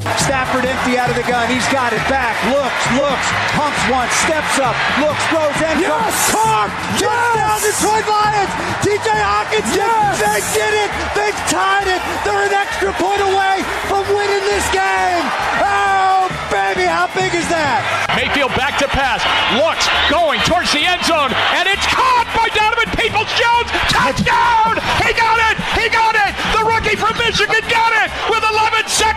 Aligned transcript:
Stafford 0.00 0.64
empty 0.64 0.96
out 0.96 1.12
of 1.12 1.16
the 1.16 1.26
gun. 1.28 1.48
He's 1.52 1.66
got 1.68 1.92
it 1.92 2.00
back. 2.08 2.32
Looks, 2.48 2.84
looks, 2.96 3.28
pumps 3.52 3.82
once, 3.92 4.12
steps 4.24 4.56
up, 4.56 4.72
looks, 4.96 5.20
throws 5.28 5.52
end 5.60 5.84
zone. 5.84 6.00
Yes! 6.00 6.32
Carp! 6.32 6.70
Yes! 6.96 7.36
Touchdown 7.36 7.58
Detroit 7.60 8.06
Lions! 8.08 8.52
TJ 8.80 9.08
Hockenson! 9.12 9.76
Yes! 9.76 10.16
They 10.16 10.40
did 10.56 10.72
it! 10.72 10.90
They 11.12 11.30
tied 11.52 11.88
it! 11.88 12.00
They're 12.24 12.48
an 12.48 12.56
extra 12.56 12.90
point 12.96 13.20
away 13.20 13.60
from 13.92 14.08
winning 14.08 14.44
this 14.48 14.64
game! 14.72 15.24
Oh, 15.60 16.32
baby, 16.48 16.88
how 16.88 17.12
big 17.12 17.36
is 17.36 17.44
that? 17.52 17.84
Mayfield 18.16 18.56
back 18.56 18.80
to 18.80 18.88
pass. 18.88 19.20
Looks, 19.60 19.84
going 20.08 20.40
towards 20.48 20.72
the 20.72 20.80
end 20.80 21.04
zone, 21.04 21.30
and 21.60 21.68
it's 21.68 21.84
caught 21.92 22.24
by 22.32 22.48
Donovan 22.56 22.88
Peoples-Jones! 22.96 23.68
Touchdown! 23.92 24.80
He 25.04 25.12
got 25.12 25.38
it! 25.52 25.56
He 25.76 25.92
got 25.92 26.16
it! 26.16 26.32
The 26.56 26.64
rookie 26.64 26.96
from 26.96 27.12
Michigan 27.20 27.62
got 27.68 27.92
it 28.00 28.08
with 28.32 28.39
11 28.39 28.39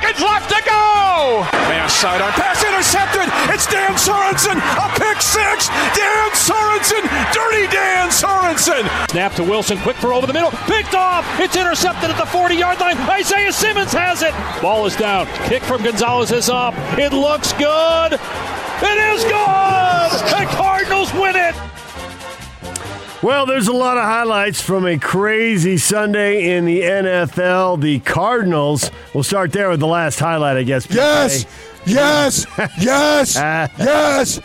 seconds 0.04 0.22
left 0.22 0.50
to 0.50 0.62
go! 0.66 1.48
Man 1.72 1.88
sidearm 1.90 2.32
pass 2.34 2.64
intercepted. 2.64 3.28
It's 3.54 3.68
Dan 3.68 3.96
Sorensen. 3.96 4.60
A 4.60 4.88
pick 5.00 5.22
six. 5.22 5.68
Dan 5.96 6.32
Sorensen. 6.32 7.04
Dirty 7.32 7.68
Dan 7.72 8.10
Sorensen. 8.10 8.84
Snap 9.12 9.34
to 9.34 9.44
Wilson. 9.44 9.78
Quick 9.80 9.96
for 9.98 10.14
over 10.14 10.28
the 10.28 10.34
middle. 10.34 10.52
Picked 10.68 10.94
off. 10.94 11.26
It's 11.40 11.56
intercepted 11.56 12.10
at 12.10 12.18
the 12.18 12.26
40 12.26 12.56
yard 12.56 12.80
line. 12.80 12.98
Isaiah 13.10 13.54
Simmons 13.54 13.94
has 13.94 14.22
it. 14.22 14.34
Ball 14.62 14.86
is 14.86 14.96
down. 14.96 15.28
Kick 15.48 15.64
from 15.64 15.84
Gonzalez 15.84 16.32
is 16.32 16.50
up. 16.50 16.74
It 16.98 17.14
looks 17.14 17.54
good. 17.54 18.14
It 18.14 19.16
is 19.16 19.24
good. 19.24 20.10
The 20.34 20.46
Cardinals 20.58 21.14
win 21.14 21.36
it. 21.36 21.73
Well, 23.24 23.46
there's 23.46 23.70
a 23.70 23.74
lot 23.74 23.96
of 23.96 24.04
highlights 24.04 24.62
from 24.62 24.86
a 24.86 25.00
crazy 25.00 25.78
Sunday 25.78 26.58
in 26.58 26.66
the 26.66 26.82
NFL. 26.82 27.80
The 27.80 28.00
Cardinals. 28.00 28.92
We'll 29.14 29.24
start 29.24 29.54
there 29.54 29.70
with 29.70 29.80
the 29.80 29.88
last 29.88 30.20
highlight, 30.20 30.58
I 30.58 30.64
guess. 30.64 30.86
Yes. 30.90 31.46
Yes. 31.86 32.46
Yes. 32.82 33.36
yes. 33.80 34.42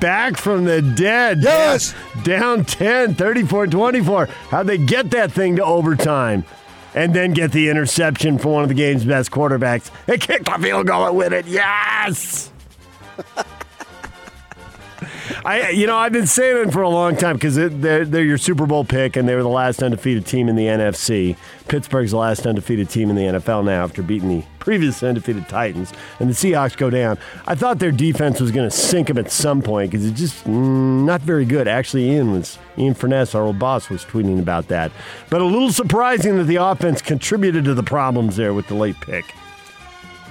Back 0.00 0.38
from 0.38 0.64
the 0.64 0.80
dead. 0.80 1.42
Yes. 1.42 1.94
Down 2.22 2.64
10, 2.64 3.14
34 3.14 3.66
24. 3.66 4.24
How'd 4.24 4.66
they 4.66 4.78
get 4.78 5.10
that 5.10 5.30
thing 5.30 5.56
to 5.56 5.64
overtime? 5.64 6.46
And 6.94 7.12
then 7.12 7.32
get 7.32 7.52
the 7.52 7.68
interception 7.68 8.38
from 8.38 8.52
one 8.52 8.62
of 8.62 8.70
the 8.70 8.74
game's 8.74 9.04
best 9.04 9.30
quarterbacks. 9.30 9.90
They 10.06 10.16
kicked 10.16 10.48
a 10.48 10.58
field 10.58 10.86
goal 10.86 11.08
and 11.08 11.14
win 11.14 11.34
it. 11.34 11.46
Yes. 11.46 12.50
I, 15.44 15.70
you 15.70 15.86
know, 15.86 15.96
I've 15.96 16.12
been 16.12 16.26
saying 16.26 16.68
it 16.68 16.72
for 16.72 16.82
a 16.82 16.88
long 16.88 17.16
time 17.16 17.36
because 17.36 17.54
they're, 17.54 18.04
they're 18.04 18.24
your 18.24 18.38
Super 18.38 18.66
Bowl 18.66 18.84
pick, 18.84 19.16
and 19.16 19.28
they 19.28 19.34
were 19.34 19.42
the 19.42 19.48
last 19.48 19.82
undefeated 19.82 20.26
team 20.26 20.48
in 20.48 20.56
the 20.56 20.66
NFC. 20.66 21.36
Pittsburgh's 21.68 22.10
the 22.10 22.16
last 22.16 22.46
undefeated 22.46 22.88
team 22.88 23.10
in 23.10 23.16
the 23.16 23.22
NFL 23.22 23.64
now 23.64 23.84
after 23.84 24.02
beating 24.02 24.28
the 24.28 24.44
previous 24.58 25.02
undefeated 25.02 25.48
Titans, 25.48 25.92
and 26.18 26.28
the 26.28 26.34
Seahawks 26.34 26.76
go 26.76 26.90
down. 26.90 27.18
I 27.46 27.54
thought 27.54 27.78
their 27.78 27.92
defense 27.92 28.40
was 28.40 28.50
going 28.50 28.68
to 28.68 28.76
sink 28.76 29.08
them 29.08 29.18
at 29.18 29.30
some 29.30 29.62
point 29.62 29.90
because 29.90 30.04
it's 30.04 30.18
just 30.18 30.44
mm, 30.44 31.04
not 31.04 31.20
very 31.20 31.44
good. 31.44 31.68
Actually, 31.68 32.10
Ian 32.10 32.32
was 32.32 32.58
Ian 32.76 32.94
Furness, 32.94 33.34
our 33.34 33.44
old 33.44 33.58
boss, 33.58 33.88
was 33.88 34.04
tweeting 34.04 34.38
about 34.38 34.68
that. 34.68 34.92
But 35.30 35.40
a 35.40 35.44
little 35.44 35.72
surprising 35.72 36.36
that 36.36 36.44
the 36.44 36.56
offense 36.56 37.00
contributed 37.00 37.64
to 37.64 37.74
the 37.74 37.82
problems 37.82 38.36
there 38.36 38.54
with 38.54 38.66
the 38.66 38.74
late 38.74 39.00
pick. 39.00 39.24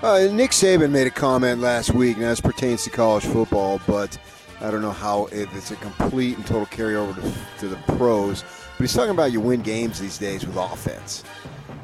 Uh, 0.04 0.28
Nick 0.32 0.52
Saban 0.52 0.92
made 0.92 1.08
a 1.08 1.12
comment 1.12 1.60
last 1.60 1.94
week, 1.94 2.18
and 2.18 2.26
as 2.26 2.40
pertains 2.40 2.84
to 2.84 2.92
college 2.92 3.26
football, 3.26 3.82
but 3.88 4.16
I 4.62 4.72
don't 4.72 4.82
know 4.82 4.92
how 4.92 5.28
if 5.32 5.56
it's 5.56 5.72
a 5.72 5.76
complete 5.76 6.36
and 6.38 6.46
total 6.46 6.66
carryover 6.66 7.16
to, 7.16 7.60
to 7.60 7.68
the 7.68 7.76
pros. 7.98 8.44
But 8.78 8.84
he's 8.84 8.94
talking 8.94 9.12
about 9.12 9.32
you 9.32 9.40
win 9.40 9.62
games 9.62 10.00
these 10.00 10.18
days 10.18 10.46
with 10.46 10.56
offense. 10.56 11.24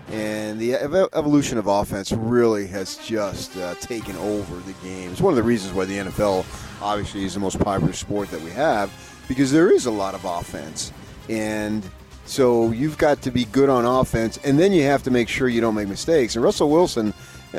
And 0.09 0.59
the 0.59 0.75
ev- 0.75 1.09
evolution 1.13 1.57
of 1.57 1.67
offense 1.67 2.11
really 2.11 2.67
has 2.67 2.97
just 2.97 3.57
uh, 3.57 3.73
taken 3.75 4.15
over 4.17 4.55
the 4.57 4.73
game. 4.83 5.11
It's 5.11 5.21
one 5.21 5.33
of 5.33 5.37
the 5.37 5.43
reasons 5.43 5.73
why 5.73 5.85
the 5.85 5.97
NFL 5.97 6.45
obviously 6.81 7.23
is 7.25 7.33
the 7.33 7.39
most 7.39 7.59
popular 7.59 7.93
sport 7.93 8.29
that 8.31 8.41
we 8.41 8.51
have 8.51 8.91
because 9.27 9.51
there 9.51 9.71
is 9.71 9.85
a 9.85 9.91
lot 9.91 10.13
of 10.13 10.25
offense. 10.25 10.91
And 11.29 11.87
so 12.25 12.71
you've 12.71 12.97
got 12.97 13.21
to 13.23 13.31
be 13.31 13.45
good 13.45 13.69
on 13.69 13.85
offense, 13.85 14.39
and 14.43 14.59
then 14.59 14.71
you 14.71 14.83
have 14.83 15.03
to 15.03 15.11
make 15.11 15.29
sure 15.29 15.47
you 15.47 15.61
don't 15.61 15.75
make 15.75 15.87
mistakes. 15.87 16.35
And 16.35 16.43
Russell 16.43 16.69
Wilson, 16.69 17.13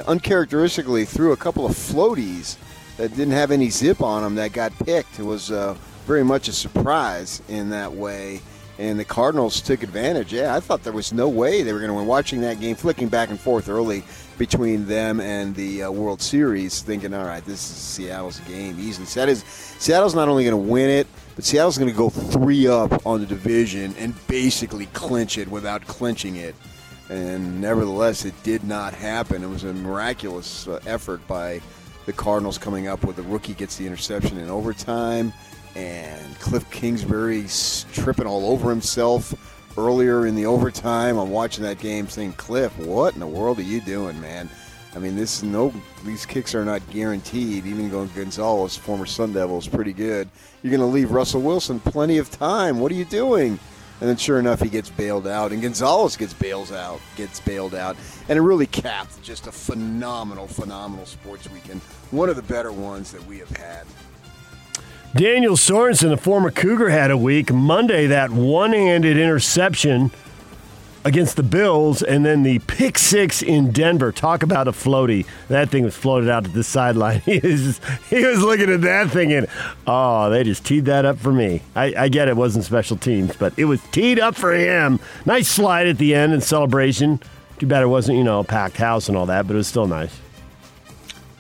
uncharacteristically, 0.07 1.05
threw 1.05 1.33
a 1.33 1.37
couple 1.37 1.67
of 1.67 1.73
floaties 1.73 2.57
that 2.97 3.11
didn't 3.17 3.33
have 3.33 3.51
any 3.51 3.71
zip 3.71 4.01
on 4.03 4.23
them 4.23 4.35
that 4.37 4.53
got 4.53 4.73
picked. 4.81 5.19
It 5.19 5.25
was 5.25 5.51
uh, 5.51 5.77
very 6.07 6.25
much 6.25 6.49
a 6.49 6.53
surprise 6.53 7.43
in 7.49 7.71
that 7.71 7.93
way. 7.93 8.41
And 8.77 8.99
the 8.99 9.05
Cardinals 9.05 9.61
took 9.61 9.85
advantage. 9.85 10.33
Yeah, 10.33 10.57
I 10.57 10.59
thought 10.59 10.83
there 10.83 10.93
was 10.93 11.13
no 11.13 11.29
way 11.29 11.63
they 11.63 11.73
were 11.73 11.79
going 11.79 11.91
to 11.91 11.95
win. 11.95 12.07
Watching 12.07 12.41
that 12.41 12.59
game, 12.59 12.75
flicking 12.75 13.09
back 13.09 13.31
and 13.31 13.39
forth 13.39 13.69
early 13.69 14.03
between 14.37 14.87
them 14.87 15.21
and 15.21 15.55
the 15.55 15.85
uh, 15.85 15.91
World 15.93 16.21
Series, 16.21 16.83
thinking, 16.83 17.15
all 17.15 17.25
right, 17.25 17.45
this 17.45 17.61
is 17.61 17.77
Seattle's 17.77 18.41
game 18.41 18.77
easily. 18.81 19.07
Seattle's, 19.07 19.45
Seattle's 19.45 20.17
not 20.17 20.29
only 20.29 20.43
going 20.43 20.61
to 20.61 20.71
win 20.73 20.91
it, 20.91 21.07
but 21.37 21.45
Seattle's 21.45 21.79
going 21.79 21.91
to 21.91 21.97
go 21.97 22.11
three 22.11 22.67
up 22.67 23.07
on 23.07 23.21
the 23.21 23.27
division 23.27 23.95
and 23.97 24.15
basically 24.27 24.87
clinch 24.87 25.39
it 25.39 25.47
without 25.47 25.87
clinching 25.87 26.35
it. 26.35 26.57
And 27.11 27.61
nevertheless, 27.61 28.25
it 28.25 28.35
did 28.43 28.65
not 28.65 28.93
happen. 28.93 29.45
It 29.45 29.49
was 29.49 29.63
a 29.63 29.73
miraculous 29.73 30.67
uh, 30.67 30.81
effort 30.85 31.25
by 31.29 31.61
the 32.07 32.13
Cardinals 32.13 32.59
coming 32.59 32.89
up 32.89 33.05
with 33.05 33.17
the 33.17 33.23
rookie 33.23 33.55
gets 33.55 33.77
the 33.77 33.87
interception 33.87 34.39
in 34.39 34.51
overtime, 34.51 35.33
and 35.75 36.39
Cliff 36.39 36.69
Kingsbury 36.71 37.47
tripping 37.93 38.27
all 38.27 38.47
over 38.51 38.71
himself 38.71 39.35
earlier 39.77 40.27
in 40.27 40.35
the 40.35 40.47
overtime. 40.47 41.19
I'm 41.19 41.31
watching 41.31 41.65
that 41.65 41.79
game, 41.81 42.09
saying, 42.09 42.35
"Cliff, 42.35 42.77
what 42.79 43.15
in 43.15 43.21
the 43.21 43.27
world 43.27 43.59
are 43.59 43.63
you 43.63 43.81
doing, 43.81 44.21
man?" 44.21 44.49
I 44.95 45.01
mean, 45.01 45.17
this 45.17 45.39
is 45.39 45.43
no; 45.43 45.73
these 46.05 46.25
kicks 46.25 46.55
are 46.55 46.65
not 46.65 46.89
guaranteed. 46.91 47.67
Even 47.67 47.91
going 47.91 48.11
Gonzalez, 48.15 48.77
former 48.77 49.07
Sun 49.07 49.33
Devil, 49.33 49.59
is 49.59 49.67
pretty 49.67 49.93
good. 49.93 50.29
You're 50.63 50.71
going 50.71 50.81
to 50.81 50.87
leave 50.87 51.11
Russell 51.11 51.43
Wilson 51.43 51.81
plenty 51.81 52.19
of 52.19 52.31
time. 52.31 52.79
What 52.79 52.93
are 52.93 52.95
you 52.95 53.05
doing? 53.05 53.59
And 54.05 54.11
then, 54.11 54.19
sure 54.19 54.39
enough, 54.39 54.61
he 54.61 54.69
gets 54.69 54.91
bailed 54.91 55.27
out, 55.27 55.51
and 55.51 55.63
Gonzalez 55.63 56.15
gets 56.15 56.35
bailed 56.35 56.71
out, 56.73 57.01
gets 57.17 57.41
bailed 57.41 57.75
out, 57.75 57.97
and 58.29 58.39
it 58.39 58.43
really 58.43 58.67
capped 58.67 59.23
just 59.23 59.47
a 59.47 59.51
phenomenal, 59.51 60.47
phenomenal 60.47 61.07
sports 61.07 61.49
weekend. 61.49 61.81
One 62.11 62.29
of 62.29 62.37
the 62.37 62.43
better 62.43 62.71
ones 62.71 63.13
that 63.13 63.27
we 63.27 63.39
have 63.39 63.49
had. 63.49 63.87
Daniel 65.17 65.57
Sorensen, 65.57 66.11
the 66.11 66.19
former 66.19 66.51
Cougar, 66.51 66.91
had 66.91 67.11
a 67.11 67.17
week. 67.17 67.51
Monday, 67.51 68.07
that 68.09 68.31
one 68.31 68.75
handed 68.75 69.17
interception 69.17 70.11
against 71.05 71.37
the 71.37 71.43
Bills, 71.43 72.03
and 72.03 72.25
then 72.25 72.43
the 72.43 72.59
pick 72.61 72.99
six 72.99 73.43
in 73.43 73.71
Denver. 73.71 74.11
Talk 74.11 74.43
about 74.43 74.69
a 74.69 74.73
floaty. 74.73 75.27
That 75.49 75.69
thing 75.69 75.85
was 75.85 75.97
floated 75.97 76.31
out 76.31 76.45
to 76.45 76.51
the 76.51 76.65
sideline. 76.65 77.23
He 77.35 77.41
was, 77.41 77.81
he 78.09 78.25
was 78.25 78.43
looking 78.43 78.71
at 78.71 78.83
that 78.83 79.11
thing 79.11 79.33
and, 79.33 79.47
oh, 79.87 80.31
they 80.31 80.45
just 80.45 80.65
teed 80.65 80.85
that 80.85 81.05
up 81.05 81.19
for 81.19 81.33
me. 81.33 81.63
I, 81.75 81.95
I 81.97 82.09
get 82.09 82.29
it 82.29 82.37
wasn't 82.37 82.65
special 82.65 82.97
teams, 82.97 83.37
but 83.37 83.53
it 83.57 83.65
was 83.65 83.81
teed 83.93 84.21
up 84.21 84.37
for 84.37 84.53
him. 84.53 85.01
Nice 85.27 85.49
slide 85.49 85.89
at 85.89 85.99
the 85.99 86.15
end 86.15 86.33
and 86.33 86.43
celebration. 86.43 87.21
Too 87.59 87.67
bad 87.67 87.83
it 87.83 87.87
wasn't, 87.87 88.19
you 88.19 88.25
know, 88.25 88.41
a 88.41 88.45
packed 88.45 88.77
house 88.77 89.09
and 89.09 89.17
all 89.17 89.27
that, 89.27 89.47
but 89.47 89.55
it 89.55 89.57
was 89.57 89.69
still 89.69 89.87
nice. 89.87 90.21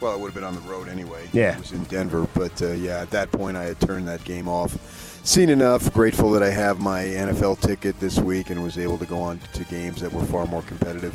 Well, 0.01 0.15
it 0.15 0.21
would 0.21 0.33
have 0.33 0.35
been 0.35 0.45
on 0.45 0.55
the 0.55 0.61
road 0.63 0.89
anyway. 0.89 1.29
Yeah. 1.33 1.55
It 1.55 1.61
was 1.61 1.73
in 1.73 1.85
Denver. 1.85 2.29
But 2.35 2.61
uh, 2.61 2.73
yeah, 2.73 3.01
at 3.01 3.11
that 3.11 3.33
point, 3.33 3.57
I 3.57 3.65
had 3.65 3.81
turned 3.81 4.07
that 4.09 4.25
game 4.25 4.49
off. 4.49 4.77
Seen 5.25 5.49
enough. 5.49 5.91
Grateful 5.95 6.31
that 6.33 6.43
I 6.43 6.51
have 6.51 6.81
my 6.81 7.03
NFL 7.03 7.59
ticket 7.59 7.99
this 7.99 8.19
week 8.19 8.51
and 8.51 8.63
was 8.63 8.77
able 8.77 8.99
to 8.99 9.07
go 9.07 9.21
on 9.21 9.41
to 9.55 9.65
games 9.65 10.03
that 10.03 10.13
were 10.13 10.23
far 10.25 10.47
more 10.47 10.61
competitive. 10.63 11.15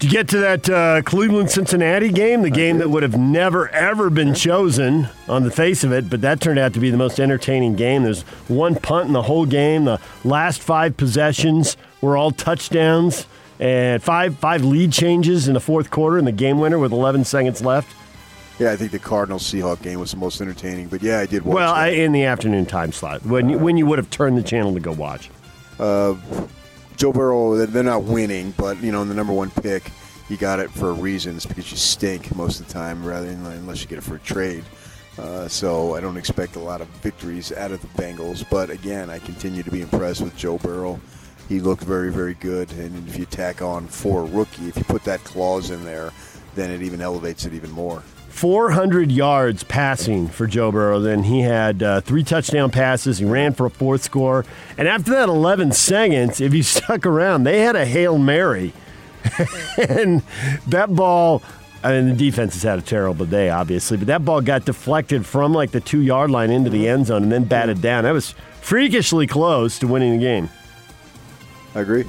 Did 0.00 0.12
you 0.12 0.18
get 0.18 0.28
to 0.30 0.38
that 0.38 0.68
uh, 0.68 1.02
Cleveland 1.02 1.50
Cincinnati 1.50 2.10
game? 2.10 2.42
The 2.42 2.50
game 2.50 2.78
that 2.78 2.90
would 2.90 3.04
have 3.04 3.16
never, 3.16 3.68
ever 3.68 4.10
been 4.10 4.34
chosen 4.34 5.08
on 5.28 5.44
the 5.44 5.52
face 5.52 5.84
of 5.84 5.92
it, 5.92 6.10
but 6.10 6.20
that 6.20 6.40
turned 6.40 6.58
out 6.58 6.74
to 6.74 6.80
be 6.80 6.90
the 6.90 6.96
most 6.96 7.20
entertaining 7.20 7.76
game. 7.76 8.02
There's 8.02 8.22
one 8.48 8.74
punt 8.74 9.06
in 9.06 9.12
the 9.12 9.22
whole 9.22 9.46
game. 9.46 9.84
The 9.84 10.00
last 10.24 10.60
five 10.60 10.96
possessions 10.96 11.76
were 12.00 12.16
all 12.16 12.32
touchdowns, 12.32 13.26
and 13.60 14.02
five, 14.02 14.36
five 14.36 14.64
lead 14.64 14.92
changes 14.92 15.46
in 15.46 15.54
the 15.54 15.60
fourth 15.60 15.90
quarter, 15.90 16.18
and 16.18 16.26
the 16.26 16.32
game 16.32 16.58
winner 16.58 16.78
with 16.78 16.92
11 16.92 17.24
seconds 17.24 17.62
left. 17.62 17.94
Yeah, 18.58 18.72
I 18.72 18.76
think 18.76 18.90
the 18.90 18.98
Cardinals 18.98 19.42
Seahawk 19.42 19.82
game 19.82 20.00
was 20.00 20.12
the 20.12 20.16
most 20.16 20.40
entertaining. 20.40 20.88
But 20.88 21.02
yeah, 21.02 21.18
I 21.18 21.26
did 21.26 21.44
watch 21.44 21.54
Well. 21.56 21.74
I, 21.74 21.88
in 21.88 22.12
the 22.12 22.24
afternoon 22.24 22.64
time 22.64 22.90
slot, 22.92 23.24
when, 23.24 23.50
you, 23.50 23.58
when 23.58 23.76
you 23.76 23.84
would 23.86 23.98
have 23.98 24.08
turned 24.10 24.38
the 24.38 24.42
channel 24.42 24.72
to 24.72 24.80
go 24.80 24.92
watch. 24.92 25.30
Joe 26.96 27.12
Burrow, 27.12 27.66
they're 27.66 27.82
not 27.82 28.04
winning, 28.04 28.54
but 28.56 28.82
you 28.82 28.90
know, 28.90 29.02
in 29.02 29.08
the 29.08 29.14
number 29.14 29.32
one 29.32 29.50
pick, 29.50 29.90
you 30.30 30.38
got 30.38 30.58
it 30.58 30.70
for 30.70 30.90
a 30.90 30.94
reason. 30.94 31.36
It's 31.36 31.44
because 31.44 31.70
you 31.70 31.76
stink 31.76 32.34
most 32.34 32.58
of 32.60 32.66
the 32.66 32.72
time, 32.72 33.04
rather 33.04 33.26
than 33.26 33.44
unless 33.44 33.82
you 33.82 33.88
get 33.88 33.98
it 33.98 34.04
for 34.04 34.16
a 34.16 34.20
trade. 34.20 34.64
Uh, 35.18 35.46
so 35.48 35.94
I 35.94 36.00
don't 36.00 36.16
expect 36.16 36.56
a 36.56 36.60
lot 36.60 36.80
of 36.80 36.88
victories 36.88 37.52
out 37.52 37.72
of 37.72 37.80
the 37.80 37.88
Bengals. 38.02 38.44
But 38.50 38.70
again, 38.70 39.10
I 39.10 39.18
continue 39.18 39.62
to 39.62 39.70
be 39.70 39.82
impressed 39.82 40.22
with 40.22 40.36
Joe 40.36 40.58
Burrow. 40.58 41.00
He 41.48 41.60
looked 41.60 41.84
very, 41.84 42.10
very 42.10 42.34
good. 42.34 42.72
And 42.72 43.06
if 43.08 43.18
you 43.18 43.26
tack 43.26 43.62
on 43.62 43.86
for 43.86 44.22
a 44.22 44.24
rookie, 44.24 44.68
if 44.68 44.76
you 44.76 44.84
put 44.84 45.04
that 45.04 45.22
clause 45.24 45.70
in 45.70 45.84
there, 45.84 46.12
then 46.54 46.70
it 46.70 46.82
even 46.82 47.00
elevates 47.00 47.44
it 47.44 47.52
even 47.52 47.70
more. 47.70 48.02
400 48.36 49.10
yards 49.10 49.64
passing 49.64 50.28
for 50.28 50.46
Joe 50.46 50.70
Burrow. 50.70 51.00
Then 51.00 51.22
he 51.22 51.40
had 51.40 51.82
uh, 51.82 52.02
three 52.02 52.22
touchdown 52.22 52.70
passes. 52.70 53.16
He 53.16 53.24
ran 53.24 53.54
for 53.54 53.64
a 53.64 53.70
fourth 53.70 54.02
score. 54.02 54.44
And 54.76 54.86
after 54.86 55.12
that 55.12 55.30
11 55.30 55.72
seconds, 55.72 56.42
if 56.42 56.52
you 56.52 56.62
stuck 56.62 57.06
around, 57.06 57.44
they 57.44 57.62
had 57.62 57.76
a 57.76 57.86
Hail 57.86 58.18
Mary. 58.18 58.74
and 59.88 60.22
that 60.66 60.94
ball, 60.94 61.42
I 61.82 61.92
mean, 61.92 62.10
the 62.10 62.14
defense 62.14 62.52
has 62.52 62.62
had 62.62 62.78
a 62.78 62.82
terrible 62.82 63.24
day, 63.24 63.48
obviously, 63.48 63.96
but 63.96 64.06
that 64.08 64.22
ball 64.22 64.42
got 64.42 64.66
deflected 64.66 65.24
from 65.24 65.54
like 65.54 65.70
the 65.70 65.80
two 65.80 66.02
yard 66.02 66.30
line 66.30 66.50
into 66.50 66.68
the 66.68 66.86
end 66.88 67.06
zone 67.06 67.22
and 67.22 67.32
then 67.32 67.44
batted 67.44 67.80
down. 67.80 68.04
That 68.04 68.12
was 68.12 68.34
freakishly 68.60 69.26
close 69.26 69.78
to 69.78 69.86
winning 69.86 70.12
the 70.12 70.22
game. 70.22 70.50
I 71.74 71.80
agree. 71.80 72.04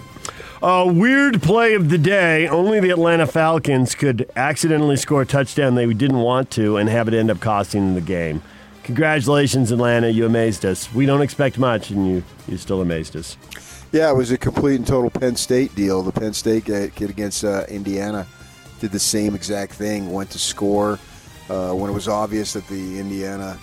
A 0.63 0.91
weird 0.91 1.43
play 1.43 1.75
of 1.75 1.89
the 1.89 1.99
day. 1.99 2.47
Only 2.47 2.79
the 2.79 2.89
Atlanta 2.89 3.27
Falcons 3.27 3.93
could 3.93 4.27
accidentally 4.35 4.97
score 4.97 5.21
a 5.21 5.25
touchdown 5.25 5.75
they 5.75 5.85
didn't 5.93 6.17
want 6.17 6.49
to 6.51 6.77
and 6.77 6.89
have 6.89 7.07
it 7.07 7.13
end 7.13 7.29
up 7.29 7.39
costing 7.39 7.93
the 7.93 8.01
game. 8.01 8.41
Congratulations, 8.81 9.71
Atlanta. 9.71 10.09
You 10.09 10.25
amazed 10.25 10.65
us. 10.65 10.91
We 10.91 11.05
don't 11.05 11.21
expect 11.21 11.59
much, 11.59 11.91
and 11.91 12.07
you, 12.07 12.23
you 12.47 12.57
still 12.57 12.81
amazed 12.81 13.15
us. 13.15 13.37
Yeah, 13.91 14.09
it 14.09 14.15
was 14.15 14.31
a 14.31 14.37
complete 14.37 14.77
and 14.77 14.87
total 14.87 15.11
Penn 15.11 15.35
State 15.35 15.75
deal. 15.75 16.01
The 16.01 16.11
Penn 16.11 16.33
State 16.33 16.65
kid 16.65 17.09
against 17.09 17.43
uh, 17.43 17.65
Indiana 17.69 18.25
did 18.79 18.91
the 18.91 18.99
same 18.99 19.35
exact 19.35 19.73
thing, 19.73 20.11
went 20.11 20.31
to 20.31 20.39
score 20.39 20.97
uh, 21.49 21.71
when 21.73 21.91
it 21.91 21.93
was 21.93 22.07
obvious 22.07 22.53
that 22.53 22.67
the 22.67 22.99
Indiana 22.99 23.59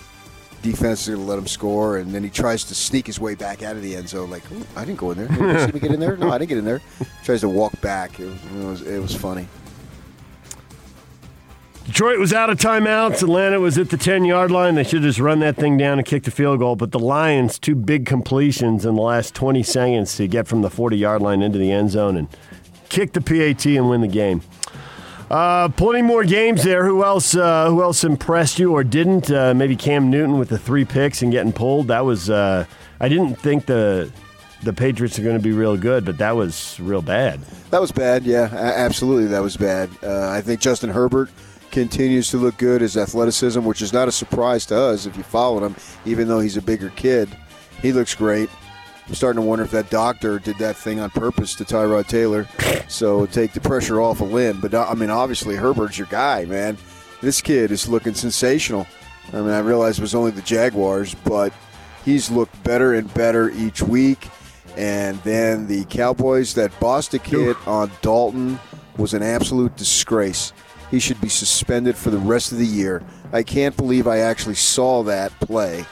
defense 0.71 1.01
is 1.01 1.15
going 1.15 1.19
to 1.21 1.25
let 1.25 1.37
him 1.37 1.47
score, 1.47 1.97
and 1.97 2.11
then 2.11 2.23
he 2.23 2.29
tries 2.29 2.63
to 2.65 2.75
sneak 2.75 3.05
his 3.05 3.19
way 3.19 3.35
back 3.35 3.61
out 3.61 3.75
of 3.75 3.83
the 3.83 3.95
end 3.95 4.09
zone. 4.09 4.31
Like, 4.31 4.43
I 4.75 4.83
didn't 4.83 4.97
go 4.97 5.11
in 5.11 5.17
there. 5.19 5.27
Did 5.65 5.73
me 5.75 5.79
get 5.79 5.91
in 5.91 5.99
there? 5.99 6.17
No, 6.17 6.31
I 6.31 6.37
didn't 6.39 6.49
get 6.49 6.57
in 6.57 6.65
there. 6.65 6.81
Tries 7.23 7.41
to 7.41 7.49
walk 7.49 7.79
back. 7.81 8.19
It 8.19 8.25
was, 8.25 8.41
it 8.41 8.65
was, 8.65 8.81
it 8.81 8.99
was 8.99 9.15
funny. 9.15 9.47
Detroit 11.85 12.17
was 12.17 12.33
out 12.33 12.49
of 12.49 12.57
timeouts. 12.57 13.21
Atlanta 13.21 13.59
was 13.59 13.77
at 13.77 13.91
the 13.91 13.97
10 13.97 14.25
yard 14.25 14.49
line. 14.49 14.73
They 14.73 14.83
should 14.83 15.03
just 15.03 15.19
run 15.19 15.39
that 15.41 15.55
thing 15.55 15.77
down 15.77 15.99
and 15.99 16.07
kick 16.07 16.23
the 16.23 16.31
field 16.31 16.59
goal. 16.59 16.75
But 16.75 16.91
the 16.91 16.99
Lions, 16.99 17.59
two 17.59 17.75
big 17.75 18.07
completions 18.07 18.85
in 18.85 18.95
the 18.95 19.01
last 19.01 19.35
20 19.35 19.61
seconds 19.61 20.15
to 20.17 20.27
get 20.27 20.47
from 20.47 20.63
the 20.63 20.71
40 20.71 20.97
yard 20.97 21.21
line 21.21 21.43
into 21.43 21.59
the 21.59 21.71
end 21.71 21.91
zone 21.91 22.17
and 22.17 22.27
kick 22.89 23.13
the 23.13 23.21
PAT 23.21 23.67
and 23.67 23.87
win 23.87 24.01
the 24.01 24.07
game. 24.07 24.41
Uh, 25.29 25.69
plenty 25.69 26.01
more 26.01 26.23
games 26.23 26.63
there. 26.63 26.85
Who 26.85 27.03
else? 27.03 27.35
Uh, 27.35 27.69
who 27.69 27.81
else 27.81 28.03
impressed 28.03 28.59
you 28.59 28.73
or 28.73 28.83
didn't? 28.83 29.31
Uh, 29.31 29.53
maybe 29.53 29.75
Cam 29.75 30.09
Newton 30.09 30.37
with 30.37 30.49
the 30.49 30.57
three 30.59 30.85
picks 30.85 31.21
and 31.21 31.31
getting 31.31 31.53
pulled. 31.53 31.87
That 31.87 32.05
was. 32.05 32.29
Uh, 32.29 32.65
I 32.99 33.09
didn't 33.09 33.35
think 33.35 33.65
the 33.65 34.11
the 34.63 34.73
Patriots 34.73 35.17
are 35.17 35.23
going 35.23 35.37
to 35.37 35.43
be 35.43 35.51
real 35.51 35.77
good, 35.77 36.05
but 36.05 36.17
that 36.19 36.35
was 36.35 36.79
real 36.79 37.01
bad. 37.01 37.41
That 37.71 37.81
was 37.81 37.91
bad. 37.91 38.23
Yeah, 38.23 38.49
absolutely, 38.51 39.27
that 39.27 39.41
was 39.41 39.57
bad. 39.57 39.89
Uh, 40.03 40.29
I 40.29 40.41
think 40.41 40.59
Justin 40.59 40.89
Herbert 40.89 41.29
continues 41.71 42.29
to 42.29 42.37
look 42.37 42.57
good. 42.57 42.81
His 42.81 42.95
athleticism, 42.95 43.63
which 43.63 43.81
is 43.81 43.93
not 43.93 44.07
a 44.07 44.11
surprise 44.11 44.65
to 44.67 44.77
us 44.77 45.05
if 45.05 45.17
you 45.17 45.23
followed 45.23 45.63
him, 45.63 45.75
even 46.05 46.27
though 46.27 46.39
he's 46.39 46.57
a 46.57 46.61
bigger 46.61 46.89
kid, 46.91 47.29
he 47.81 47.91
looks 47.91 48.13
great. 48.15 48.49
I'm 49.07 49.13
starting 49.13 49.41
to 49.41 49.47
wonder 49.47 49.63
if 49.63 49.71
that 49.71 49.89
doctor 49.89 50.39
did 50.39 50.57
that 50.57 50.75
thing 50.75 50.99
on 50.99 51.11
purpose 51.11 51.53
to 51.55 51.63
Tyrod 51.65 52.07
Taylor, 52.07 52.47
so 52.87 53.25
take 53.27 53.53
the 53.53 53.61
pressure 53.61 54.01
off 54.01 54.21
of 54.21 54.31
Lynn. 54.31 54.59
But 54.59 54.73
I 54.73 54.93
mean, 54.95 55.09
obviously 55.09 55.55
Herbert's 55.55 55.97
your 55.97 56.07
guy, 56.07 56.45
man. 56.45 56.77
This 57.21 57.41
kid 57.41 57.71
is 57.71 57.87
looking 57.87 58.13
sensational. 58.13 58.87
I 59.31 59.37
mean, 59.37 59.49
I 59.49 59.59
realize 59.59 59.99
it 59.99 60.01
was 60.01 60.15
only 60.15 60.31
the 60.31 60.41
Jaguars, 60.41 61.15
but 61.23 61.53
he's 62.03 62.29
looked 62.31 62.61
better 62.63 62.93
and 62.93 63.11
better 63.13 63.49
each 63.51 63.81
week. 63.81 64.27
And 64.77 65.17
then 65.19 65.67
the 65.67 65.85
Cowboys, 65.85 66.53
that 66.55 66.77
Boston 66.79 67.19
kid 67.19 67.55
on 67.65 67.91
Dalton 68.01 68.59
was 68.97 69.13
an 69.13 69.23
absolute 69.23 69.75
disgrace. 69.75 70.51
He 70.91 70.99
should 70.99 71.19
be 71.21 71.29
suspended 71.29 71.95
for 71.95 72.09
the 72.09 72.17
rest 72.17 72.51
of 72.51 72.57
the 72.57 72.65
year. 72.65 73.03
I 73.33 73.43
can't 73.43 73.75
believe 73.75 74.07
I 74.07 74.19
actually 74.19 74.55
saw 74.55 75.03
that 75.03 75.31
play. 75.39 75.85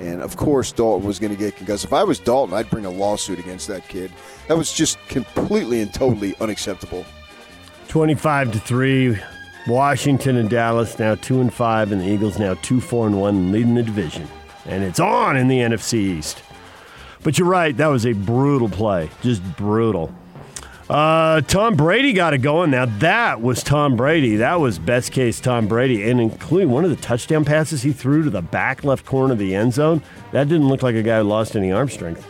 And 0.00 0.20
of 0.20 0.36
course, 0.36 0.72
Dalton 0.72 1.06
was 1.06 1.18
going 1.18 1.32
to 1.32 1.38
get 1.38 1.56
concussed. 1.56 1.84
If 1.84 1.92
I 1.92 2.04
was 2.04 2.18
Dalton, 2.18 2.54
I'd 2.54 2.68
bring 2.68 2.84
a 2.84 2.90
lawsuit 2.90 3.38
against 3.38 3.66
that 3.68 3.88
kid. 3.88 4.12
That 4.48 4.56
was 4.56 4.72
just 4.72 4.98
completely 5.08 5.80
and 5.80 5.92
totally 5.92 6.36
unacceptable. 6.40 7.04
25 7.88 8.52
to 8.52 8.58
3. 8.58 9.18
Washington 9.66 10.36
and 10.36 10.48
Dallas 10.48 10.98
now 10.98 11.16
2 11.16 11.40
and 11.40 11.52
5, 11.52 11.92
and 11.92 12.00
the 12.00 12.06
Eagles 12.06 12.38
now 12.38 12.54
2 12.54 12.80
4 12.80 13.08
and 13.08 13.20
1, 13.20 13.52
leading 13.52 13.74
the 13.74 13.82
division. 13.82 14.28
And 14.64 14.84
it's 14.84 15.00
on 15.00 15.36
in 15.36 15.48
the 15.48 15.58
NFC 15.58 15.94
East. 15.94 16.42
But 17.24 17.38
you're 17.38 17.48
right, 17.48 17.76
that 17.76 17.88
was 17.88 18.06
a 18.06 18.12
brutal 18.12 18.68
play. 18.68 19.10
Just 19.22 19.42
brutal. 19.56 20.14
Uh, 20.88 21.40
Tom 21.42 21.74
Brady 21.74 22.12
got 22.12 22.32
it 22.32 22.38
going. 22.38 22.70
Now 22.70 22.86
that 22.86 23.40
was 23.40 23.62
Tom 23.62 23.96
Brady. 23.96 24.36
That 24.36 24.60
was 24.60 24.78
best 24.78 25.10
case 25.10 25.40
Tom 25.40 25.66
Brady, 25.66 26.08
and 26.08 26.20
including 26.20 26.70
one 26.70 26.84
of 26.84 26.90
the 26.90 26.96
touchdown 26.96 27.44
passes 27.44 27.82
he 27.82 27.92
threw 27.92 28.22
to 28.22 28.30
the 28.30 28.42
back 28.42 28.84
left 28.84 29.04
corner 29.04 29.32
of 29.32 29.38
the 29.38 29.54
end 29.54 29.74
zone. 29.74 30.00
That 30.30 30.48
didn't 30.48 30.68
look 30.68 30.82
like 30.82 30.94
a 30.94 31.02
guy 31.02 31.18
who 31.18 31.24
lost 31.24 31.56
any 31.56 31.72
arm 31.72 31.88
strength. 31.88 32.24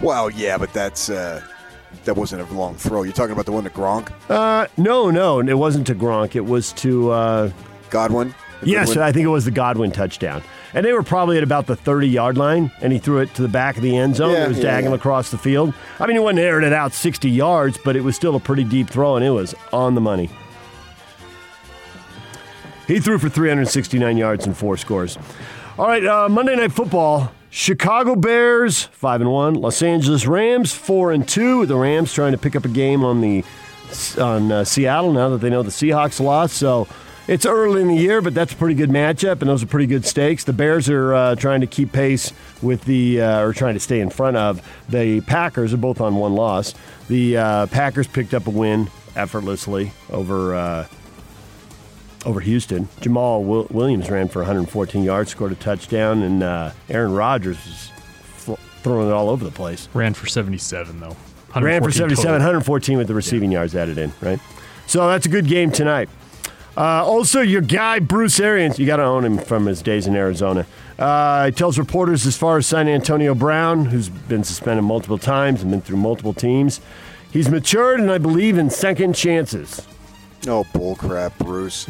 Well, 0.00 0.30
yeah, 0.30 0.56
but 0.56 0.72
that's 0.72 1.10
uh, 1.10 1.42
that 2.04 2.16
wasn't 2.16 2.48
a 2.48 2.54
long 2.54 2.76
throw. 2.76 3.02
You're 3.02 3.12
talking 3.12 3.32
about 3.32 3.46
the 3.46 3.52
one 3.52 3.64
to 3.64 3.70
Gronk? 3.70 4.12
Uh, 4.28 4.68
no, 4.76 5.10
no, 5.10 5.40
it 5.40 5.58
wasn't 5.58 5.86
to 5.88 5.94
Gronk. 5.94 6.36
It 6.36 6.44
was 6.44 6.72
to 6.74 7.10
uh, 7.10 7.50
Godwin. 7.90 8.34
Yes, 8.64 8.88
Goodwin? 8.88 9.04
I 9.04 9.12
think 9.12 9.24
it 9.24 9.30
was 9.30 9.44
the 9.44 9.50
Godwin 9.50 9.90
touchdown. 9.90 10.42
And 10.74 10.86
they 10.86 10.92
were 10.92 11.02
probably 11.02 11.36
at 11.36 11.42
about 11.42 11.66
the 11.66 11.76
30 11.76 12.08
yard 12.08 12.36
line, 12.36 12.70
and 12.80 12.92
he 12.92 12.98
threw 12.98 13.18
it 13.18 13.34
to 13.34 13.42
the 13.42 13.48
back 13.48 13.76
of 13.76 13.82
the 13.82 13.96
end 13.96 14.16
zone. 14.16 14.32
Yeah, 14.32 14.44
it 14.44 14.48
was 14.48 14.58
yeah, 14.58 14.64
diagonal 14.64 14.92
yeah. 14.92 15.00
across 15.00 15.30
the 15.30 15.38
field. 15.38 15.74
I 15.98 16.06
mean, 16.06 16.16
he 16.16 16.20
wasn't 16.20 16.40
airing 16.40 16.66
it 16.66 16.72
out 16.72 16.92
60 16.92 17.30
yards, 17.30 17.78
but 17.84 17.96
it 17.96 18.02
was 18.02 18.16
still 18.16 18.36
a 18.36 18.40
pretty 18.40 18.64
deep 18.64 18.88
throw, 18.88 19.16
and 19.16 19.24
it 19.24 19.30
was 19.30 19.54
on 19.72 19.94
the 19.94 20.00
money. 20.00 20.30
He 22.86 23.00
threw 23.00 23.18
for 23.18 23.28
369 23.28 24.16
yards 24.16 24.46
and 24.46 24.56
four 24.56 24.76
scores. 24.76 25.18
All 25.78 25.86
right, 25.86 26.04
uh, 26.04 26.28
Monday 26.28 26.56
Night 26.56 26.72
Football. 26.72 27.32
Chicago 27.54 28.16
Bears 28.16 28.84
five 28.84 29.20
and 29.20 29.30
one. 29.30 29.52
Los 29.52 29.82
Angeles 29.82 30.26
Rams 30.26 30.72
four 30.72 31.12
and 31.12 31.28
two. 31.28 31.66
The 31.66 31.76
Rams 31.76 32.12
trying 32.14 32.32
to 32.32 32.38
pick 32.38 32.56
up 32.56 32.64
a 32.64 32.68
game 32.68 33.04
on 33.04 33.20
the 33.20 33.44
on 34.18 34.50
uh, 34.50 34.64
Seattle 34.64 35.12
now 35.12 35.28
that 35.28 35.38
they 35.38 35.50
know 35.50 35.62
the 35.62 35.70
Seahawks 35.70 36.18
lost. 36.18 36.56
So 36.56 36.88
it's 37.28 37.46
early 37.46 37.80
in 37.82 37.88
the 37.88 37.96
year, 37.96 38.20
but 38.20 38.34
that's 38.34 38.52
a 38.52 38.56
pretty 38.56 38.74
good 38.74 38.90
matchup, 38.90 39.40
and 39.40 39.48
those 39.48 39.62
are 39.62 39.66
pretty 39.66 39.86
good 39.86 40.04
stakes. 40.04 40.44
The 40.44 40.52
Bears 40.52 40.88
are 40.88 41.14
uh, 41.14 41.34
trying 41.36 41.60
to 41.60 41.66
keep 41.66 41.92
pace 41.92 42.32
with 42.60 42.84
the, 42.84 43.20
uh, 43.20 43.40
or 43.42 43.52
trying 43.52 43.74
to 43.74 43.80
stay 43.80 44.00
in 44.00 44.10
front 44.10 44.36
of 44.36 44.60
the 44.88 45.20
Packers. 45.22 45.72
Are 45.72 45.76
both 45.78 46.00
on 46.00 46.16
one 46.16 46.34
loss. 46.34 46.74
The 47.08 47.36
uh, 47.36 47.66
Packers 47.66 48.06
picked 48.06 48.34
up 48.34 48.46
a 48.46 48.50
win 48.50 48.88
effortlessly 49.14 49.92
over 50.10 50.54
uh, 50.54 50.86
over 52.24 52.40
Houston. 52.40 52.86
Jamaal 53.00 53.44
Will- 53.44 53.66
Williams 53.70 54.10
ran 54.10 54.28
for 54.28 54.40
114 54.40 55.02
yards, 55.02 55.30
scored 55.30 55.52
a 55.52 55.56
touchdown, 55.56 56.22
and 56.22 56.42
uh, 56.42 56.70
Aaron 56.88 57.12
Rodgers 57.12 57.56
was 57.64 57.90
f- 58.48 58.80
throwing 58.82 59.08
it 59.08 59.12
all 59.12 59.28
over 59.28 59.44
the 59.44 59.50
place. 59.50 59.88
Ran 59.94 60.14
for 60.14 60.26
77, 60.26 61.00
though. 61.00 61.16
Ran 61.54 61.82
for 61.82 61.90
114 61.90 61.92
77, 61.92 62.16
total. 62.24 62.32
114 62.46 62.98
with 62.98 63.08
the 63.08 63.14
receiving 63.14 63.52
yards 63.52 63.74
added 63.76 63.98
in, 63.98 64.12
right? 64.20 64.38
So 64.86 65.06
that's 65.08 65.26
a 65.26 65.28
good 65.28 65.46
game 65.46 65.70
tonight. 65.70 66.08
Uh, 66.76 67.04
also, 67.04 67.40
your 67.40 67.60
guy, 67.60 67.98
Bruce 67.98 68.40
Arians, 68.40 68.78
you 68.78 68.86
got 68.86 68.96
to 68.96 69.02
own 69.04 69.24
him 69.24 69.38
from 69.38 69.66
his 69.66 69.82
days 69.82 70.06
in 70.06 70.16
Arizona. 70.16 70.66
Uh, 70.98 71.46
he 71.46 71.52
tells 71.52 71.78
reporters 71.78 72.26
as 72.26 72.36
far 72.36 72.56
as 72.58 72.66
San 72.66 72.88
Antonio 72.88 73.34
Brown, 73.34 73.84
who's 73.84 74.08
been 74.08 74.42
suspended 74.44 74.84
multiple 74.84 75.18
times 75.18 75.60
and 75.62 75.70
been 75.70 75.82
through 75.82 75.98
multiple 75.98 76.32
teams, 76.32 76.80
he's 77.30 77.50
matured 77.50 78.00
and 78.00 78.10
I 78.10 78.18
believe 78.18 78.56
in 78.56 78.70
second 78.70 79.14
chances. 79.14 79.86
Oh, 80.46 80.64
bullcrap, 80.72 81.36
Bruce. 81.38 81.86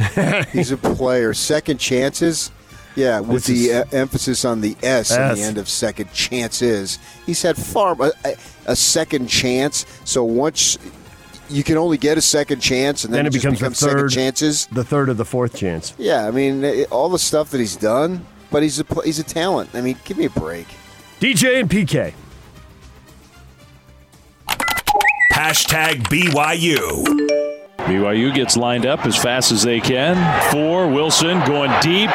He's 0.52 0.72
a 0.72 0.76
player. 0.76 1.32
Second 1.32 1.78
chances? 1.78 2.50
Yeah, 2.96 3.20
with 3.20 3.44
This 3.44 3.46
the 3.46 3.66
is- 3.70 3.76
uh, 3.76 3.84
emphasis 3.92 4.44
on 4.44 4.60
the 4.60 4.76
S, 4.82 5.12
at 5.12 5.34
the 5.36 5.42
end 5.42 5.56
of 5.58 5.68
second 5.68 6.12
chances. 6.12 6.98
He's 7.24 7.40
had 7.40 7.56
far 7.56 7.96
a, 8.00 8.12
a, 8.24 8.34
a 8.66 8.76
second 8.76 9.28
chance. 9.28 9.86
So 10.04 10.22
once 10.24 10.76
you 11.52 11.62
can 11.62 11.76
only 11.76 11.98
get 11.98 12.18
a 12.18 12.22
second 12.22 12.60
chance, 12.60 13.04
and 13.04 13.12
then, 13.12 13.18
Then 13.24 13.26
it 13.26 13.30
just 13.32 13.42
becomes 13.44 13.58
the 13.60 13.64
becomes 13.66 13.78
second 13.78 13.98
third- 13.98 14.10
chances. 14.10 14.66
The 14.72 14.84
third 14.84 15.08
or 15.08 15.14
the 15.14 15.24
fourth 15.24 15.54
chance. 15.56 15.94
Yeah, 15.98 16.26
I 16.26 16.30
mean 16.30 16.64
it- 16.64 16.90
all 16.90 17.08
the 17.08 17.18
stuff 17.18 17.50
that 17.50 17.58
he's 17.58 17.76
done, 17.76 18.24
but 18.50 18.62
he's 18.62 18.80
a 18.80 18.84
he's 19.04 19.18
a 19.18 19.22
talent. 19.24 19.70
I 19.74 19.80
mean, 19.80 19.96
give 20.04 20.16
me 20.18 20.24
a 20.26 20.30
break. 20.30 20.66
DJ 21.20 21.60
and 21.60 21.70
PK. 21.70 22.14
Hashtag 25.32 26.02
BYU. 26.08 27.04
BYU 27.78 28.32
gets 28.34 28.56
lined 28.56 28.86
up 28.86 29.04
as 29.06 29.16
fast 29.16 29.50
as 29.50 29.62
they 29.62 29.80
can. 29.80 30.14
Four, 30.52 30.88
Wilson 30.88 31.40
going 31.46 31.72
deep. 31.80 32.10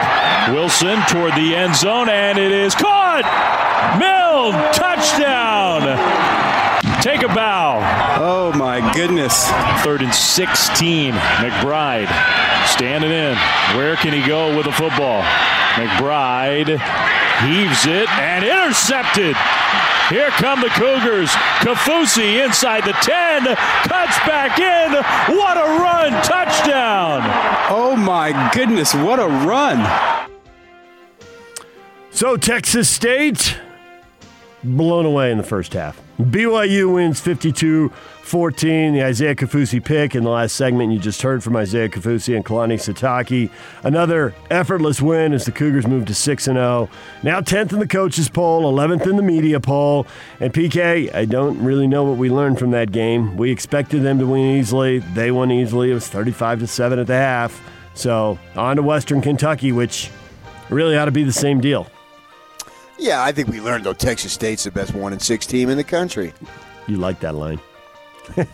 Wilson 0.49 0.99
toward 1.09 1.33
the 1.33 1.55
end 1.55 1.75
zone, 1.75 2.07
and 2.09 2.37
it 2.37 2.51
is 2.51 2.73
caught! 2.73 3.25
Milne, 3.99 4.53
touchdown! 4.73 5.96
Take 7.01 7.23
a 7.23 7.27
bow. 7.27 7.79
Oh 8.19 8.53
my 8.57 8.93
goodness. 8.93 9.49
Third 9.83 10.01
and 10.01 10.13
16. 10.13 11.13
McBride 11.13 12.07
Standing 12.67 13.11
in. 13.11 13.35
Where 13.77 13.95
can 13.95 14.13
he 14.13 14.25
go 14.27 14.55
with 14.55 14.65
the 14.65 14.71
football? 14.71 15.23
McBride 15.75 16.67
heaves 17.47 17.85
it 17.85 18.09
and 18.19 18.43
intercepted. 18.43 19.35
Here 20.09 20.29
come 20.31 20.61
the 20.61 20.69
Cougars. 20.69 21.29
Kaufusi 21.59 22.43
inside 22.45 22.83
the 22.83 22.93
10, 22.93 23.55
cuts 23.87 24.17
back 24.27 24.59
in. 24.59 24.93
What 25.35 25.57
a 25.57 25.79
run! 25.81 26.11
Touchdown! 26.23 27.21
Oh 27.69 27.95
my 27.97 28.51
goodness, 28.53 28.93
what 28.93 29.19
a 29.19 29.27
run! 29.27 29.85
So 32.11 32.37
Texas 32.37 32.89
State 32.89 33.57
blown 34.67 35.05
away 35.05 35.31
in 35.31 35.37
the 35.37 35.43
first 35.43 35.73
half. 35.73 36.01
BYU 36.19 36.95
wins 36.95 37.19
52 37.19 37.89
14. 38.27 38.93
The 38.93 39.03
Isaiah 39.03 39.35
Kaufusi 39.35 39.83
pick 39.83 40.13
in 40.13 40.25
the 40.25 40.29
last 40.29 40.55
segment 40.55 40.91
you 40.91 40.99
just 40.99 41.21
heard 41.21 41.41
from 41.41 41.55
Isaiah 41.55 41.87
Kaufusi 41.87 42.35
and 42.35 42.43
Kalani 42.43 42.73
Sitake. 42.73 43.49
Another 43.83 44.35
effortless 44.49 45.01
win 45.01 45.31
as 45.31 45.45
the 45.45 45.51
Cougars 45.53 45.87
move 45.87 46.05
to 46.07 46.13
6 46.13 46.43
0. 46.43 46.89
Now 47.23 47.39
10th 47.39 47.71
in 47.71 47.79
the 47.79 47.87
coaches 47.87 48.27
poll, 48.27 48.71
11th 48.73 49.07
in 49.07 49.15
the 49.15 49.23
media 49.23 49.61
poll. 49.61 50.07
And 50.41 50.53
PK, 50.53 51.13
I 51.15 51.23
don't 51.23 51.63
really 51.63 51.87
know 51.87 52.03
what 52.03 52.17
we 52.17 52.29
learned 52.29 52.59
from 52.59 52.71
that 52.71 52.91
game. 52.91 53.37
We 53.37 53.49
expected 53.49 54.03
them 54.03 54.19
to 54.19 54.27
win 54.27 54.57
easily. 54.57 54.99
They 54.99 55.31
won 55.31 55.49
easily. 55.49 55.91
It 55.91 55.93
was 55.93 56.09
35 56.09 56.59
to 56.59 56.67
7 56.67 56.99
at 56.99 57.07
the 57.07 57.15
half. 57.15 57.61
So 57.93 58.37
on 58.55 58.75
to 58.75 58.83
Western 58.83 59.21
Kentucky, 59.21 59.71
which 59.71 60.11
really 60.69 60.97
ought 60.97 61.05
to 61.05 61.11
be 61.11 61.23
the 61.23 61.31
same 61.31 61.61
deal. 61.61 61.87
Yeah, 62.99 63.23
I 63.23 63.31
think 63.31 63.49
we 63.49 63.61
learned 63.61 63.83
though 63.83 63.93
Texas 63.93 64.33
State's 64.33 64.63
the 64.63 64.71
best 64.71 64.93
one 64.93 65.13
and 65.13 65.21
six 65.21 65.45
team 65.45 65.69
in 65.69 65.77
the 65.77 65.83
country. 65.83 66.33
You 66.87 66.97
like 66.97 67.19
that 67.19 67.35
line. 67.35 67.59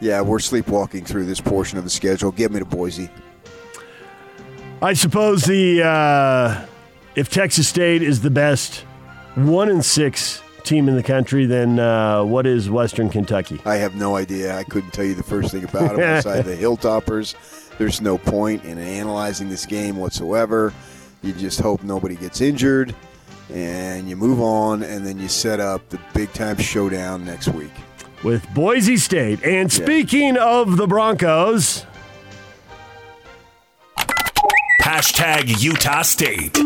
yeah, 0.00 0.20
we're 0.20 0.40
sleepwalking 0.40 1.04
through 1.04 1.26
this 1.26 1.40
portion 1.40 1.78
of 1.78 1.84
the 1.84 1.90
schedule. 1.90 2.32
Get 2.32 2.50
me 2.50 2.58
to 2.58 2.64
Boise. 2.64 3.08
I 4.82 4.92
suppose 4.92 5.44
the 5.44 5.82
uh, 5.82 6.66
if 7.14 7.30
Texas 7.30 7.68
State 7.68 8.02
is 8.02 8.20
the 8.22 8.30
best 8.30 8.80
one 9.34 9.68
and 9.68 9.84
six 9.84 10.42
team 10.64 10.88
in 10.88 10.96
the 10.96 11.02
country, 11.02 11.46
then 11.46 11.78
uh, 11.78 12.24
what 12.24 12.46
is 12.46 12.68
Western 12.68 13.08
Kentucky? 13.08 13.60
I 13.64 13.76
have 13.76 13.94
no 13.94 14.16
idea. 14.16 14.56
I 14.56 14.64
couldn't 14.64 14.90
tell 14.90 15.04
you 15.04 15.14
the 15.14 15.22
first 15.22 15.50
thing 15.50 15.64
about 15.64 15.96
them 15.96 16.00
outside 16.00 16.42
the 16.42 16.56
Hilltoppers. 16.56 17.34
There's 17.78 18.00
no 18.00 18.18
point 18.18 18.64
in 18.64 18.78
analyzing 18.78 19.48
this 19.48 19.66
game 19.66 19.96
whatsoever. 19.96 20.72
You 21.22 21.32
just 21.32 21.60
hope 21.60 21.82
nobody 21.82 22.16
gets 22.16 22.40
injured 22.40 22.94
and 23.52 24.08
you 24.08 24.16
move 24.16 24.40
on, 24.40 24.82
and 24.82 25.06
then 25.06 25.18
you 25.18 25.28
set 25.28 25.60
up 25.60 25.88
the 25.90 26.00
big 26.14 26.32
time 26.32 26.58
showdown 26.58 27.24
next 27.24 27.48
week 27.48 27.70
with 28.22 28.46
Boise 28.54 28.96
State. 28.96 29.42
And 29.44 29.70
speaking 29.70 30.34
yeah. 30.34 30.44
of 30.44 30.76
the 30.76 30.86
Broncos, 30.86 31.86
hashtag 34.82 35.62
Utah 35.62 36.02
State. 36.02 36.58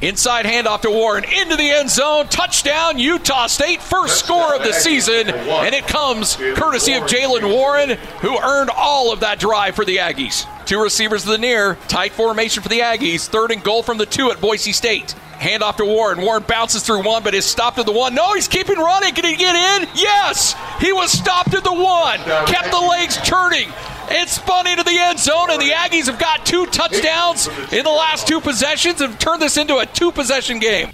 Inside 0.00 0.44
handoff 0.44 0.82
to 0.82 0.90
Warren 0.90 1.24
into 1.24 1.56
the 1.56 1.70
end 1.70 1.88
zone. 1.88 2.26
Touchdown, 2.28 2.98
Utah 2.98 3.46
State. 3.46 3.80
First 3.80 4.18
score 4.18 4.54
of 4.54 4.62
the 4.62 4.72
season. 4.72 5.30
And 5.30 5.74
it 5.74 5.86
comes 5.86 6.36
courtesy 6.36 6.94
of 6.94 7.04
Jalen 7.04 7.48
Warren, 7.48 7.90
who 8.20 8.38
earned 8.38 8.70
all 8.70 9.12
of 9.12 9.20
that 9.20 9.38
drive 9.38 9.74
for 9.76 9.84
the 9.84 9.98
Aggies. 9.98 10.46
Two 10.66 10.82
receivers 10.82 11.22
to 11.22 11.30
the 11.30 11.38
near. 11.38 11.76
Tight 11.88 12.12
formation 12.12 12.62
for 12.62 12.68
the 12.68 12.80
Aggies. 12.80 13.28
Third 13.28 13.50
and 13.52 13.62
goal 13.62 13.82
from 13.82 13.96
the 13.98 14.06
two 14.06 14.30
at 14.30 14.40
Boise 14.40 14.72
State. 14.72 15.14
Handoff 15.34 15.76
to 15.76 15.84
Warren. 15.84 16.20
Warren 16.20 16.44
bounces 16.46 16.82
through 16.82 17.02
one, 17.02 17.22
but 17.22 17.34
is 17.34 17.44
stopped 17.44 17.78
at 17.78 17.86
the 17.86 17.92
one. 17.92 18.14
No, 18.14 18.34
he's 18.34 18.48
keeping 18.48 18.78
running. 18.78 19.14
Can 19.14 19.24
he 19.24 19.36
get 19.36 19.54
in? 19.54 19.88
Yes! 19.94 20.54
He 20.80 20.92
was 20.92 21.12
stopped 21.12 21.54
at 21.54 21.64
the 21.64 21.72
one. 21.72 22.18
Kept 22.46 22.70
the 22.70 22.80
legs 22.80 23.16
turning. 23.24 23.68
It 24.10 24.28
spun 24.28 24.66
into 24.66 24.82
the 24.82 24.96
end 24.98 25.18
zone, 25.18 25.50
and 25.50 25.60
the 25.60 25.70
Aggies 25.70 26.06
have 26.06 26.18
got 26.18 26.44
two 26.44 26.66
touchdowns 26.66 27.48
in 27.72 27.84
the 27.84 27.90
last 27.90 28.26
two 28.26 28.40
possessions 28.40 29.00
and 29.00 29.18
turned 29.18 29.42
this 29.42 29.56
into 29.56 29.78
a 29.78 29.86
two 29.86 30.12
possession 30.12 30.58
game. 30.58 30.90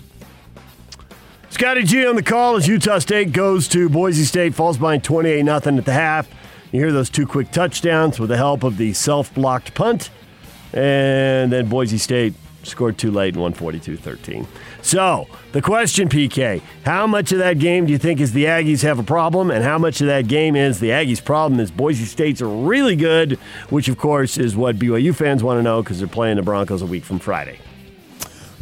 Scotty 1.51 1.83
G 1.83 2.07
on 2.07 2.17
the 2.17 2.23
call 2.23 2.57
as 2.57 2.69
Utah 2.69 2.99
State 3.01 3.33
goes 3.33 3.69
to 3.69 3.89
Boise 3.89 4.25
State, 4.25 4.55
falls 4.55 4.79
behind 4.79 5.05
28 5.05 5.45
0 5.45 5.57
at 5.57 5.85
the 5.85 5.93
half. 5.93 6.29
You 6.73 6.81
hear 6.81 6.93
those 6.93 7.11
two 7.11 7.27
quick 7.27 7.51
touchdowns 7.51 8.21
with 8.21 8.31
the 8.31 8.37
help 8.37 8.63
of 8.63 8.77
the 8.77 8.93
self 8.93 9.35
blocked 9.35 9.75
punt. 9.75 10.11
And 10.73 11.53
then 11.53 11.69
Boise 11.69 11.99
State 11.99 12.35
scored 12.63 12.97
too 12.97 13.11
late 13.11 13.35
in 13.35 13.41
142 13.41 13.97
13. 13.97 14.47
So, 14.83 15.29
the 15.53 15.61
question, 15.61 16.09
PK, 16.09 16.63
how 16.85 17.07
much 17.07 17.33
of 17.33 17.39
that 17.39 17.59
game 17.59 17.87
do 17.87 17.93
you 17.93 17.99
think 17.99 18.21
is 18.21 18.33
the 18.33 18.45
Aggies 18.45 18.83
have 18.83 18.99
a 18.99 19.03
problem, 19.03 19.51
and 19.51 19.63
how 19.63 19.79
much 19.79 20.01
of 20.01 20.07
that 20.07 20.27
game 20.27 20.57
is 20.57 20.81
the 20.81 20.89
Aggies' 20.89 21.23
problem 21.23 21.61
is 21.61 21.71
Boise 21.71 22.07
State's 22.07 22.41
really 22.41 22.97
good, 22.97 23.33
which, 23.69 23.89
of 23.89 23.99
course, 23.99 24.39
is 24.39 24.57
what 24.57 24.79
BYU 24.79 25.15
fans 25.15 25.45
want 25.45 25.59
to 25.59 25.63
know 25.63 25.83
because 25.83 25.99
they're 25.99 26.09
playing 26.09 26.37
the 26.37 26.43
Broncos 26.43 26.83
a 26.83 26.87
week 26.87 27.05
from 27.05 27.19
Friday? 27.19 27.59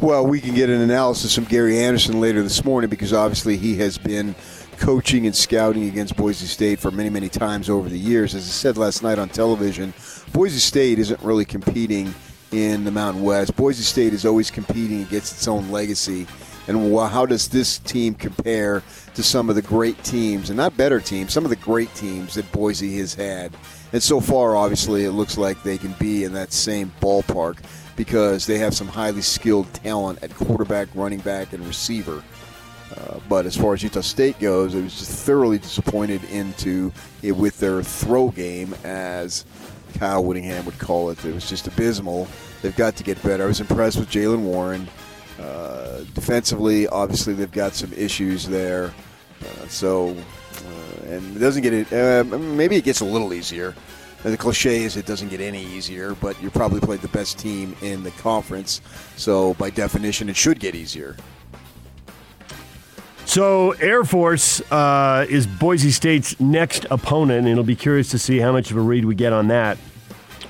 Well, 0.01 0.25
we 0.25 0.39
can 0.39 0.55
get 0.55 0.69
an 0.69 0.81
analysis 0.81 1.35
from 1.35 1.45
Gary 1.45 1.79
Anderson 1.79 2.19
later 2.19 2.41
this 2.41 2.63
morning 2.63 2.89
because 2.89 3.13
obviously 3.13 3.57
he 3.57 3.75
has 3.77 3.97
been 3.97 4.33
coaching 4.77 5.25
and 5.25 5.35
scouting 5.35 5.89
against 5.89 6.15
Boise 6.15 6.45
State 6.45 6.79
for 6.79 6.89
many, 6.89 7.09
many 7.09 7.27
times 7.27 7.69
over 7.69 7.89
the 7.89 7.99
years. 7.99 8.33
As 8.33 8.43
I 8.43 8.51
said 8.51 8.77
last 8.77 9.03
night 9.03 9.19
on 9.19 9.27
television, 9.29 9.93
Boise 10.31 10.59
State 10.59 10.99
isn't 10.99 11.21
really 11.21 11.45
competing– 11.45 12.13
in 12.51 12.83
the 12.83 12.91
Mountain 12.91 13.23
West. 13.23 13.55
Boise 13.55 13.83
State 13.83 14.13
is 14.13 14.25
always 14.25 14.49
competing 14.51 15.01
against 15.01 15.33
its 15.33 15.47
own 15.47 15.69
legacy. 15.69 16.27
And 16.67 16.95
how 16.95 17.25
does 17.25 17.47
this 17.47 17.79
team 17.79 18.13
compare 18.13 18.83
to 19.15 19.23
some 19.23 19.49
of 19.49 19.55
the 19.55 19.61
great 19.61 20.03
teams, 20.03 20.51
and 20.51 20.57
not 20.57 20.77
better 20.77 20.99
teams, 20.99 21.33
some 21.33 21.43
of 21.43 21.49
the 21.49 21.55
great 21.55 21.93
teams 21.95 22.35
that 22.35 22.51
Boise 22.51 22.97
has 22.99 23.15
had? 23.15 23.55
And 23.91 24.03
so 24.03 24.21
far, 24.21 24.55
obviously, 24.55 25.05
it 25.05 25.11
looks 25.11 25.35
like 25.35 25.63
they 25.63 25.79
can 25.79 25.93
be 25.93 26.25
in 26.25 26.33
that 26.33 26.53
same 26.53 26.91
ballpark 27.01 27.57
because 27.95 28.45
they 28.45 28.59
have 28.59 28.75
some 28.75 28.87
highly 28.87 29.21
skilled 29.21 29.73
talent 29.73 30.21
at 30.21 30.33
quarterback, 30.35 30.89
running 30.93 31.19
back, 31.21 31.53
and 31.53 31.65
receiver. 31.65 32.23
Uh, 32.95 33.19
but 33.27 33.45
as 33.45 33.57
far 33.57 33.73
as 33.73 33.81
Utah 33.81 34.01
State 34.01 34.39
goes, 34.39 34.75
I 34.75 34.81
was 34.81 34.97
just 34.97 35.25
thoroughly 35.25 35.57
disappointed 35.57 36.23
into 36.25 36.91
it 37.23 37.31
with 37.31 37.59
their 37.59 37.81
throw 37.81 38.29
game 38.29 38.75
as 38.83 39.43
Kyle 39.93 40.23
Whittingham 40.23 40.65
would 40.65 40.79
call 40.79 41.09
it. 41.09 41.23
It 41.25 41.33
was 41.33 41.49
just 41.49 41.67
abysmal. 41.67 42.27
They've 42.61 42.75
got 42.75 42.95
to 42.97 43.03
get 43.03 43.21
better. 43.23 43.43
I 43.43 43.47
was 43.47 43.59
impressed 43.59 43.97
with 43.97 44.09
Jalen 44.09 44.41
Warren. 44.41 44.87
Uh, 45.39 45.99
defensively, 46.13 46.87
obviously, 46.87 47.33
they've 47.33 47.51
got 47.51 47.73
some 47.73 47.93
issues 47.93 48.47
there. 48.47 48.93
Uh, 49.41 49.67
so, 49.67 50.09
uh, 50.09 51.05
and 51.07 51.35
it 51.35 51.39
doesn't 51.39 51.63
get 51.63 51.73
it. 51.73 51.93
Uh, 51.93 52.23
maybe 52.37 52.75
it 52.75 52.83
gets 52.83 52.99
a 52.99 53.05
little 53.05 53.33
easier. 53.33 53.75
The 54.23 54.35
cliche 54.35 54.83
is 54.83 54.97
it 54.97 55.05
doesn't 55.05 55.29
get 55.29 55.39
any 55.39 55.63
easier, 55.63 56.13
but 56.15 56.41
you 56.43 56.49
probably 56.49 56.81
played 56.81 56.99
the 56.99 57.07
best 57.07 57.39
team 57.39 57.73
in 57.81 58.03
the 58.03 58.11
conference. 58.11 58.81
So, 59.15 59.53
by 59.53 59.69
definition, 59.69 60.27
it 60.27 60.35
should 60.35 60.59
get 60.59 60.75
easier. 60.75 61.15
So, 63.29 63.73
Air 63.73 64.05
Force 64.05 64.59
uh, 64.71 65.23
is 65.29 65.45
Boise 65.45 65.91
State's 65.91 66.39
next 66.39 66.87
opponent, 66.89 67.41
and 67.41 67.47
it'll 67.47 67.63
be 67.63 67.75
curious 67.75 68.09
to 68.09 68.17
see 68.17 68.39
how 68.39 68.51
much 68.51 68.71
of 68.71 68.77
a 68.77 68.81
read 68.81 69.05
we 69.05 69.13
get 69.13 69.33
on 69.33 69.49
that. 69.49 69.77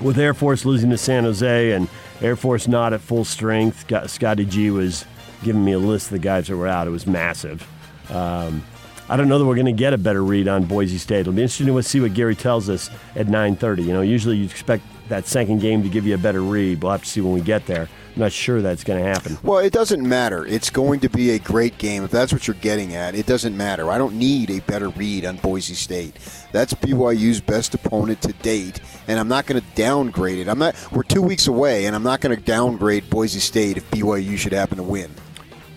With 0.00 0.18
Air 0.18 0.32
Force 0.32 0.64
losing 0.64 0.88
to 0.88 0.96
San 0.96 1.24
Jose 1.24 1.72
and 1.72 1.90
Air 2.22 2.36
Force 2.36 2.66
not 2.66 2.94
at 2.94 3.02
full 3.02 3.26
strength, 3.26 3.84
Scotty 4.08 4.46
G 4.46 4.70
was 4.70 5.04
giving 5.42 5.62
me 5.62 5.72
a 5.72 5.78
list 5.78 6.06
of 6.06 6.12
the 6.12 6.20
guys 6.20 6.46
that 6.46 6.56
were 6.56 6.68
out. 6.68 6.86
It 6.86 6.90
was 6.90 7.06
massive. 7.06 7.68
Um, 8.08 8.64
I 9.10 9.16
don't 9.16 9.28
know 9.28 9.40
that 9.40 9.44
we're 9.44 9.56
going 9.56 9.66
to 9.66 9.72
get 9.72 9.92
a 9.92 9.98
better 9.98 10.22
read 10.22 10.46
on 10.46 10.66
Boise 10.66 10.96
State. 10.96 11.22
It'll 11.22 11.32
be 11.32 11.42
interesting 11.42 11.66
to 11.66 11.82
see 11.82 11.98
what 11.98 12.14
Gary 12.14 12.36
tells 12.36 12.70
us 12.70 12.90
at 13.16 13.26
9:30. 13.26 13.84
You 13.84 13.92
know, 13.92 14.02
usually 14.02 14.36
you 14.36 14.44
expect 14.44 14.84
that 15.08 15.26
second 15.26 15.60
game 15.60 15.82
to 15.82 15.88
give 15.88 16.06
you 16.06 16.14
a 16.14 16.18
better 16.18 16.42
read. 16.42 16.80
We'll 16.80 16.92
have 16.92 17.02
to 17.02 17.08
see 17.08 17.20
when 17.20 17.32
we 17.32 17.40
get 17.40 17.66
there. 17.66 17.88
I'm 18.14 18.20
not 18.20 18.30
sure 18.30 18.62
that's 18.62 18.84
going 18.84 19.02
to 19.02 19.08
happen. 19.08 19.36
Well, 19.42 19.58
it 19.58 19.72
doesn't 19.72 20.08
matter. 20.08 20.46
It's 20.46 20.70
going 20.70 21.00
to 21.00 21.08
be 21.08 21.30
a 21.30 21.40
great 21.40 21.76
game. 21.78 22.04
If 22.04 22.12
that's 22.12 22.32
what 22.32 22.46
you're 22.46 22.54
getting 22.54 22.94
at, 22.94 23.16
it 23.16 23.26
doesn't 23.26 23.56
matter. 23.56 23.90
I 23.90 23.98
don't 23.98 24.14
need 24.14 24.48
a 24.48 24.60
better 24.60 24.90
read 24.90 25.24
on 25.24 25.38
Boise 25.38 25.74
State. 25.74 26.16
That's 26.52 26.72
BYU's 26.74 27.40
best 27.40 27.74
opponent 27.74 28.22
to 28.22 28.32
date, 28.32 28.80
and 29.08 29.18
I'm 29.18 29.28
not 29.28 29.46
going 29.46 29.60
to 29.60 29.66
downgrade 29.74 30.38
it. 30.38 30.48
I'm 30.48 30.60
not. 30.60 30.76
We're 30.92 31.02
two 31.02 31.22
weeks 31.22 31.48
away, 31.48 31.86
and 31.86 31.96
I'm 31.96 32.04
not 32.04 32.20
going 32.20 32.36
to 32.36 32.40
downgrade 32.40 33.10
Boise 33.10 33.40
State 33.40 33.76
if 33.76 33.90
BYU 33.90 34.38
should 34.38 34.52
happen 34.52 34.76
to 34.76 34.84
win. 34.84 35.10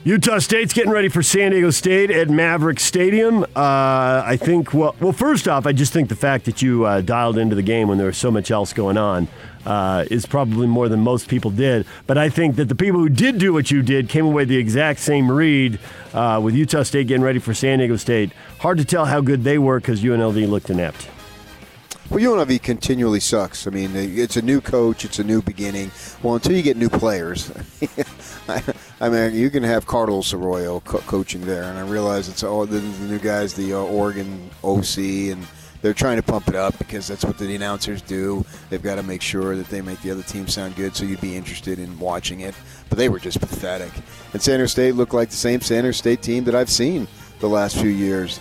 Utah 0.06 0.40
State's 0.40 0.74
getting 0.74 0.92
ready 0.92 1.08
for 1.08 1.24
San 1.24 1.52
Diego 1.52 1.70
State 1.70 2.12
at 2.12 2.30
Maverick 2.30 2.78
Stadium. 2.82 3.44
Uh, 3.56 4.22
I 4.26 4.38
think, 4.38 4.74
well, 4.74 4.98
well, 5.00 5.14
first 5.14 5.48
off, 5.48 5.66
I 5.66 5.72
just 5.72 5.94
think 5.94 6.10
the 6.10 6.16
fact 6.16 6.44
that 6.44 6.62
you 6.62 6.84
uh, 6.84 7.00
dialed 7.00 7.38
into 7.38 7.56
the 7.56 7.62
game 7.62 7.88
when 7.88 7.98
there 7.98 8.08
was 8.08 8.18
so 8.18 8.30
much 8.30 8.52
else 8.52 8.74
going 8.74 8.98
on 8.98 9.30
uh, 9.66 10.04
is 10.12 10.26
probably 10.26 10.68
more 10.68 10.90
than 10.90 11.00
most 11.00 11.30
people 11.30 11.52
did. 11.52 11.86
But 12.06 12.18
I 12.18 12.28
think 12.28 12.58
that 12.58 12.66
the 12.66 12.76
people 12.76 13.00
who 13.00 13.08
did 13.08 13.38
do 13.38 13.54
what 13.54 13.72
you 13.72 13.82
did 13.82 14.10
came 14.10 14.26
away 14.26 14.44
the 14.44 14.58
exact 14.58 15.00
same 15.00 15.32
read 15.32 15.80
uh, 16.14 16.42
with 16.44 16.54
Utah 16.54 16.84
State 16.84 17.08
getting 17.08 17.24
ready 17.24 17.40
for 17.40 17.54
San 17.54 17.80
Diego 17.80 17.96
State. 17.96 18.34
Hard 18.60 18.80
to 18.80 18.86
tell 18.86 19.06
how 19.06 19.22
good 19.22 19.46
they 19.46 19.58
were 19.58 19.80
because 19.80 20.04
UNLV 20.04 20.50
looked 20.50 20.70
inept. 20.70 21.08
Well, 22.10 22.20
UNLV 22.20 22.62
continually 22.62 23.20
sucks. 23.20 23.66
I 23.66 23.72
mean, 23.72 23.92
it's 23.96 24.38
a 24.38 24.42
new 24.42 24.62
coach, 24.62 25.06
it's 25.06 25.20
a 25.20 25.24
new 25.24 25.42
beginning. 25.42 25.90
Well, 26.22 26.36
until 26.36 26.52
you 26.54 26.62
get 26.62 26.78
new 26.78 26.90
players, 26.90 27.52
I 29.02 29.10
mean, 29.10 29.34
you 29.34 29.50
can 29.50 29.64
have 29.64 29.88
Carlos 29.88 30.34
Arroyo 30.34 30.82
co- 30.82 31.00
coaching 31.00 31.42
there, 31.42 31.64
and 31.64 31.80
I 31.80 31.88
realize 31.88 32.28
it's 32.28 32.44
all 32.44 32.66
the, 32.66 32.80
the 32.80 33.06
new 33.08 33.20
guys, 33.20 33.54
the 33.54 33.74
uh, 33.74 33.78
Oregon 33.78 34.50
OC, 34.64 34.98
and 34.98 35.48
they're 35.82 35.94
trying 35.94 36.18
to 36.18 36.24
pump 36.24 36.50
it 36.50 36.56
up 36.56 36.78
because 36.78 37.08
that's 37.08 37.26
what 37.26 37.38
the 37.38 37.56
announcers 37.56 38.02
do. 38.02 38.46
They've 38.70 38.82
got 38.82 38.96
to 38.96 39.04
make 39.04 39.22
sure 39.22 39.56
that 39.56 39.68
they 39.68 39.82
make 39.82 40.02
the 40.02 40.12
other 40.12 40.24
team 40.24 40.48
sound 40.48 40.76
good, 40.76 40.96
so 40.96 41.06
you'd 41.06 41.22
be 41.22 41.36
interested 41.36 41.80
in 41.80 41.98
watching 42.00 42.42
it. 42.42 42.54
But 42.90 42.98
they 42.98 43.10
were 43.10 43.20
just 43.20 43.40
pathetic. 43.40 43.92
And 44.34 44.42
San 44.42 44.66
State 44.68 44.96
looked 44.96 45.14
like 45.14 45.30
the 45.30 45.36
same 45.36 45.62
San 45.62 45.92
State 45.94 46.22
team 46.22 46.44
that 46.44 46.56
I've 46.56 46.70
seen 46.70 47.08
the 47.40 47.50
last 47.50 47.78
few 47.78 47.90
years. 47.90 48.40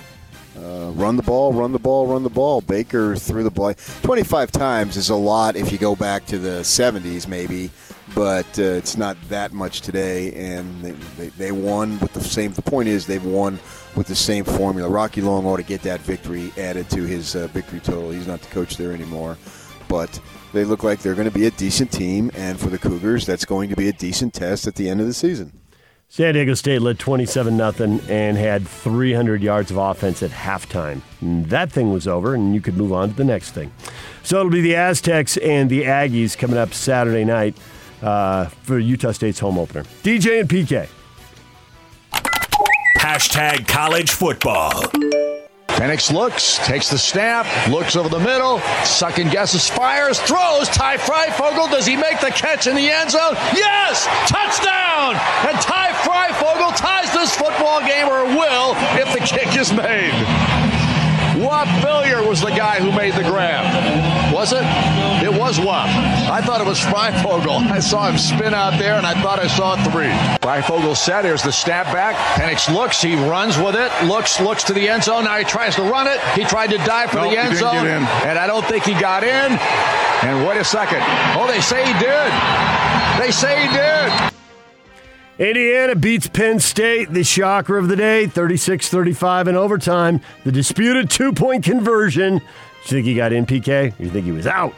Run 0.92 1.16
the 1.16 1.22
ball, 1.22 1.52
run 1.52 1.72
the 1.72 1.78
ball, 1.78 2.06
run 2.06 2.22
the 2.22 2.30
ball. 2.30 2.60
Baker 2.60 3.16
threw 3.16 3.42
the 3.42 3.50
ball 3.50 3.74
25 4.02 4.52
times 4.52 4.96
is 4.96 5.08
a 5.08 5.14
lot 5.14 5.56
if 5.56 5.72
you 5.72 5.78
go 5.78 5.96
back 5.96 6.26
to 6.26 6.38
the 6.38 6.60
70s, 6.60 7.26
maybe, 7.26 7.70
but 8.14 8.46
uh, 8.58 8.62
it's 8.62 8.96
not 8.96 9.16
that 9.28 9.52
much 9.52 9.80
today. 9.80 10.32
And 10.34 10.82
they, 10.82 10.90
they, 10.90 11.28
they 11.28 11.52
won 11.52 11.98
with 12.00 12.12
the 12.12 12.20
same. 12.20 12.52
The 12.52 12.62
point 12.62 12.88
is, 12.88 13.06
they've 13.06 13.24
won 13.24 13.58
with 13.96 14.06
the 14.06 14.14
same 14.14 14.44
formula. 14.44 14.88
Rocky 14.88 15.22
Long 15.22 15.46
ought 15.46 15.56
to 15.56 15.62
get 15.62 15.82
that 15.82 16.00
victory 16.00 16.52
added 16.58 16.90
to 16.90 17.04
his 17.04 17.34
uh, 17.34 17.46
victory 17.48 17.80
total. 17.80 18.10
He's 18.10 18.26
not 18.26 18.42
the 18.42 18.48
coach 18.48 18.76
there 18.76 18.92
anymore, 18.92 19.38
but 19.88 20.20
they 20.52 20.64
look 20.64 20.82
like 20.82 21.00
they're 21.00 21.14
going 21.14 21.28
to 21.28 21.34
be 21.34 21.46
a 21.46 21.50
decent 21.52 21.90
team. 21.90 22.30
And 22.34 22.60
for 22.60 22.68
the 22.68 22.78
Cougars, 22.78 23.24
that's 23.24 23.44
going 23.44 23.70
to 23.70 23.76
be 23.76 23.88
a 23.88 23.92
decent 23.92 24.34
test 24.34 24.66
at 24.66 24.74
the 24.74 24.90
end 24.90 25.00
of 25.00 25.06
the 25.06 25.14
season. 25.14 25.61
San 26.12 26.34
Diego 26.34 26.52
State 26.52 26.82
led 26.82 26.98
27 26.98 27.56
0 27.56 28.00
and 28.10 28.36
had 28.36 28.68
300 28.68 29.42
yards 29.42 29.70
of 29.70 29.78
offense 29.78 30.22
at 30.22 30.30
halftime. 30.30 31.00
That 31.22 31.72
thing 31.72 31.90
was 31.90 32.06
over, 32.06 32.34
and 32.34 32.54
you 32.54 32.60
could 32.60 32.76
move 32.76 32.92
on 32.92 33.08
to 33.08 33.14
the 33.14 33.24
next 33.24 33.52
thing. 33.52 33.72
So 34.22 34.40
it'll 34.40 34.52
be 34.52 34.60
the 34.60 34.76
Aztecs 34.76 35.38
and 35.38 35.70
the 35.70 35.84
Aggies 35.84 36.36
coming 36.36 36.58
up 36.58 36.74
Saturday 36.74 37.24
night 37.24 37.56
uh, 38.02 38.44
for 38.44 38.78
Utah 38.78 39.12
State's 39.12 39.38
home 39.38 39.56
opener. 39.56 39.84
DJ 40.02 40.40
and 40.40 40.50
PK. 40.50 40.86
Hashtag 42.98 43.66
college 43.66 44.10
football. 44.10 44.70
Penix 45.76 46.12
looks, 46.12 46.58
takes 46.66 46.90
the 46.90 46.98
snap, 46.98 47.46
looks 47.68 47.96
over 47.96 48.08
the 48.08 48.20
middle, 48.20 48.60
second 48.84 49.30
guesses, 49.30 49.68
fires, 49.68 50.20
throws. 50.20 50.68
Ty 50.68 50.98
Fryfogle, 50.98 51.70
does 51.70 51.86
he 51.86 51.96
make 51.96 52.20
the 52.20 52.30
catch 52.30 52.66
in 52.66 52.76
the 52.76 52.88
end 52.90 53.10
zone? 53.10 53.34
Yes! 53.54 54.06
Touchdown! 54.28 55.14
And 55.48 55.58
Ty 55.60 55.92
Fryfogle 56.04 56.76
ties 56.76 57.12
this 57.12 57.34
football 57.34 57.80
game, 57.80 58.08
or 58.08 58.24
will, 58.24 58.74
if 59.00 59.12
the 59.12 59.20
kick 59.20 59.56
is 59.56 59.72
made. 59.72 60.12
Whop 61.42 61.66
Philyor 61.82 62.28
was 62.28 62.40
the 62.40 62.50
guy 62.50 62.78
who 62.78 62.92
made 62.92 63.14
the 63.14 63.22
grab. 63.22 64.11
Was 64.42 64.52
it? 64.52 64.64
It 65.22 65.32
was 65.38 65.60
Whop. 65.60 65.86
I 66.28 66.42
thought 66.42 66.60
it 66.60 66.66
was 66.66 66.80
Fryfogle. 66.80 67.62
I 67.70 67.78
saw 67.78 68.10
him 68.10 68.18
spin 68.18 68.54
out 68.54 68.76
there, 68.76 68.94
and 68.94 69.06
I 69.06 69.14
thought 69.22 69.38
I 69.38 69.46
saw 69.46 69.76
three. 69.84 70.10
Fryfogle 70.42 70.96
set. 70.96 71.24
Here's 71.24 71.44
the 71.44 71.52
snap 71.52 71.86
back. 71.94 72.16
Penix 72.36 72.68
looks. 72.74 73.00
He 73.00 73.14
runs 73.14 73.56
with 73.56 73.76
it. 73.76 73.92
Looks, 74.04 74.40
looks 74.40 74.64
to 74.64 74.72
the 74.72 74.88
end 74.88 75.04
zone. 75.04 75.26
Now 75.26 75.36
he 75.36 75.44
tries 75.44 75.76
to 75.76 75.82
run 75.82 76.08
it. 76.08 76.18
He 76.34 76.42
tried 76.42 76.70
to 76.70 76.78
dive 76.78 77.10
for 77.10 77.18
Nope, 77.18 77.30
the 77.30 77.38
end 77.38 77.56
zone, 77.56 77.86
and 77.86 78.36
I 78.36 78.48
don't 78.48 78.64
think 78.64 78.82
he 78.82 78.94
got 78.94 79.22
in. 79.22 79.52
And 80.28 80.44
wait 80.44 80.56
a 80.56 80.64
second. 80.64 81.02
Oh, 81.38 81.46
they 81.46 81.60
say 81.60 81.86
he 81.86 81.92
did. 82.00 83.22
They 83.22 83.30
say 83.30 83.68
he 83.68 83.72
did. 83.72 84.32
Indiana 85.38 85.94
beats 85.94 86.26
Penn 86.26 86.58
State, 86.58 87.12
the 87.12 87.22
shocker 87.22 87.78
of 87.78 87.86
the 87.86 87.94
day, 87.94 88.26
36 88.26 88.88
35 88.88 89.46
in 89.46 89.54
overtime. 89.54 90.20
The 90.42 90.50
disputed 90.50 91.10
two 91.10 91.32
point 91.32 91.62
conversion. 91.62 92.40
You 92.82 92.88
think 92.88 93.06
he 93.06 93.14
got 93.14 93.32
in, 93.32 93.46
PK? 93.46 93.98
You 93.98 94.10
think 94.10 94.24
he 94.24 94.32
was 94.32 94.46
out? 94.46 94.74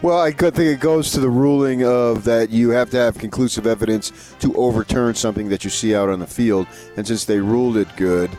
Well, 0.00 0.20
I 0.20 0.30
think 0.30 0.58
it 0.58 0.78
goes 0.78 1.10
to 1.12 1.20
the 1.20 1.28
ruling 1.28 1.84
of 1.84 2.22
that 2.24 2.50
you 2.50 2.70
have 2.70 2.88
to 2.90 2.96
have 2.96 3.18
conclusive 3.18 3.66
evidence 3.66 4.12
to 4.38 4.54
overturn 4.54 5.16
something 5.16 5.48
that 5.48 5.64
you 5.64 5.70
see 5.70 5.96
out 5.96 6.08
on 6.08 6.20
the 6.20 6.26
field. 6.26 6.68
And 6.96 7.04
since 7.04 7.24
they 7.24 7.40
ruled 7.40 7.76
it 7.76 7.88
good, 7.96 8.30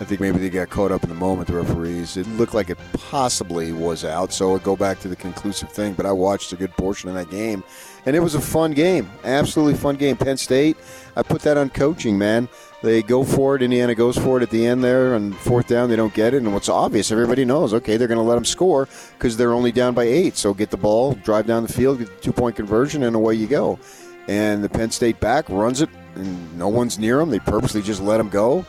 I 0.00 0.04
think 0.04 0.22
maybe 0.22 0.38
they 0.38 0.48
got 0.48 0.70
caught 0.70 0.90
up 0.90 1.02
in 1.02 1.10
the 1.10 1.14
moment, 1.14 1.48
the 1.48 1.54
referees. 1.54 2.16
It 2.16 2.26
looked 2.28 2.54
like 2.54 2.70
it 2.70 2.78
possibly 2.94 3.72
was 3.72 4.06
out, 4.06 4.32
so 4.32 4.56
it 4.56 4.62
go 4.62 4.74
back 4.74 5.00
to 5.00 5.08
the 5.08 5.14
conclusive 5.14 5.70
thing. 5.70 5.92
But 5.92 6.06
I 6.06 6.12
watched 6.12 6.52
a 6.52 6.56
good 6.56 6.72
portion 6.72 7.10
of 7.10 7.14
that 7.14 7.30
game, 7.30 7.62
and 8.06 8.16
it 8.16 8.20
was 8.20 8.34
a 8.34 8.40
fun 8.40 8.72
game. 8.72 9.08
Absolutely 9.22 9.74
fun 9.74 9.96
game. 9.96 10.16
Penn 10.16 10.38
State, 10.38 10.78
I 11.14 11.22
put 11.22 11.42
that 11.42 11.58
on 11.58 11.68
coaching, 11.68 12.16
man. 12.16 12.48
They 12.82 13.02
go 13.02 13.22
for 13.22 13.54
it. 13.54 13.62
Indiana 13.62 13.94
goes 13.94 14.18
for 14.18 14.38
it 14.38 14.42
at 14.42 14.50
the 14.50 14.66
end 14.66 14.82
there 14.82 15.14
on 15.14 15.32
fourth 15.32 15.68
down. 15.68 15.88
They 15.88 15.96
don't 15.96 16.12
get 16.12 16.34
it. 16.34 16.38
And 16.38 16.52
what's 16.52 16.68
obvious, 16.68 17.12
everybody 17.12 17.44
knows, 17.44 17.72
okay, 17.74 17.96
they're 17.96 18.08
going 18.08 18.18
to 18.18 18.24
let 18.24 18.34
them 18.34 18.44
score 18.44 18.88
because 19.16 19.36
they're 19.36 19.52
only 19.52 19.70
down 19.70 19.94
by 19.94 20.04
eight. 20.04 20.36
So 20.36 20.52
get 20.52 20.70
the 20.70 20.76
ball, 20.76 21.14
drive 21.14 21.46
down 21.46 21.64
the 21.64 21.72
field, 21.72 22.00
get 22.00 22.08
the 22.08 22.20
two 22.20 22.32
point 22.32 22.56
conversion, 22.56 23.04
and 23.04 23.14
away 23.14 23.34
you 23.34 23.46
go. 23.46 23.78
And 24.26 24.64
the 24.64 24.68
Penn 24.68 24.90
State 24.90 25.20
back 25.20 25.48
runs 25.48 25.80
it, 25.80 25.90
and 26.16 26.58
no 26.58 26.68
one's 26.68 26.98
near 26.98 27.20
him. 27.20 27.30
They 27.30 27.38
purposely 27.38 27.82
just 27.82 28.02
let 28.02 28.18
him 28.18 28.28
go. 28.28 28.66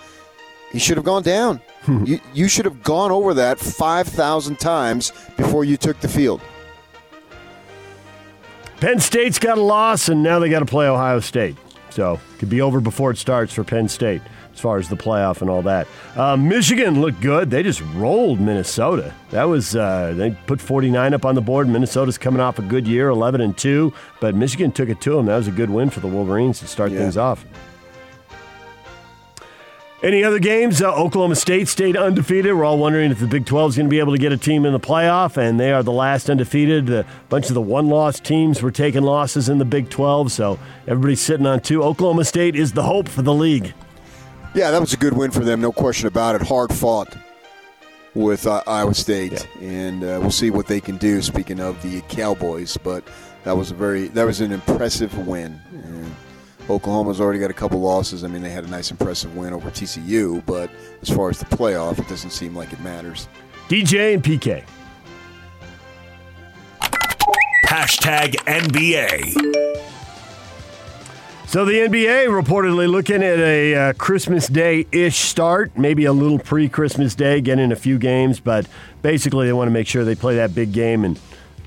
He 0.71 0.79
should 0.79 0.97
have 0.97 1.05
gone 1.05 1.23
down. 1.23 1.59
you, 2.05 2.19
you 2.33 2.47
should 2.47 2.65
have 2.65 2.83
gone 2.83 3.11
over 3.11 3.33
that 3.33 3.59
5,000 3.59 4.59
times 4.59 5.11
before 5.37 5.65
you 5.65 5.75
took 5.75 5.99
the 6.01 6.07
field. 6.07 6.41
Penn 8.77 8.99
State's 8.99 9.39
got 9.39 9.57
a 9.57 9.61
loss, 9.61 10.09
and 10.09 10.21
now 10.21 10.39
they 10.39 10.49
got 10.49 10.59
to 10.59 10.65
play 10.65 10.87
Ohio 10.87 11.19
State. 11.19 11.55
So 11.93 12.13
it 12.15 12.39
could 12.39 12.49
be 12.49 12.61
over 12.61 12.79
before 12.81 13.11
it 13.11 13.17
starts 13.17 13.53
for 13.53 13.63
Penn 13.63 13.87
State 13.87 14.21
as 14.51 14.59
far 14.59 14.77
as 14.77 14.89
the 14.89 14.95
playoff 14.95 15.41
and 15.41 15.49
all 15.49 15.61
that. 15.63 15.87
Uh, 16.15 16.35
Michigan 16.37 17.01
looked 17.01 17.21
good. 17.21 17.49
They 17.51 17.61
just 17.63 17.81
rolled 17.95 18.39
Minnesota. 18.39 19.13
That 19.29 19.43
was 19.45 19.75
uh, 19.75 20.13
they 20.15 20.31
put 20.47 20.59
49 20.59 21.13
up 21.13 21.23
on 21.25 21.35
the 21.35 21.41
board. 21.41 21.67
Minnesota's 21.67 22.17
coming 22.17 22.39
off 22.41 22.57
a 22.59 22.63
good 22.63 22.87
year, 22.87 23.09
11 23.09 23.41
and 23.41 23.55
two, 23.57 23.93
but 24.19 24.33
Michigan 24.35 24.71
took 24.71 24.89
it 24.89 25.01
to 25.01 25.11
them. 25.15 25.27
That 25.27 25.37
was 25.37 25.47
a 25.47 25.51
good 25.51 25.69
win 25.69 25.89
for 25.91 25.99
the 25.99 26.07
Wolverines 26.07 26.59
to 26.59 26.67
start 26.67 26.91
Yeah. 26.91 26.99
things 26.99 27.15
off. 27.17 27.45
Any 30.03 30.21
other 30.21 30.39
games? 30.39 30.81
Uh, 30.81 30.93
Oklahoma 30.93 31.37
State 31.37 31.69
stayed 31.69 31.95
undefeated. 31.95 32.53
We're 32.53 32.65
all 32.65 32.77
wondering 32.77 33.09
if 33.09 33.21
the 33.21 33.27
Big 33.27 33.45
12 33.45 33.69
is 33.69 33.77
going 33.77 33.87
to 33.87 33.89
be 33.89 33.99
able 33.99 34.11
to 34.11 34.17
get 34.17 34.33
a 34.33 34.37
team 34.37 34.65
in 34.65 34.73
the 34.73 34.79
playoff, 34.79 35.37
and 35.37 35.57
they 35.57 35.71
are 35.71 35.81
the 35.81 35.93
last 35.93 36.29
undefeated. 36.29 36.89
A 36.89 37.05
bunch 37.29 37.47
of 37.47 37.53
the 37.53 37.61
one 37.61 37.87
loss 37.87 38.19
teams 38.19 38.61
were 38.61 38.69
taking 38.69 39.03
losses 39.03 39.47
in 39.47 39.59
the 39.59 39.65
Big 39.65 39.89
12, 39.89 40.29
so 40.29 40.59
everybody's 40.87 41.21
sitting 41.21 41.45
on 41.45 41.61
two. 41.61 41.81
Oklahoma 41.81 42.25
State 42.25 42.53
is 42.53 42.73
the 42.73 42.83
hope 42.83 43.07
for 43.07 43.21
the 43.21 43.33
league. 43.33 43.73
Yeah, 44.53 44.71
that 44.71 44.81
was 44.81 44.91
a 44.91 44.97
good 44.97 45.13
win 45.13 45.31
for 45.31 45.45
them, 45.45 45.61
no 45.61 45.71
question 45.71 46.07
about 46.07 46.35
it. 46.35 46.41
Hard 46.41 46.73
fought 46.73 47.15
with 48.13 48.45
uh, 48.45 48.61
Iowa 48.67 48.93
State, 48.93 49.47
and 49.61 50.03
uh, 50.03 50.19
we'll 50.21 50.31
see 50.31 50.49
what 50.51 50.67
they 50.67 50.81
can 50.81 50.97
do. 50.97 51.21
Speaking 51.21 51.61
of 51.61 51.81
the 51.81 52.01
Cowboys, 52.09 52.75
but 52.75 53.07
that 53.45 53.55
was 53.55 53.71
a 53.71 53.73
very 53.73 54.09
that 54.09 54.25
was 54.25 54.41
an 54.41 54.51
impressive 54.51 55.17
win. 55.25 55.61
And 55.71 56.13
Oklahoma's 56.69 57.19
already 57.19 57.39
got 57.39 57.51
a 57.51 57.53
couple 57.53 57.79
losses. 57.79 58.23
I 58.23 58.27
mean, 58.27 58.41
they 58.41 58.49
had 58.49 58.63
a 58.63 58.69
nice 58.69 58.89
impressive 58.89 59.35
win 59.35 59.53
over 59.53 59.69
TCU, 59.69 60.45
but 60.45 60.69
as 61.01 61.09
far 61.09 61.29
as 61.29 61.39
the 61.39 61.45
playoff, 61.45 61.99
it 61.99 62.07
doesn't 62.07 62.29
seem 62.29 62.55
like 62.55 62.71
it 62.71 62.79
matters. 62.79 63.27
DJ 63.67 64.13
and 64.13 64.23
PK. 64.23 64.63
Hashtag 67.65 68.35
NBA. 68.45 69.53
So 71.47 71.65
the 71.65 71.73
NBA 71.73 72.27
reportedly 72.29 72.89
looking 72.89 73.21
at 73.21 73.37
a 73.37 73.75
uh, 73.75 73.93
Christmas 73.93 74.47
Day 74.47 74.87
ish 74.91 75.17
start, 75.17 75.77
maybe 75.77 76.05
a 76.05 76.13
little 76.13 76.39
pre 76.39 76.67
Christmas 76.67 77.13
Day, 77.13 77.41
getting 77.41 77.71
a 77.71 77.75
few 77.75 77.99
games, 77.99 78.39
but 78.39 78.67
basically 79.01 79.45
they 79.45 79.53
want 79.53 79.67
to 79.67 79.71
make 79.71 79.85
sure 79.85 80.03
they 80.03 80.15
play 80.15 80.35
that 80.37 80.55
big 80.55 80.71
game 80.71 81.03
and 81.03 81.19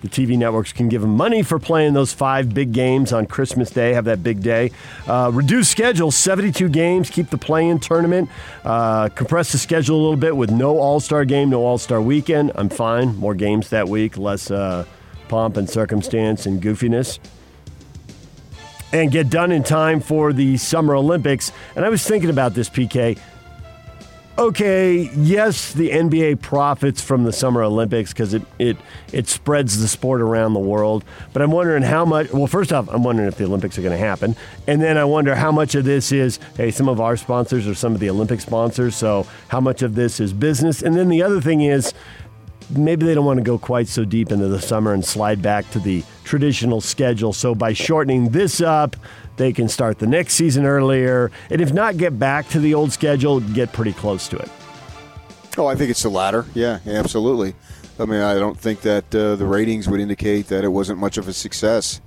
the 0.09 0.27
TV 0.27 0.38
networks 0.38 0.73
can 0.73 0.88
give 0.88 1.03
them 1.03 1.16
money 1.16 1.42
for 1.42 1.59
playing 1.59 1.95
those 1.95 2.12
five 2.12 2.55
big 2.55 2.73
games 2.73 3.12
on 3.12 3.27
Christmas 3.27 3.71
Day, 3.71 3.92
have 3.92 4.05
that 4.05 4.23
big 4.23 4.42
day. 4.42 4.71
Uh, 5.07 5.31
reduce 5.33 5.69
schedule, 5.69 6.11
72 6.11 6.69
games, 6.69 7.11
keep 7.11 7.31
the 7.31 7.38
play 7.38 7.69
in 7.69 7.79
tournament, 7.79 8.29
uh, 8.64 9.09
compress 9.11 9.53
the 9.53 9.59
schedule 9.59 9.97
a 9.97 10.03
little 10.03 10.16
bit 10.16 10.37
with 10.37 10.51
no 10.51 10.79
All 10.79 11.01
Star 11.01 11.25
game, 11.25 11.51
no 11.51 11.64
All 11.64 11.79
Star 11.79 12.01
weekend. 12.01 12.53
I'm 12.55 12.69
fine. 12.69 13.16
More 13.16 13.35
games 13.35 13.71
that 13.71 13.88
week, 13.88 14.16
less 14.16 14.51
uh, 14.51 14.85
pomp 15.29 15.57
and 15.57 15.69
circumstance 15.69 16.47
and 16.47 16.62
goofiness 16.62 17.19
and 18.92 19.11
get 19.11 19.29
done 19.29 19.51
in 19.51 19.62
time 19.64 20.01
for 20.01 20.33
the 20.33 20.57
Summer 20.57 20.95
Olympics. 20.95 21.51
And 21.75 21.85
I 21.85 21.88
was 21.88 22.07
thinking 22.07 22.31
about 22.31 22.55
this, 22.55 22.71
PK. 22.71 23.19
Okay, 24.38 25.09
yes, 25.14 25.72
the 25.72 25.88
NBA 25.88 26.42
profits 26.42 27.01
from 27.01 27.25
the 27.25 27.33
Summer 27.33 27.62
Olympics 27.62 28.12
because 28.12 28.35
it, 28.35 28.42
it 28.59 28.77
it 29.11 29.29
spreads 29.29 29.81
the 29.81 29.88
sport 29.88 30.20
around 30.20 30.53
the 30.53 30.61
world. 30.61 31.07
But 31.33 31.40
I'm 31.40 31.51
wondering 31.51 31.83
how 31.83 32.05
much. 32.05 32.31
Well, 32.31 32.46
first 32.46 32.70
off, 32.70 32.87
I'm 32.90 33.03
wondering 33.03 33.29
if 33.29 33.37
the 33.37 33.44
Olympics 33.44 33.79
are 33.79 33.83
going 33.83 33.99
to 33.99 34.05
happen, 34.05 34.37
and 34.66 34.83
then 34.83 34.99
I 34.99 35.05
wonder 35.05 35.35
how 35.35 35.53
much 35.53 35.75
of 35.75 35.87
this 35.87 36.12
is 36.12 36.38
hey, 36.59 36.70
some 36.70 36.87
of 36.87 37.01
our 37.01 37.16
sponsors 37.16 37.66
or 37.66 37.75
some 37.75 37.94
of 37.94 38.01
the 38.01 38.11
Olympic 38.11 38.42
sponsors. 38.42 38.94
So 38.94 39.27
how 39.49 39.61
much 39.61 39.81
of 39.81 39.94
this 39.94 40.20
is 40.20 40.35
business? 40.35 40.83
And 40.83 40.94
then 40.94 41.09
the 41.09 41.22
other 41.22 41.40
thing 41.40 41.62
is 41.62 41.94
maybe 42.68 43.07
they 43.07 43.14
don't 43.14 43.25
want 43.25 43.38
to 43.38 43.44
go 43.44 43.59
quite 43.59 43.88
so 43.88 44.05
deep 44.05 44.31
into 44.31 44.49
the 44.49 44.61
summer 44.61 44.92
and 44.92 45.03
slide 45.03 45.40
back 45.40 45.70
to 45.70 45.79
the 45.79 46.05
traditional 46.25 46.83
schedule. 46.83 47.33
So 47.33 47.55
by 47.55 47.72
shortening 47.72 48.29
this 48.31 48.61
up, 48.61 48.96
they 49.37 49.53
can 49.53 49.68
start 49.68 49.99
the 49.99 50.07
next 50.07 50.35
season 50.35 50.64
earlier, 50.64 51.31
and 51.51 51.61
if 51.61 51.72
not 51.72 51.96
get 51.96 52.18
back 52.18 52.49
to 52.51 52.61
the 52.61 52.75
old 52.75 52.92
schedule, 52.92 53.40
get 53.40 53.72
pretty 53.72 53.92
close 53.92 54.29
to 54.29 54.37
it. 54.37 54.51
Oh, 55.59 55.66
I 55.66 55.75
think 55.75 55.90
it's 55.90 56.03
the 56.03 56.11
latter. 56.11 56.44
Yeah, 56.55 56.81
absolutely. 56.87 57.55
I 57.99 58.05
mean, 58.05 58.20
I 58.20 58.35
don't 58.35 58.59
think 58.59 58.83
that 58.83 59.14
uh, 59.14 59.37
the 59.37 59.46
ratings 59.46 59.88
would 59.88 60.01
indicate 60.01 60.49
that 60.49 60.64
it 60.64 60.68
wasn't 60.68 60.99
much 60.99 61.16
of 61.16 61.29
a 61.29 61.33
success. 61.33 62.01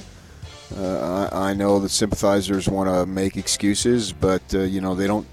Uh, 0.78 1.30
I, 1.32 1.50
I 1.50 1.54
know 1.56 1.80
that 1.80 1.90
sympathizers 1.90 2.70
want 2.70 2.90
to 2.90 3.08
make 3.08 3.38
excuses, 3.38 4.14
but 4.14 4.44
uh, 4.54 4.60
you 4.60 4.82
know 4.82 4.94
they 4.94 5.08
don't 5.08 5.26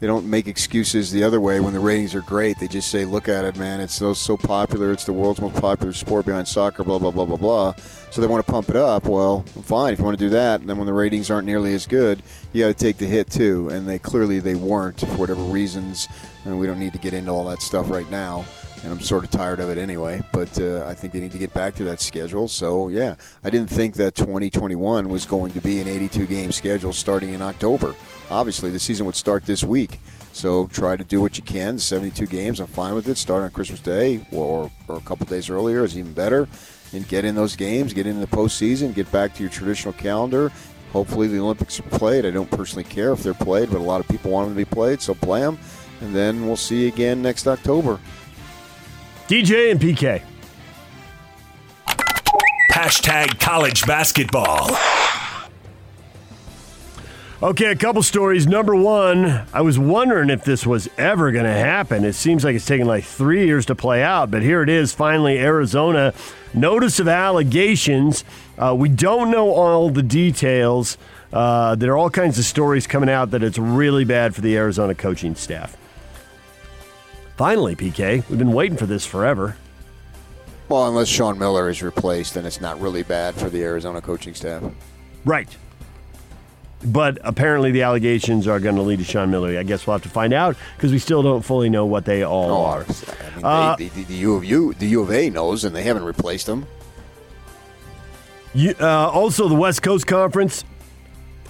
they 0.00 0.06
don't 0.06 0.28
make 0.28 0.46
excuses 0.46 1.10
the 1.10 1.24
other 1.24 1.40
way 1.40 1.60
when 1.60 1.72
the 1.72 1.80
ratings 1.80 2.14
are 2.14 2.22
great. 2.22 2.58
They 2.58 2.68
just 2.68 2.90
say, 2.90 3.04
"Look 3.04 3.28
at 3.28 3.44
it, 3.44 3.56
man! 3.56 3.80
It's 3.80 3.94
so 3.94 4.12
so 4.14 4.36
popular. 4.36 4.92
It's 4.92 5.04
the 5.04 5.12
world's 5.12 5.40
most 5.40 5.60
popular 5.60 5.92
sport 5.92 6.26
behind 6.26 6.48
soccer." 6.48 6.84
Blah 6.84 6.98
blah 6.98 7.10
blah 7.10 7.24
blah 7.24 7.36
blah. 7.36 7.74
So 8.10 8.20
they 8.20 8.26
want 8.26 8.44
to 8.44 8.52
pump 8.52 8.68
it 8.68 8.76
up. 8.76 9.06
Well, 9.06 9.42
fine 9.64 9.92
if 9.92 9.98
you 9.98 10.04
want 10.04 10.18
to 10.18 10.24
do 10.24 10.30
that. 10.30 10.60
And 10.60 10.70
then 10.70 10.78
when 10.78 10.86
the 10.86 10.92
ratings 10.92 11.30
aren't 11.30 11.46
nearly 11.46 11.74
as 11.74 11.86
good, 11.86 12.22
you 12.52 12.62
got 12.62 12.68
to 12.68 12.84
take 12.84 12.98
the 12.98 13.06
hit 13.06 13.30
too. 13.30 13.68
And 13.70 13.88
they 13.88 13.98
clearly 13.98 14.38
they 14.38 14.54
weren't 14.54 15.00
for 15.00 15.16
whatever 15.16 15.42
reasons. 15.42 16.08
And 16.44 16.58
we 16.58 16.66
don't 16.66 16.78
need 16.78 16.92
to 16.92 16.98
get 16.98 17.12
into 17.12 17.30
all 17.30 17.44
that 17.46 17.62
stuff 17.62 17.90
right 17.90 18.08
now 18.10 18.44
and 18.84 18.92
I'm 18.92 19.00
sort 19.00 19.24
of 19.24 19.30
tired 19.30 19.60
of 19.60 19.70
it 19.70 19.78
anyway. 19.78 20.22
But 20.32 20.60
uh, 20.60 20.84
I 20.86 20.94
think 20.94 21.12
they 21.12 21.20
need 21.20 21.32
to 21.32 21.38
get 21.38 21.54
back 21.54 21.74
to 21.76 21.84
that 21.84 22.00
schedule. 22.00 22.48
So 22.48 22.88
yeah, 22.88 23.16
I 23.42 23.50
didn't 23.50 23.70
think 23.70 23.94
that 23.94 24.14
2021 24.14 25.08
was 25.08 25.24
going 25.24 25.52
to 25.52 25.60
be 25.60 25.80
an 25.80 25.88
82 25.88 26.26
game 26.26 26.52
schedule 26.52 26.92
starting 26.92 27.32
in 27.32 27.42
October. 27.42 27.94
Obviously, 28.30 28.70
the 28.70 28.78
season 28.78 29.06
would 29.06 29.14
start 29.14 29.44
this 29.44 29.62
week. 29.62 30.00
So 30.32 30.66
try 30.66 30.96
to 30.96 31.04
do 31.04 31.20
what 31.20 31.36
you 31.36 31.44
can. 31.44 31.78
72 31.78 32.26
games, 32.26 32.58
I'm 32.58 32.66
fine 32.66 32.94
with 32.94 33.08
it. 33.08 33.16
Start 33.16 33.44
on 33.44 33.50
Christmas 33.50 33.80
Day 33.80 34.26
or, 34.32 34.70
or 34.88 34.96
a 34.96 35.00
couple 35.00 35.26
days 35.26 35.48
earlier 35.48 35.84
is 35.84 35.96
even 35.96 36.12
better. 36.12 36.48
And 36.92 37.06
get 37.08 37.24
in 37.24 37.34
those 37.34 37.56
games, 37.56 37.92
get 37.92 38.06
into 38.06 38.20
the 38.20 38.36
postseason, 38.36 38.94
get 38.94 39.10
back 39.12 39.34
to 39.34 39.42
your 39.42 39.50
traditional 39.50 39.94
calendar. 39.94 40.52
Hopefully, 40.92 41.26
the 41.26 41.38
Olympics 41.38 41.80
are 41.80 41.84
played. 41.84 42.24
I 42.24 42.30
don't 42.30 42.50
personally 42.50 42.84
care 42.84 43.12
if 43.12 43.22
they're 43.22 43.34
played, 43.34 43.70
but 43.70 43.78
a 43.78 43.82
lot 43.82 44.00
of 44.00 44.08
people 44.08 44.30
want 44.30 44.48
them 44.48 44.56
to 44.56 44.64
be 44.64 44.64
played, 44.64 45.00
so 45.00 45.14
play 45.14 45.40
them. 45.40 45.58
And 46.00 46.14
then 46.14 46.46
we'll 46.46 46.56
see 46.56 46.82
you 46.82 46.88
again 46.88 47.20
next 47.20 47.48
October. 47.48 47.98
DJ 49.26 49.70
and 49.72 49.80
PK. 49.80 50.22
Hashtag 52.70 53.40
college 53.40 53.86
basketball. 53.86 54.68
Okay, 57.42 57.66
a 57.66 57.76
couple 57.76 58.02
stories. 58.02 58.46
Number 58.46 58.76
one, 58.76 59.44
I 59.52 59.60
was 59.60 59.78
wondering 59.78 60.30
if 60.30 60.44
this 60.44 60.64
was 60.64 60.88
ever 60.96 61.32
going 61.32 61.44
to 61.44 61.52
happen. 61.52 62.04
It 62.04 62.12
seems 62.14 62.44
like 62.44 62.54
it's 62.54 62.64
taken 62.64 62.86
like 62.86 63.04
three 63.04 63.44
years 63.44 63.66
to 63.66 63.74
play 63.74 64.02
out, 64.02 64.30
but 64.30 64.42
here 64.42 64.62
it 64.62 64.68
is 64.68 64.92
finally 64.94 65.38
Arizona. 65.38 66.14
Notice 66.54 67.00
of 67.00 67.08
allegations. 67.08 68.24
Uh, 68.56 68.74
we 68.78 68.88
don't 68.88 69.32
know 69.32 69.50
all 69.50 69.90
the 69.90 70.02
details. 70.02 70.96
Uh, 71.32 71.74
there 71.74 71.92
are 71.92 71.96
all 71.96 72.08
kinds 72.08 72.38
of 72.38 72.44
stories 72.44 72.86
coming 72.86 73.10
out 73.10 73.32
that 73.32 73.42
it's 73.42 73.58
really 73.58 74.04
bad 74.04 74.34
for 74.34 74.40
the 74.40 74.56
Arizona 74.56 74.94
coaching 74.94 75.34
staff. 75.34 75.76
Finally, 77.36 77.74
PK, 77.74 78.26
we've 78.30 78.38
been 78.38 78.52
waiting 78.52 78.78
for 78.78 78.86
this 78.86 79.04
forever. 79.04 79.56
Well, 80.68 80.86
unless 80.88 81.08
Sean 81.08 81.36
Miller 81.36 81.68
is 81.68 81.82
replaced, 81.82 82.34
then 82.34 82.46
it's 82.46 82.60
not 82.60 82.80
really 82.80 83.02
bad 83.02 83.34
for 83.34 83.50
the 83.50 83.62
Arizona 83.64 84.00
coaching 84.00 84.34
staff. 84.34 84.62
Right. 85.24 85.48
But 86.84 87.18
apparently, 87.24 87.70
the 87.70 87.82
allegations 87.82 88.46
are 88.46 88.60
going 88.60 88.76
to 88.76 88.82
lead 88.82 88.98
to 88.98 89.04
Sean 89.04 89.30
Miller. 89.30 89.58
I 89.58 89.62
guess 89.62 89.86
we'll 89.86 89.94
have 89.94 90.02
to 90.02 90.08
find 90.10 90.34
out 90.34 90.54
because 90.76 90.92
we 90.92 90.98
still 90.98 91.22
don't 91.22 91.42
fully 91.42 91.70
know 91.70 91.86
what 91.86 92.04
they 92.04 92.22
all 92.22 92.50
Oh, 92.50 92.64
are. 92.64 92.80
I 92.84 93.36
mean, 93.36 93.44
Uh, 93.44 93.76
they, 93.76 93.88
the, 93.88 94.04
the, 94.04 94.14
U 94.14 94.34
of 94.34 94.44
U, 94.44 94.74
the 94.74 94.86
U 94.88 95.00
of 95.00 95.10
A 95.10 95.30
knows, 95.30 95.64
and 95.64 95.74
they 95.74 95.82
haven't 95.82 96.04
replaced 96.04 96.46
them. 96.46 96.66
You, 98.52 98.74
uh, 98.80 99.08
also, 99.10 99.48
the 99.48 99.54
West 99.54 99.82
Coast 99.82 100.06
Conference, 100.06 100.64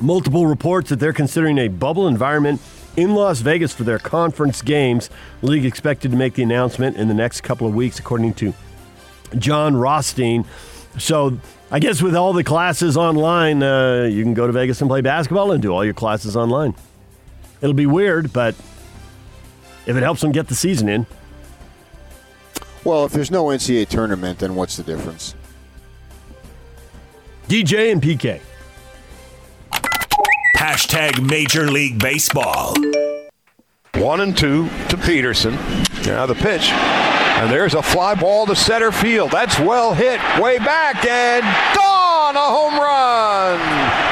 multiple 0.01 0.47
reports 0.47 0.89
that 0.91 1.01
they're 1.01 1.13
considering 1.13 1.59
a 1.59 1.69
bubble 1.69 2.07
environment 2.09 2.61
in 2.97 3.15
Las 3.15 3.41
Vegas 3.41 3.73
for 3.75 3.83
their 3.83 3.99
conference 3.99 4.63
games. 4.63 5.11
League 5.43 5.65
expected 5.67 6.13
to 6.13 6.17
make 6.17 6.35
the 6.35 6.43
announcement 6.45 6.97
in 6.97 7.09
the 7.09 7.15
next 7.15 7.41
couple 7.43 7.67
of 7.67 7.75
weeks, 7.75 7.99
according 7.99 8.35
to 8.35 8.55
Jon 9.37 9.75
Rothstein. 9.77 10.45
So, 10.97 11.39
I 11.75 11.81
guess 11.81 12.01
with 12.01 12.15
all 12.15 12.33
the 12.33 12.45
classes 12.45 12.97
online, 12.97 13.61
uh, 13.61 14.05
you 14.05 14.23
can 14.23 14.33
go 14.33 14.47
to 14.47 14.53
Vegas 14.53 14.81
and 14.81 14.89
play 14.89 15.01
basketball 15.01 15.51
and 15.51 15.61
do 15.61 15.73
all 15.73 15.85
your 15.85 15.93
classes 15.93 16.37
online. 16.37 16.73
It'll 17.61 17.75
be 17.75 17.85
weird, 17.85 18.33
but 18.33 18.55
if 19.85 19.97
it 19.97 20.03
helps 20.05 20.21
them 20.21 20.31
get 20.31 20.47
the 20.47 20.55
season 20.55 20.89
in, 20.89 21.05
Well, 22.85 23.05
if 23.07 23.11
there's 23.11 23.33
no 23.33 23.47
NCAA 23.47 23.89
tournament, 23.89 24.39
then 24.39 24.55
what's 24.55 24.77
the 24.77 24.85
difference? 24.85 25.35
DJ 27.49 27.91
and 27.91 28.01
PK. 28.01 28.41
Hashtag 30.57 31.29
Major 31.29 31.69
League 31.69 31.99
Baseball. 31.99 32.77
One 33.95 34.21
and 34.21 34.39
two 34.39 34.69
to 34.91 34.97
Pederson. 34.97 35.57
Now 36.07 36.25
the 36.27 36.37
pitch. 36.37 36.71
And 37.45 37.53
there's 37.53 37.75
a 37.75 37.83
fly 37.83 38.15
ball 38.15 38.47
to 38.47 38.57
center 38.57 38.91
field. 38.91 39.31
That's 39.31 39.59
well 39.61 39.93
hit. 39.93 40.19
Way 40.41 40.57
back 40.57 41.05
and 41.05 41.45
gone. 41.77 42.37
A 42.37 42.39
home 42.39 42.73
run. 42.81 43.61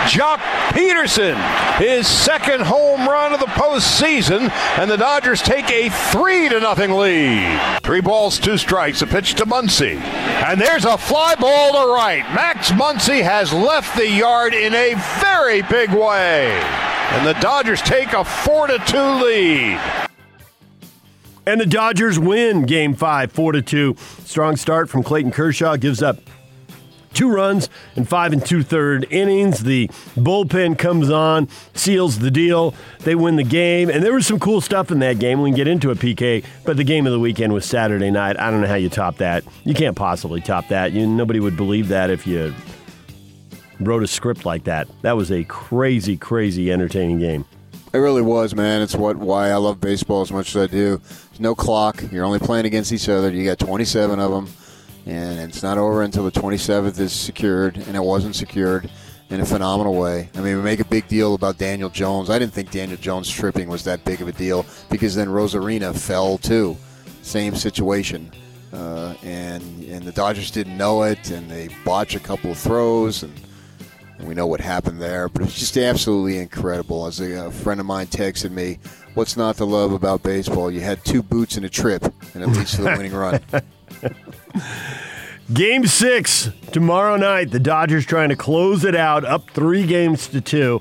Joc 0.06 0.36
Pederson, 0.74 1.38
his 1.78 2.06
second 2.06 2.60
home 2.60 3.08
run 3.08 3.32
of 3.32 3.40
the 3.40 3.46
postseason, 3.46 4.50
and 4.78 4.90
the 4.90 4.98
Dodgers 4.98 5.40
take 5.40 5.70
a 5.70 5.88
three 6.10 6.50
to 6.50 6.60
nothing 6.60 6.90
lead. 6.90 7.80
Three 7.82 8.02
balls, 8.02 8.38
two 8.38 8.58
strikes. 8.58 9.00
A 9.00 9.06
pitch 9.06 9.32
to 9.36 9.46
Muncy. 9.46 9.96
And 9.96 10.60
there's 10.60 10.84
a 10.84 10.98
fly 10.98 11.34
ball 11.34 11.72
to 11.72 11.90
right. 11.90 12.30
Max 12.34 12.70
Muncy 12.70 13.22
has 13.22 13.50
left 13.50 13.96
the 13.96 14.10
yard 14.10 14.52
in 14.52 14.74
a 14.74 14.92
very 15.22 15.62
big 15.62 15.88
way. 15.88 16.50
And 17.12 17.26
the 17.26 17.40
Dodgers 17.40 17.80
take 17.80 18.12
a 18.12 18.26
4 18.26 18.66
to 18.66 18.78
2 18.78 18.98
lead. 19.24 19.80
And 21.44 21.60
the 21.60 21.66
Dodgers 21.66 22.18
win 22.18 22.66
game 22.66 22.94
five, 22.94 23.32
four 23.32 23.52
to 23.52 23.62
two. 23.62 23.96
Strong 24.24 24.56
start 24.56 24.88
from 24.88 25.02
Clayton 25.02 25.32
Kershaw 25.32 25.76
gives 25.76 26.02
up 26.02 26.18
two 27.12 27.30
runs 27.30 27.68
in 27.96 28.04
five 28.04 28.32
and 28.32 28.44
two 28.44 28.62
third 28.62 29.06
innings. 29.10 29.64
The 29.64 29.88
bullpen 30.16 30.78
comes 30.78 31.10
on, 31.10 31.48
seals 31.74 32.20
the 32.20 32.30
deal. 32.30 32.74
They 33.00 33.14
win 33.14 33.36
the 33.36 33.44
game, 33.44 33.90
and 33.90 34.04
there 34.04 34.14
was 34.14 34.26
some 34.26 34.38
cool 34.38 34.60
stuff 34.60 34.90
in 34.90 35.00
that 35.00 35.18
game. 35.18 35.42
We 35.42 35.50
can 35.50 35.56
get 35.56 35.68
into 35.68 35.90
a 35.90 35.94
PK, 35.94 36.44
but 36.64 36.76
the 36.76 36.84
game 36.84 37.06
of 37.06 37.12
the 37.12 37.20
weekend 37.20 37.52
was 37.52 37.64
Saturday 37.64 38.10
night. 38.10 38.38
I 38.38 38.50
don't 38.50 38.60
know 38.60 38.68
how 38.68 38.74
you 38.74 38.88
top 38.88 39.16
that. 39.16 39.44
You 39.64 39.74
can't 39.74 39.96
possibly 39.96 40.40
top 40.40 40.68
that. 40.68 40.92
You 40.92 41.06
nobody 41.06 41.40
would 41.40 41.56
believe 41.56 41.88
that 41.88 42.10
if 42.10 42.26
you 42.26 42.54
wrote 43.80 44.02
a 44.02 44.06
script 44.06 44.44
like 44.44 44.64
that. 44.64 44.88
That 45.02 45.16
was 45.16 45.32
a 45.32 45.44
crazy, 45.44 46.16
crazy 46.16 46.70
entertaining 46.70 47.18
game. 47.18 47.44
It 47.92 47.98
really 47.98 48.22
was, 48.22 48.54
man. 48.54 48.80
It's 48.80 48.94
what 48.94 49.16
why 49.16 49.50
I 49.50 49.56
love 49.56 49.78
baseball 49.78 50.22
as 50.22 50.32
much 50.32 50.56
as 50.56 50.62
I 50.62 50.66
do. 50.66 50.96
There's 50.96 51.40
no 51.40 51.54
clock. 51.54 52.02
You're 52.10 52.24
only 52.24 52.38
playing 52.38 52.64
against 52.64 52.90
each 52.90 53.08
other. 53.10 53.30
You 53.30 53.44
got 53.44 53.58
27 53.58 54.18
of 54.18 54.30
them, 54.30 54.48
and 55.04 55.38
it's 55.40 55.62
not 55.62 55.76
over 55.76 56.02
until 56.02 56.24
the 56.24 56.30
27th 56.30 56.98
is 56.98 57.12
secured, 57.12 57.76
and 57.76 57.94
it 57.94 58.02
wasn't 58.02 58.34
secured 58.34 58.90
in 59.28 59.40
a 59.40 59.44
phenomenal 59.44 59.94
way. 59.94 60.30
I 60.34 60.40
mean, 60.40 60.56
we 60.56 60.62
make 60.62 60.80
a 60.80 60.86
big 60.86 61.06
deal 61.08 61.34
about 61.34 61.58
Daniel 61.58 61.90
Jones. 61.90 62.30
I 62.30 62.38
didn't 62.38 62.54
think 62.54 62.70
Daniel 62.70 62.96
Jones 62.96 63.30
tripping 63.30 63.68
was 63.68 63.84
that 63.84 64.02
big 64.06 64.22
of 64.22 64.28
a 64.28 64.32
deal 64.32 64.64
because 64.88 65.14
then 65.14 65.28
Arozarena 65.28 65.94
fell 65.94 66.38
too. 66.38 66.78
Same 67.20 67.54
situation. 67.54 68.32
Uh, 68.72 69.14
and 69.22 69.62
and 69.84 70.02
the 70.02 70.12
Dodgers 70.12 70.50
didn't 70.50 70.78
know 70.78 71.02
it, 71.02 71.30
and 71.30 71.50
they 71.50 71.68
botch 71.84 72.14
a 72.14 72.20
couple 72.20 72.52
of 72.52 72.58
throws, 72.58 73.22
and 73.22 73.34
and 73.34 73.51
we 74.22 74.34
know 74.34 74.46
what 74.46 74.60
happened 74.60 75.00
there. 75.00 75.28
But 75.28 75.42
it's 75.42 75.58
just 75.58 75.76
absolutely 75.76 76.38
incredible. 76.38 77.06
As 77.06 77.20
a, 77.20 77.46
a 77.46 77.50
friend 77.50 77.80
of 77.80 77.86
mine 77.86 78.06
texted 78.06 78.50
me, 78.50 78.78
"What's 79.14 79.36
not 79.36 79.56
to 79.58 79.64
love 79.64 79.92
about 79.92 80.22
baseball? 80.22 80.70
You 80.70 80.80
had 80.80 81.04
two 81.04 81.22
boots 81.22 81.56
and 81.56 81.66
a 81.66 81.68
trip, 81.68 82.04
and 82.34 82.42
it 82.42 82.48
leads 82.48 82.76
to 82.76 82.82
the 82.82 82.94
winning 82.96 83.12
run." 83.12 83.40
Game 85.52 85.86
six 85.86 86.50
tomorrow 86.70 87.16
night. 87.16 87.50
The 87.50 87.60
Dodgers 87.60 88.06
trying 88.06 88.30
to 88.30 88.36
close 88.36 88.84
it 88.84 88.94
out, 88.94 89.24
up 89.24 89.50
three 89.50 89.86
games 89.86 90.28
to 90.28 90.40
two. 90.40 90.80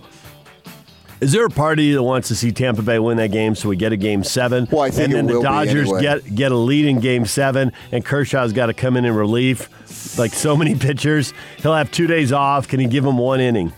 Is 1.22 1.32
there 1.34 1.46
a 1.46 1.50
party 1.52 1.94
that 1.94 2.02
wants 2.02 2.30
to 2.30 2.36
see 2.36 2.52
Tampa 2.52 2.82
Bay 2.82 2.98
win 2.98 3.18
that 3.18 3.32
game 3.32 3.54
so 3.54 3.70
we 3.70 3.76
get 3.76 3.94
a 3.94 3.98
game 3.98 4.24
seven? 4.24 4.68
Well, 4.72 4.82
I 4.82 4.90
think 4.90 5.14
and 5.14 5.14
then 5.14 5.28
the 5.28 5.40
Dodgers 5.40 5.84
anyway. 5.88 6.02
get 6.02 6.36
get 6.36 6.52
a 6.52 6.56
lead 6.56 6.86
in 6.86 7.00
game 7.00 7.26
seven, 7.26 7.74
and 7.92 8.04
Kershaw's 8.04 8.54
got 8.54 8.66
to 8.66 8.74
come 8.74 8.98
in 8.98 9.06
in 9.06 9.14
relief, 9.14 10.18
like 10.18 10.34
so 10.34 10.58
many 10.58 10.74
pitchers. 10.80 11.32
He'll 11.58 11.76
have 11.76 11.92
two 11.92 12.08
days 12.08 12.32
off. 12.32 12.68
Can 12.68 12.80
he 12.80 12.88
give 12.88 13.06
him 13.06 13.20
one 13.20 13.40
inning? 13.40 13.72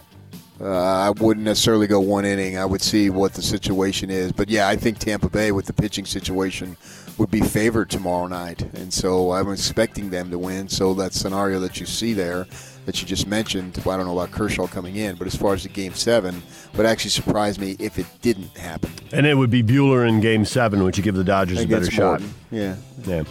Uh, 0.63 0.69
I 0.69 1.09
wouldn't 1.09 1.45
necessarily 1.45 1.87
go 1.87 1.99
one 1.99 2.23
inning. 2.23 2.57
I 2.57 2.63
would 2.63 2.81
see 2.81 3.09
what 3.09 3.33
the 3.33 3.41
situation 3.41 4.09
is. 4.09 4.31
But 4.31 4.49
yeah, 4.49 4.69
I 4.69 4.77
think 4.77 4.97
Tampa 4.97 5.29
Bay 5.29 5.51
with 5.51 5.65
the 5.65 5.73
pitching 5.73 6.05
situation 6.05 6.77
would 7.17 7.29
be 7.29 7.41
favored 7.41 7.89
tomorrow 7.89 8.27
night, 8.27 8.61
and 8.73 8.91
so 8.91 9.33
I'm 9.33 9.51
expecting 9.51 10.09
them 10.09 10.31
to 10.31 10.39
win. 10.39 10.69
So 10.69 10.93
that 10.95 11.13
scenario 11.13 11.59
that 11.59 11.79
you 11.79 11.85
see 11.85 12.13
there, 12.13 12.47
that 12.85 13.01
you 13.01 13.07
just 13.07 13.27
mentioned, 13.27 13.77
well, 13.85 13.93
I 13.93 13.97
don't 13.97 14.07
know 14.07 14.17
about 14.17 14.31
Kershaw 14.31 14.67
coming 14.67 14.95
in, 14.95 15.15
but 15.15 15.27
as 15.27 15.35
far 15.35 15.53
as 15.53 15.63
the 15.63 15.69
game 15.69 15.93
seven, 15.93 16.41
would 16.75 16.85
actually 16.85 17.11
surprise 17.11 17.59
me 17.59 17.75
if 17.77 17.99
it 17.99 18.07
didn't 18.21 18.57
happen. 18.57 18.91
And 19.11 19.25
it 19.25 19.35
would 19.35 19.51
be 19.51 19.63
Buehler 19.63 20.07
in 20.07 20.21
game 20.21 20.45
seven, 20.45 20.83
which 20.83 20.97
would 20.97 21.03
give 21.03 21.15
the 21.15 21.25
Dodgers 21.25 21.61
a 21.61 21.67
better 21.67 21.91
shot. 21.91 22.21
Morton. 22.21 22.33
Yeah. 22.51 22.75
Yeah. 23.05 23.23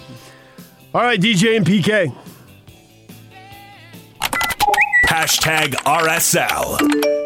All 0.95 1.03
right, 1.03 1.21
DJ 1.21 1.57
and 1.57 1.67
PK. 1.67 2.15
Hashtag 5.09 5.73
RSL. 5.85 7.22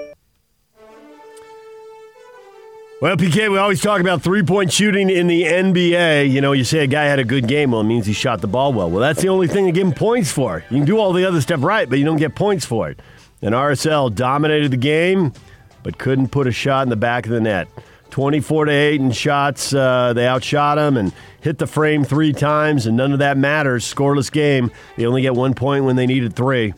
Well, 2.99 3.15
PK, 3.15 3.53
we 3.53 3.59
always 3.59 3.83
talk 3.83 4.01
about 4.01 4.23
three 4.23 4.43
point 4.43 4.73
shooting 4.73 5.11
in 5.11 5.27
the 5.27 5.43
NBA. 5.43 6.31
You 6.31 6.41
know, 6.41 6.53
you 6.53 6.65
say 6.65 6.79
a 6.79 6.87
guy 6.87 7.05
had 7.05 7.19
a 7.19 7.25
good 7.25 7.47
game, 7.47 7.73
well, 7.73 7.83
it 7.83 7.85
means 7.85 8.07
he 8.07 8.15
shot 8.15 8.41
the 8.41 8.47
ball 8.47 8.73
well. 8.73 8.91
Well, 8.91 9.03
that's 9.03 9.21
the 9.21 9.29
only 9.29 9.49
thing 9.49 9.67
to 9.67 9.73
give 9.73 9.87
him 9.87 9.93
points 9.93 10.33
for. 10.33 10.65
You 10.71 10.79
can 10.79 10.87
do 10.87 10.99
all 10.99 11.13
the 11.13 11.27
other 11.27 11.43
stuff 11.43 11.63
right, 11.63 11.91
but 11.91 11.99
you 11.99 12.07
don't 12.07 12.17
get 12.17 12.35
points 12.35 12.65
for 12.65 12.89
it. 12.89 13.01
And 13.43 13.55
RSL 13.55 14.15
dominated 14.15 14.71
the 14.71 14.79
game, 14.79 15.35
but 15.83 15.99
couldn't 15.99 16.29
put 16.29 16.47
a 16.47 16.53
shot 16.53 16.85
in 16.85 16.89
the 16.89 16.97
back 16.97 17.27
of 17.27 17.33
the 17.33 17.41
net. 17.41 17.69
24 18.09 18.65
to 18.65 18.73
8 18.73 19.01
in 19.03 19.11
shots. 19.13 19.75
Uh, 19.75 20.15
they 20.15 20.27
outshot 20.27 20.79
them 20.79 20.97
and 20.97 21.13
hit 21.43 21.59
the 21.59 21.67
frame 21.67 22.03
three 22.03 22.33
times, 22.33 22.87
and 22.87 22.97
none 22.97 23.13
of 23.13 23.19
that 23.19 23.37
matters. 23.37 23.85
Scoreless 23.85 24.33
game. 24.33 24.71
They 24.97 25.05
only 25.05 25.21
get 25.21 25.35
one 25.35 25.53
point 25.53 25.85
when 25.85 25.97
they 25.97 26.07
needed 26.07 26.35
three. 26.35 26.73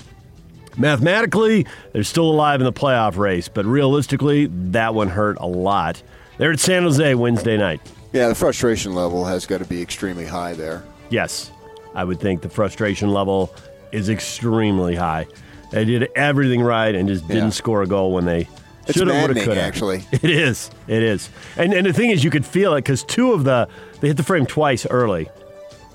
Mathematically, 0.78 1.66
they're 1.92 2.04
still 2.04 2.30
alive 2.30 2.60
in 2.60 2.64
the 2.64 2.72
playoff 2.72 3.16
race, 3.18 3.48
but 3.48 3.66
realistically, 3.66 4.46
that 4.46 4.94
one 4.94 5.08
hurt 5.08 5.36
a 5.40 5.46
lot. 5.46 6.02
They're 6.38 6.52
at 6.52 6.60
San 6.60 6.84
Jose 6.84 7.14
Wednesday 7.16 7.56
night. 7.56 7.80
Yeah, 8.12 8.28
the 8.28 8.34
frustration 8.34 8.94
level 8.94 9.24
has 9.24 9.44
got 9.44 9.58
to 9.58 9.64
be 9.66 9.82
extremely 9.82 10.24
high 10.24 10.54
there. 10.54 10.84
Yes, 11.10 11.50
I 11.94 12.04
would 12.04 12.20
think 12.20 12.42
the 12.42 12.48
frustration 12.48 13.10
level 13.12 13.52
is 13.92 14.08
extremely 14.08 14.94
high. 14.94 15.26
They 15.72 15.84
did 15.84 16.08
everything 16.14 16.62
right 16.62 16.94
and 16.94 17.08
just 17.08 17.26
didn't 17.28 17.44
Yeah. 17.44 17.50
score 17.50 17.82
a 17.82 17.86
goal 17.86 18.12
when 18.12 18.24
they 18.24 18.48
should 18.88 19.08
have, 19.08 19.28
would 19.28 19.36
have, 19.36 19.44
could 19.44 19.56
have. 19.58 19.66
actually. 19.66 20.04
It 20.12 20.24
is. 20.30 20.70
It 20.86 21.02
is. 21.02 21.28
And 21.56 21.74
and 21.74 21.86
the 21.86 21.92
thing 21.92 22.10
is, 22.10 22.24
you 22.24 22.30
could 22.30 22.46
feel 22.46 22.72
it 22.74 22.78
because 22.78 23.02
two 23.04 23.32
of 23.32 23.44
the 23.44 23.68
they 24.00 24.08
hit 24.08 24.16
the 24.16 24.22
frame 24.22 24.46
twice 24.46 24.86
early. 24.86 25.28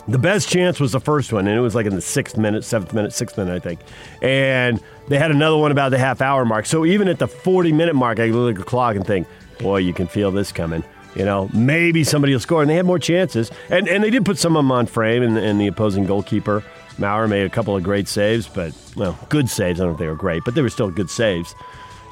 The 0.08 0.18
best 0.18 0.50
chance 0.50 0.80
was 0.80 0.92
the 0.92 1.00
first 1.00 1.32
one, 1.32 1.48
and 1.48 1.58
it 1.58 1.62
was 1.62 1.76
like 1.76 1.86
in 1.86 1.96
the 1.96 2.02
sixth 2.02 2.38
minute, 2.38 2.66
seventh 2.66 2.94
minute, 2.94 3.14
sixth 3.14 3.38
minute, 3.38 3.54
I 3.54 3.60
think. 3.60 3.80
And 4.22 4.82
they 5.08 5.18
had 5.18 5.32
another 5.32 5.58
one 5.58 5.72
about 5.72 5.90
the 5.90 5.98
half 5.98 6.22
hour 6.22 6.44
mark. 6.44 6.66
So 6.66 6.86
even 6.86 7.08
at 7.08 7.20
the 7.20 7.28
40 7.28 7.72
minute 7.72 7.96
mark, 7.96 8.20
I 8.20 8.26
look 8.28 8.56
at 8.56 8.60
the 8.60 8.66
clock 8.66 8.98
and 8.98 9.08
think, 9.08 9.28
boy, 9.60 9.78
you 9.78 9.94
can 9.94 10.08
feel 10.08 10.30
this 10.32 10.52
coming. 10.52 10.84
You 11.16 11.24
know, 11.24 11.50
maybe 11.54 12.04
somebody 12.04 12.34
will 12.34 12.42
score. 12.42 12.62
And 12.62 12.70
they 12.70 12.76
had 12.76 12.86
more 12.86 13.00
chances. 13.00 13.52
And, 13.70 13.88
and 13.88 14.04
they 14.04 14.10
did 14.10 14.26
put 14.26 14.38
some 14.38 14.58
of 14.58 14.64
them 14.64 14.72
on 14.72 14.88
frame, 14.88 15.24
and, 15.24 15.38
and 15.38 15.62
the 15.62 15.68
opposing 15.68 16.06
goalkeeper, 16.06 16.64
Maurer, 16.98 17.28
made 17.28 17.46
a 17.46 17.50
couple 17.50 17.76
of 17.76 17.84
great 17.84 18.08
saves, 18.08 18.48
but, 18.48 18.74
well, 18.98 19.18
good 19.30 19.50
saves. 19.50 19.80
I 19.80 19.84
don't 19.84 19.92
know 19.92 19.94
if 19.94 20.00
they 20.00 20.08
were 20.08 20.16
great, 20.16 20.44
but 20.44 20.54
they 20.56 20.62
were 20.62 20.70
still 20.70 20.90
good 20.92 21.10
saves. 21.10 21.56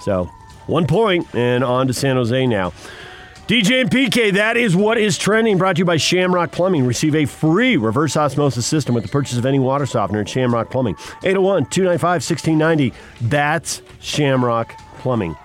So 0.01 0.25
one 0.67 0.88
point, 0.88 1.27
and 1.36 1.63
on 1.63 1.88
to 1.88 1.93
San 1.93 2.15
Jose 2.15 2.47
now. 2.47 2.71
DJ 3.47 3.82
and 3.82 3.89
PK, 3.89 4.34
that 4.34 4.56
is 4.56 4.75
what 4.75 4.97
is 4.97 5.17
trending. 5.17 5.58
Brought 5.58 5.75
to 5.75 5.80
you 5.80 5.86
by 5.86 5.97
Shamrock 5.97 6.51
Plumbing. 6.51 6.86
Receive 6.86 7.15
a 7.15 7.25
free 7.25 7.75
reverse 7.75 8.15
osmosis 8.15 8.65
system 8.65 8.95
with 8.95 9.04
the 9.04 9.10
purchase 9.10 9.38
of 9.38 9.45
any 9.45 9.60
water 9.60 9.86
softener 9.86 10.21
at 10.21 10.30
Shamrock 10.30 10.69
Plumbing. 10.69 10.95
801 11.23 11.65
295 11.65 12.04
1690. 12.21 12.93
That's 13.27 13.82
Shamrock 13.99 14.73
Plumbing. 14.99 15.36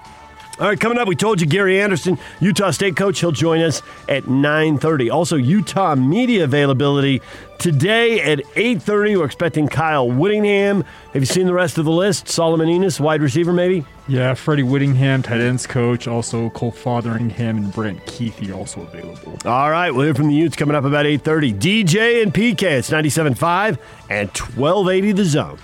All 0.59 0.69
right, 0.69 0.81
coming 0.81 0.97
up, 0.97 1.07
we 1.07 1.17
told 1.17 1.43
you 1.43 1.47
Gary 1.47 1.83
Anderson, 1.83 2.19
Utah 2.41 2.71
State 2.71 2.97
coach, 2.97 3.21
he'll 3.21 3.31
join 3.31 3.61
us 3.61 3.83
at 4.09 4.25
9:30. 4.25 5.11
Also, 5.11 5.37
Utah 5.37 5.95
media 5.95 6.45
availability 6.45 7.21
today 7.59 8.21
at 8.21 8.41
8:30. 8.55 9.17
We're 9.17 9.25
expecting 9.25 9.69
Kyle 9.69 10.11
Whittingham. 10.11 10.85
Have 11.13 11.23
you 11.23 11.27
seen 11.27 11.47
the 11.47 11.55
rest 11.55 11.79
of 11.79 11.85
the 11.85 11.91
list? 11.91 12.29
Solomon 12.29 12.69
Enis, 12.69 13.01
wide 13.01 13.23
receiver, 13.23 13.53
maybe. 13.53 13.85
Yeah, 14.09 14.35
Freddie 14.35 14.63
Whittingham, 14.63 15.23
tight 15.23 15.41
ends 15.41 15.67
coach, 15.67 16.07
also 16.07 16.51
Cole 16.51 16.73
Fotheringham 16.73 17.57
and 17.57 17.73
Brent 17.73 18.05
Keithy 18.07 18.55
also 18.55 18.83
available. 18.83 19.37
All 19.45 19.71
right, 19.71 19.91
we'll 19.91 20.05
hear 20.05 20.15
from 20.15 20.29
the 20.29 20.35
Utes 20.35 20.57
coming 20.57 20.77
up 20.77 20.85
about 20.85 21.07
8:30. 21.07 21.53
DJ 21.53 22.23
and 22.23 22.33
PK, 22.33 22.79
it's 22.79 22.91
97.5 22.91 23.79
and 24.11 24.31
1280 24.31 25.13
the 25.13 25.25
zone. 25.25 25.59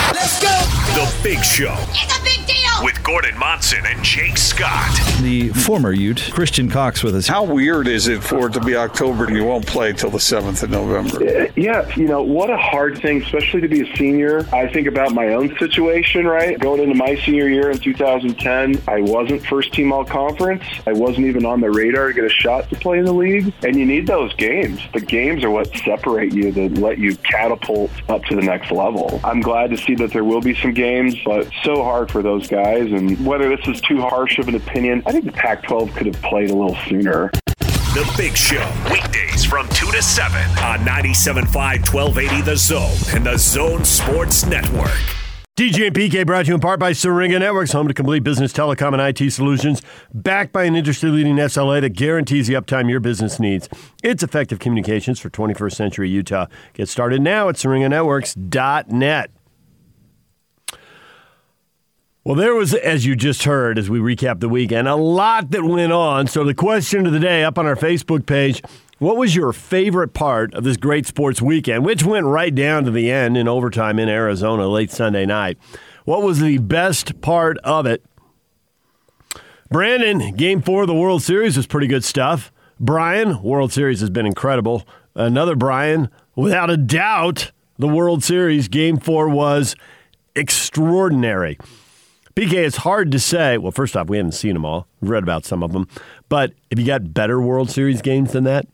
Let's 0.00 0.40
go. 0.42 0.48
The 0.94 1.14
Big 1.22 1.44
Show 1.44 1.76
It's 1.90 2.18
a 2.18 2.22
big 2.22 2.34
deal. 2.34 2.37
With 2.82 3.02
Gordon 3.02 3.36
Monson 3.38 3.84
and 3.86 4.02
Jake 4.04 4.36
Scott. 4.36 4.94
The 5.20 5.48
former 5.48 5.92
Ute, 5.92 6.30
Christian 6.32 6.70
Cox, 6.70 7.02
with 7.02 7.16
us. 7.16 7.26
How 7.26 7.42
weird 7.42 7.88
is 7.88 8.06
it 8.06 8.22
for 8.22 8.46
it 8.46 8.52
to 8.52 8.60
be 8.60 8.76
October 8.76 9.26
and 9.26 9.36
you 9.36 9.44
won't 9.44 9.66
play 9.66 9.92
till 9.92 10.10
the 10.10 10.18
7th 10.18 10.62
of 10.62 10.70
November? 10.70 11.50
Yeah, 11.56 11.92
you 11.96 12.06
know, 12.06 12.22
what 12.22 12.50
a 12.50 12.56
hard 12.56 13.00
thing, 13.00 13.22
especially 13.22 13.62
to 13.62 13.68
be 13.68 13.88
a 13.88 13.96
senior. 13.96 14.46
I 14.52 14.68
think 14.68 14.86
about 14.86 15.12
my 15.12 15.28
own 15.34 15.56
situation, 15.58 16.26
right? 16.26 16.58
Going 16.58 16.80
into 16.80 16.94
my 16.94 17.16
senior 17.16 17.48
year 17.48 17.70
in 17.70 17.78
2010, 17.78 18.82
I 18.86 19.00
wasn't 19.00 19.44
first 19.46 19.72
team 19.72 19.92
all 19.92 20.04
conference. 20.04 20.64
I 20.86 20.92
wasn't 20.92 21.26
even 21.26 21.44
on 21.44 21.60
the 21.60 21.70
radar 21.70 22.08
to 22.08 22.14
get 22.14 22.24
a 22.24 22.28
shot 22.28 22.68
to 22.70 22.76
play 22.76 22.98
in 22.98 23.04
the 23.04 23.12
league. 23.12 23.52
And 23.64 23.76
you 23.76 23.86
need 23.86 24.06
those 24.06 24.32
games. 24.34 24.80
The 24.92 25.00
games 25.00 25.42
are 25.42 25.50
what 25.50 25.74
separate 25.78 26.32
you, 26.32 26.52
that 26.52 26.78
let 26.78 26.98
you 26.98 27.16
catapult 27.16 27.90
up 28.08 28.24
to 28.26 28.36
the 28.36 28.42
next 28.42 28.70
level. 28.70 29.20
I'm 29.24 29.40
glad 29.40 29.70
to 29.70 29.76
see 29.76 29.94
that 29.96 30.12
there 30.12 30.24
will 30.24 30.40
be 30.40 30.54
some 30.54 30.74
games, 30.74 31.16
but 31.24 31.50
so 31.64 31.82
hard 31.82 32.10
for 32.10 32.22
those 32.22 32.46
guys. 32.46 32.67
And 32.76 33.24
whether 33.24 33.48
this 33.48 33.66
is 33.66 33.80
too 33.80 34.00
harsh 34.02 34.38
of 34.38 34.48
an 34.48 34.54
opinion, 34.54 35.02
I 35.06 35.12
think 35.12 35.24
the 35.24 35.32
Pac 35.32 35.62
12 35.62 35.94
could 35.94 36.06
have 36.06 36.22
played 36.22 36.50
a 36.50 36.54
little 36.54 36.76
sooner. 36.86 37.30
The 37.58 38.14
Big 38.16 38.36
Show, 38.36 38.70
weekdays 38.90 39.44
from 39.44 39.66
2 39.70 39.90
to 39.90 40.02
7 40.02 40.40
on 40.58 40.80
97.5 40.80 41.92
1280 41.92 42.42
The 42.42 42.56
Zone 42.56 43.16
and 43.16 43.24
The 43.24 43.38
Zone 43.38 43.84
Sports 43.84 44.44
Network. 44.44 44.90
DJ 45.56 45.88
and 45.88 45.96
PK 45.96 46.24
brought 46.24 46.44
to 46.44 46.50
you 46.50 46.54
in 46.54 46.60
part 46.60 46.78
by 46.78 46.92
Syringa 46.92 47.40
Networks, 47.40 47.72
home 47.72 47.88
to 47.88 47.94
complete 47.94 48.22
business 48.22 48.52
telecom 48.52 48.92
and 48.92 49.18
IT 49.18 49.32
solutions, 49.32 49.82
backed 50.14 50.52
by 50.52 50.62
an 50.64 50.76
industry 50.76 51.10
leading 51.10 51.34
SLA 51.34 51.80
that 51.80 51.94
guarantees 51.94 52.46
the 52.46 52.54
uptime 52.54 52.88
your 52.88 53.00
business 53.00 53.40
needs. 53.40 53.68
It's 54.04 54.22
effective 54.22 54.60
communications 54.60 55.18
for 55.18 55.30
21st 55.30 55.74
century 55.74 56.10
Utah. 56.10 56.46
Get 56.74 56.88
started 56.88 57.22
now 57.22 57.48
at 57.48 57.56
syringanetworks.net. 57.56 59.30
Well, 62.28 62.36
there 62.36 62.54
was, 62.54 62.74
as 62.74 63.06
you 63.06 63.16
just 63.16 63.44
heard, 63.44 63.78
as 63.78 63.88
we 63.88 64.00
recap 64.00 64.40
the 64.40 64.50
weekend, 64.50 64.86
a 64.86 64.96
lot 64.96 65.50
that 65.52 65.64
went 65.64 65.92
on. 65.92 66.26
So, 66.26 66.44
the 66.44 66.52
question 66.52 67.06
of 67.06 67.14
the 67.14 67.18
day 67.18 67.42
up 67.42 67.56
on 67.56 67.64
our 67.64 67.74
Facebook 67.74 68.26
page 68.26 68.60
what 68.98 69.16
was 69.16 69.34
your 69.34 69.54
favorite 69.54 70.12
part 70.12 70.52
of 70.52 70.62
this 70.62 70.76
great 70.76 71.06
sports 71.06 71.40
weekend, 71.40 71.86
which 71.86 72.04
went 72.04 72.26
right 72.26 72.54
down 72.54 72.84
to 72.84 72.90
the 72.90 73.10
end 73.10 73.38
in 73.38 73.48
overtime 73.48 73.98
in 73.98 74.10
Arizona 74.10 74.68
late 74.68 74.90
Sunday 74.90 75.24
night? 75.24 75.56
What 76.04 76.22
was 76.22 76.40
the 76.40 76.58
best 76.58 77.18
part 77.22 77.56
of 77.64 77.86
it? 77.86 78.04
Brandon, 79.70 80.36
game 80.36 80.60
four 80.60 80.82
of 80.82 80.88
the 80.88 80.94
World 80.94 81.22
Series 81.22 81.56
was 81.56 81.66
pretty 81.66 81.86
good 81.86 82.04
stuff. 82.04 82.52
Brian, 82.78 83.42
World 83.42 83.72
Series 83.72 84.00
has 84.00 84.10
been 84.10 84.26
incredible. 84.26 84.86
Another 85.14 85.56
Brian, 85.56 86.10
without 86.36 86.68
a 86.68 86.76
doubt, 86.76 87.52
the 87.78 87.88
World 87.88 88.22
Series 88.22 88.68
game 88.68 88.98
four 88.98 89.30
was 89.30 89.74
extraordinary. 90.36 91.56
PK, 92.38 92.52
it's 92.52 92.76
hard 92.76 93.10
to 93.10 93.18
say. 93.18 93.58
Well, 93.58 93.72
first 93.72 93.96
off, 93.96 94.06
we 94.06 94.16
haven't 94.16 94.30
seen 94.30 94.52
them 94.52 94.64
all. 94.64 94.86
We've 95.00 95.10
read 95.10 95.24
about 95.24 95.44
some 95.44 95.64
of 95.64 95.72
them. 95.72 95.88
But 96.28 96.52
have 96.70 96.78
you 96.78 96.86
got 96.86 97.12
better 97.12 97.40
World 97.40 97.68
Series 97.68 98.00
games 98.00 98.30
than 98.30 98.44
that? 98.44 98.68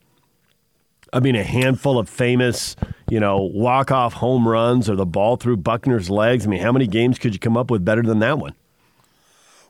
I 1.15 1.21
mean, 1.21 1.35
a 1.35 1.43
handful 1.43 1.99
of 1.99 2.07
famous, 2.07 2.77
you 3.09 3.19
know, 3.19 3.41
walk-off 3.41 4.13
home 4.13 4.47
runs 4.47 4.91
or 4.91 4.97
the 4.97 5.07
ball 5.07 5.37
through 5.37 5.57
Buckner's 5.57 6.11
legs. 6.11 6.47
I 6.47 6.51
mean, 6.51 6.61
how 6.61 6.73
many 6.73 6.87
games 6.87 7.19
could 7.19 7.33
you 7.33 7.41
come 7.41 7.57
up 7.57 7.71
with 7.71 7.83
better 7.87 8.03
than 8.03 8.19
that 8.19 8.39
one? 8.39 8.55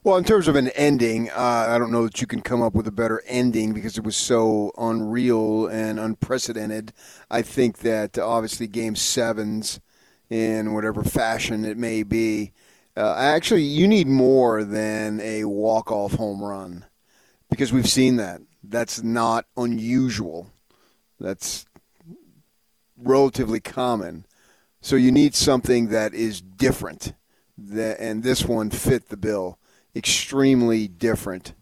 Well, 0.03 0.17
in 0.17 0.25
terms 0.25 0.49
of 0.49 0.57
an 0.57 0.71
ending, 0.71 1.31
uh, 1.31 1.67
I 1.69 1.79
don't 1.79 1.93
know 1.93 2.03
that 2.03 2.21
you 2.21 2.27
can 2.27 2.41
come 2.41 2.63
up 2.63 2.75
with 2.75 2.89
a 2.89 2.93
better 2.93 3.23
ending 3.29 3.75
because 3.75 3.97
it 3.97 4.03
was 4.03 4.17
so 4.17 4.73
unreal 4.77 5.69
and 5.69 6.01
unprecedented. 6.01 6.93
I 7.31 7.43
think 7.43 7.79
that 7.79 8.19
obviously 8.19 8.67
Game 8.67 8.97
Sevens, 8.97 9.79
in 10.29 10.75
whatever 10.75 11.05
fashion 11.05 11.65
it 11.65 11.79
may 11.79 12.03
be, 12.03 12.51
uh, 12.97 13.15
actually 13.17 13.63
you 13.63 13.89
need 13.89 14.07
more 14.07 14.65
than 14.65 15.21
a 15.21 15.45
walk-off 15.45 16.13
home 16.13 16.43
run 16.43 16.85
because 17.51 17.73
we've 17.73 17.89
seen 17.89 18.17
that. 18.17 18.41
That's 18.63 19.03
not 19.03 19.47
unusual. 19.57 20.51
That's 21.21 21.67
relatively 22.97 23.61
common. 23.61 24.27
So 24.81 24.97
you 24.97 25.13
need 25.13 25.35
something 25.35 25.89
that 25.89 26.15
is 26.15 26.41
different, 26.41 27.15
that, 27.57 28.01
and 28.01 28.23
this 28.23 28.45
one 28.45 28.71
fit 28.71 29.09
the 29.09 29.17
bill. 29.17 29.59
Extremely 29.97 30.89
different. 30.89 31.55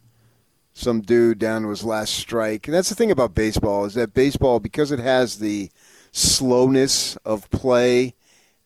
Some 0.75 1.03
dude 1.03 1.38
down 1.38 1.62
to 1.62 1.68
his 1.68 1.85
last 1.85 2.14
strike. 2.14 2.66
And 2.66 2.75
that's 2.75 2.88
the 2.88 2.95
thing 2.95 3.11
about 3.11 3.35
baseball 3.35 3.85
is 3.85 3.95
that 3.95 4.14
baseball, 4.14 4.59
because 4.59 4.90
it 4.90 4.99
has 5.01 5.38
the 5.38 5.71
slowness 6.12 7.16
of 7.25 7.51
play, 7.51 8.14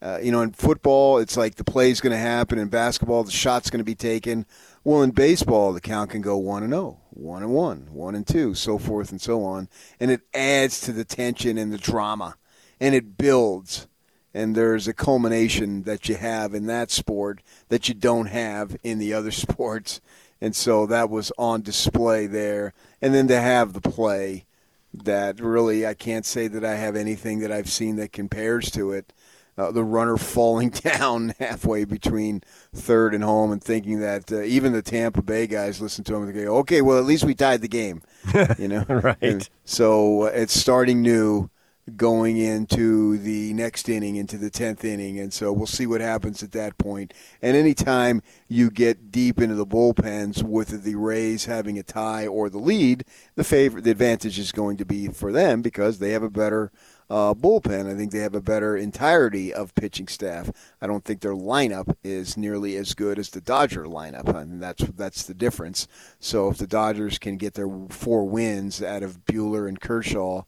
uh, 0.02 0.18
you 0.22 0.30
know, 0.30 0.42
in 0.42 0.52
football, 0.52 1.18
it's 1.18 1.36
like 1.36 1.54
the 1.54 1.64
play's 1.64 2.00
going 2.00 2.12
to 2.12 2.18
happen. 2.18 2.58
In 2.58 2.68
basketball, 2.68 3.24
the 3.24 3.30
shot's 3.30 3.70
going 3.70 3.78
to 3.78 3.84
be 3.84 3.94
taken. 3.94 4.46
Well, 4.84 5.02
in 5.02 5.10
baseball, 5.10 5.72
the 5.72 5.80
count 5.80 6.10
can 6.10 6.20
go 6.20 6.36
one 6.36 6.62
and 6.62 6.72
zero, 6.72 7.00
one 7.10 7.42
and 7.42 7.52
one, 7.52 7.88
one 7.90 8.14
and 8.14 8.26
two, 8.26 8.54
so 8.54 8.78
forth 8.78 9.10
and 9.10 9.20
so 9.20 9.42
on, 9.42 9.68
and 9.98 10.10
it 10.10 10.20
adds 10.34 10.80
to 10.82 10.92
the 10.92 11.04
tension 11.04 11.56
and 11.56 11.72
the 11.72 11.78
drama, 11.78 12.36
and 12.78 12.94
it 12.94 13.16
builds. 13.16 13.88
And 14.34 14.54
there's 14.54 14.86
a 14.86 14.92
culmination 14.92 15.84
that 15.84 16.10
you 16.10 16.16
have 16.16 16.54
in 16.54 16.66
that 16.66 16.90
sport 16.90 17.40
that 17.70 17.88
you 17.88 17.94
don't 17.94 18.26
have 18.26 18.76
in 18.82 18.98
the 18.98 19.14
other 19.14 19.30
sports, 19.32 20.02
and 20.42 20.54
so 20.54 20.84
that 20.86 21.08
was 21.08 21.32
on 21.38 21.62
display 21.62 22.26
there. 22.26 22.74
And 23.00 23.14
then 23.14 23.28
to 23.28 23.40
have 23.40 23.72
the 23.72 23.80
play 23.80 24.44
that 24.92 25.40
really, 25.40 25.86
I 25.86 25.94
can't 25.94 26.26
say 26.26 26.48
that 26.48 26.64
I 26.64 26.74
have 26.74 26.96
anything 26.96 27.40
that 27.40 27.50
I've 27.50 27.70
seen 27.70 27.96
that 27.96 28.12
compares 28.12 28.70
to 28.72 28.92
it 28.92 29.12
uh, 29.58 29.70
the 29.70 29.84
runner 29.84 30.16
falling 30.18 30.70
down 30.70 31.34
halfway 31.38 31.84
between 31.84 32.42
third 32.74 33.14
and 33.14 33.24
home 33.24 33.52
and 33.52 33.62
thinking 33.62 34.00
that 34.00 34.30
uh, 34.30 34.42
even 34.42 34.72
the 34.72 34.82
Tampa 34.82 35.22
Bay 35.22 35.46
guys 35.46 35.80
listen 35.80 36.04
to 36.04 36.14
him 36.14 36.22
and 36.24 36.34
go, 36.34 36.56
okay, 36.58 36.82
well, 36.82 36.98
at 36.98 37.04
least 37.04 37.24
we 37.24 37.34
tied 37.34 37.60
the 37.62 37.68
game. 37.68 38.02
You 38.58 38.68
know? 38.68 38.84
right. 38.88 39.16
And 39.20 39.48
so 39.64 40.22
uh, 40.22 40.26
it's 40.26 40.58
starting 40.58 41.02
new. 41.02 41.50
going 41.96 42.36
into 42.36 43.16
the 43.18 43.52
next 43.54 43.88
inning, 43.88 44.16
into 44.16 44.36
the 44.36 44.50
10th 44.50 44.82
inning. 44.84 45.20
And 45.20 45.32
so 45.32 45.52
we'll 45.52 45.66
see 45.68 45.86
what 45.86 46.00
happens 46.00 46.42
at 46.42 46.50
that 46.52 46.76
point. 46.78 47.14
And 47.40 47.56
anytime 47.56 48.22
you 48.48 48.70
get 48.70 49.12
deep 49.12 49.40
into 49.40 49.54
the 49.54 49.66
bullpens 49.66 50.42
with 50.42 50.82
the 50.82 50.96
Rays 50.96 51.44
having 51.44 51.78
a 51.78 51.84
tie 51.84 52.26
or 52.26 52.50
the 52.50 52.58
lead, 52.58 53.04
the 53.36 53.44
favor, 53.44 53.80
the 53.80 53.92
advantage 53.92 54.36
is 54.36 54.50
going 54.50 54.76
to 54.78 54.84
be 54.84 55.06
for 55.08 55.30
them 55.30 55.62
because 55.62 56.00
they 56.00 56.10
have 56.10 56.24
a 56.24 56.30
better 56.30 56.72
uh, 57.08 57.34
bullpen. 57.34 57.90
I 57.92 57.96
think 57.96 58.10
they 58.12 58.18
have 58.18 58.34
a 58.34 58.40
better 58.40 58.76
entirety 58.76 59.52
of 59.54 59.74
pitching 59.74 60.08
staff. 60.08 60.50
I 60.80 60.86
don't 60.86 61.04
think 61.04 61.20
their 61.20 61.34
lineup 61.34 61.94
is 62.02 62.36
nearly 62.36 62.76
as 62.76 62.94
good 62.94 63.18
as 63.18 63.30
the 63.30 63.40
Dodger 63.40 63.84
lineup. 63.84 64.34
I 64.34 64.44
mean, 64.44 64.58
that's 64.60 64.82
that's 64.84 65.22
the 65.24 65.34
difference. 65.34 65.86
So 66.18 66.48
if 66.50 66.58
the 66.58 66.66
Dodgers 66.66 67.18
can 67.18 67.36
get 67.36 67.54
their 67.54 67.68
four 67.90 68.24
wins 68.28 68.82
out 68.82 69.02
of 69.02 69.24
Buehler 69.24 69.68
and 69.68 69.80
Kershaw, 69.80 70.42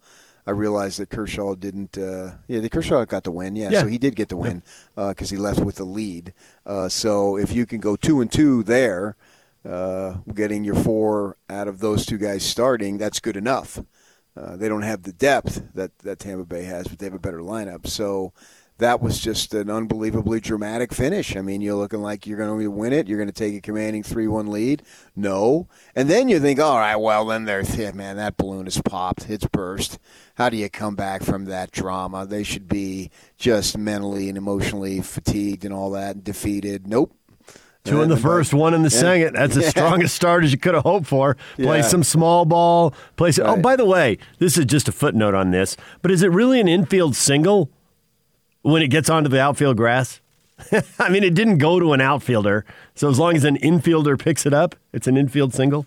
I 0.47 0.51
realized 0.53 0.99
that 0.99 1.11
Kershaw 1.11 1.55
didn't. 1.55 1.97
Uh, 1.99 2.33
yeah, 2.49 2.61
the 2.61 2.71
Kershaw 2.71 3.05
got 3.05 3.25
the 3.25 3.31
win. 3.31 3.55
Yeah, 3.55 3.71
Yeah. 3.71 3.81
so 3.83 3.87
he 3.87 3.99
did 3.99 4.17
get 4.17 4.29
the 4.31 4.37
win 4.37 4.63
because 4.97 5.31
he 5.31 5.37
left 5.37 5.61
with 5.61 5.77
the 5.77 5.85
lead. 5.85 6.33
Uh, 6.67 6.89
so 6.89 7.37
if 7.37 7.53
you 7.53 7.67
can 7.67 7.81
go 7.81 7.97
two 7.97 8.21
and 8.21 8.33
two 8.33 8.63
there, 8.63 9.15
uh, 9.69 10.15
getting 10.35 10.65
your 10.65 10.75
four 10.77 11.37
out 11.51 11.69
of 11.69 11.81
those 11.81 12.07
two 12.07 12.17
guys 12.19 12.43
starting, 12.43 12.97
that's 12.99 13.21
good 13.21 13.37
enough. 13.37 13.81
Uh, 14.39 14.57
they 14.57 14.69
don't 14.69 14.83
have 14.83 15.03
the 15.03 15.13
depth 15.13 15.63
that, 15.75 15.97
that 15.99 16.19
Tampa 16.19 16.45
Bay 16.45 16.65
has, 16.65 16.87
but 16.87 16.99
they 16.99 17.07
have 17.07 17.15
a 17.15 17.19
better 17.19 17.41
lineup. 17.41 17.87
So 17.87 18.33
that 18.79 19.01
was 19.01 19.19
just 19.19 19.55
an 19.55 19.69
unbelievably 19.69 20.41
dramatic 20.41 20.95
finish. 20.95 21.37
I 21.37 21.41
mean, 21.41 21.61
you're 21.61 21.75
looking 21.75 22.01
like 22.01 22.27
you're 22.27 22.39
going 22.39 22.61
to 22.61 22.71
win 22.71 22.93
it. 22.93 23.09
You're 23.09 23.19
going 23.19 23.29
to 23.29 23.33
take 23.33 23.55
a 23.55 23.61
commanding 23.61 24.05
3 24.05 24.29
1 24.29 24.47
lead. 24.47 24.83
No. 25.17 25.69
And 25.97 26.09
then 26.09 26.29
you 26.29 26.39
think, 26.39 26.61
all 26.61 26.79
right, 26.79 26.97
well, 26.97 27.27
then 27.27 27.45
there's, 27.45 27.77
yeah, 27.77 27.91
man, 27.91 28.17
that 28.17 28.37
balloon 28.37 28.69
is 28.69 28.81
popped. 28.81 29.29
It's 29.29 29.47
burst. 29.47 29.99
How 30.37 30.49
do 30.49 30.57
you 30.57 30.71
come 30.71 30.95
back 30.95 31.25
from 31.25 31.47
that 31.47 31.73
drama? 31.73 32.25
They 32.25 32.45
should 32.45 32.69
be 32.69 33.11
just 33.37 33.77
mentally 33.77 34.29
and 34.29 34.39
emotionally 34.39 35.01
fatigued 35.01 35.65
and 35.65 35.75
all 35.75 35.91
that 35.91 36.15
and 36.15 36.25
defeated. 36.25 36.87
Nope. 36.87 37.18
Two 37.89 38.03
in 38.03 38.09
the 38.09 38.17
first, 38.17 38.53
one 38.55 38.75
in 38.75 38.83
the 38.83 38.91
Yeah. 38.91 39.01
second. 39.01 39.35
That's 39.37 39.55
the 39.55 39.61
Yeah. 39.63 39.69
strongest 39.71 40.15
start 40.15 40.45
as 40.45 40.53
you 40.53 40.59
could 40.59 40.75
have 40.75 40.83
hoped 40.85 41.07
for. 41.07 41.37
Play 41.57 41.79
Yeah. 41.79 41.83
some 41.83 42.03
small 42.03 42.45
ball. 42.45 42.93
Play 43.17 43.33
some, 43.33 43.47
Oh, 43.47 43.57
by 43.57 43.77
the 43.77 43.85
way, 43.87 44.19
this 44.39 44.57
is 44.59 44.65
just 44.67 44.89
a 44.89 44.93
footnote 44.93 45.35
on 45.35 45.51
this, 45.51 45.77
but 46.03 46.11
is 46.11 46.23
it 46.23 46.31
really 46.31 46.61
an 46.61 46.69
infield 46.69 47.17
single 47.17 47.71
when 48.63 48.83
it 48.83 48.89
gets 48.89 49.09
onto 49.09 49.29
the 49.29 49.41
outfield 49.41 49.77
grass? 49.77 50.21
I 50.99 51.09
mean, 51.09 51.23
it 51.23 51.35
didn't 51.35 51.59
go 51.59 51.79
to 51.79 51.93
an 51.93 52.01
outfielder, 52.01 52.65
so 52.95 53.09
as 53.09 53.19
long 53.19 53.37
as 53.37 53.45
an 53.45 53.57
infielder 53.59 54.19
picks 54.19 54.45
it 54.45 54.53
up, 54.53 54.75
it's 54.93 55.07
an 55.07 55.17
infield 55.17 55.55
single. 55.55 55.87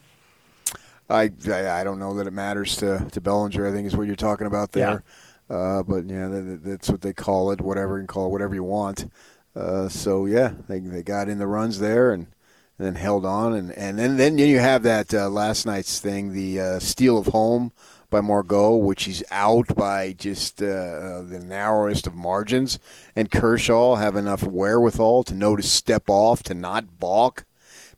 I, 1.10 1.30
I 1.50 1.82
I 1.82 1.84
don't 1.84 2.00
know 2.00 2.14
that 2.16 2.26
it 2.28 2.32
matters 2.32 2.78
to, 2.78 3.06
to 3.12 3.20
Bellinger. 3.20 3.68
I 3.68 3.72
think 3.72 3.86
is 3.86 3.98
what 3.98 4.08
you're 4.08 4.16
talking 4.16 4.48
about 4.48 4.72
there. 4.72 5.04
Uh, 5.50 5.84
but 5.84 6.06
yeah, 6.06 6.30
that, 6.30 6.62
that's 6.64 6.90
what 6.90 7.02
they 7.02 7.12
call 7.12 7.52
it. 7.52 7.60
Whatever 7.60 7.96
you 7.98 8.02
can 8.04 8.08
call 8.08 8.28
it, 8.28 8.30
whatever 8.30 8.56
you 8.56 8.64
want. 8.64 9.12
Uh, 9.56 9.90
so 9.90 10.26
yeah, 10.26 10.54
they 10.68 10.80
they 10.80 11.04
got 11.04 11.28
in 11.28 11.40
the 11.40 11.48
runs 11.48 11.80
there 11.80 12.12
and, 12.12 12.28
and 12.78 12.88
then 12.88 12.96
held 12.96 13.26
on. 13.26 13.54
And 13.54 13.72
and 13.72 14.00
then 14.00 14.18
then 14.18 14.38
you 14.38 14.60
have 14.60 14.84
that 14.84 15.14
uh, 15.14 15.30
last 15.30 15.66
night's 15.66 16.00
thing, 16.00 16.34
the 16.34 16.60
uh, 16.60 16.80
steal 16.80 17.18
of 17.18 17.28
home 17.28 17.72
by 18.10 18.22
Margot, 18.22 18.76
which 18.76 19.06
he's 19.06 19.24
out 19.32 19.74
by 19.76 20.14
just 20.14 20.62
uh, 20.62 20.66
uh, 20.66 21.22
the 21.22 21.40
narrowest 21.40 22.06
of 22.08 22.14
margins, 22.14 22.78
and 23.16 23.32
Kershaw 23.32 23.96
have 23.96 24.18
enough 24.18 24.44
wherewithal 24.44 25.24
to 25.24 25.34
know 25.34 25.56
to 25.56 25.64
step 25.64 26.04
off 26.10 26.44
to 26.44 26.54
not 26.54 27.00
balk 27.00 27.46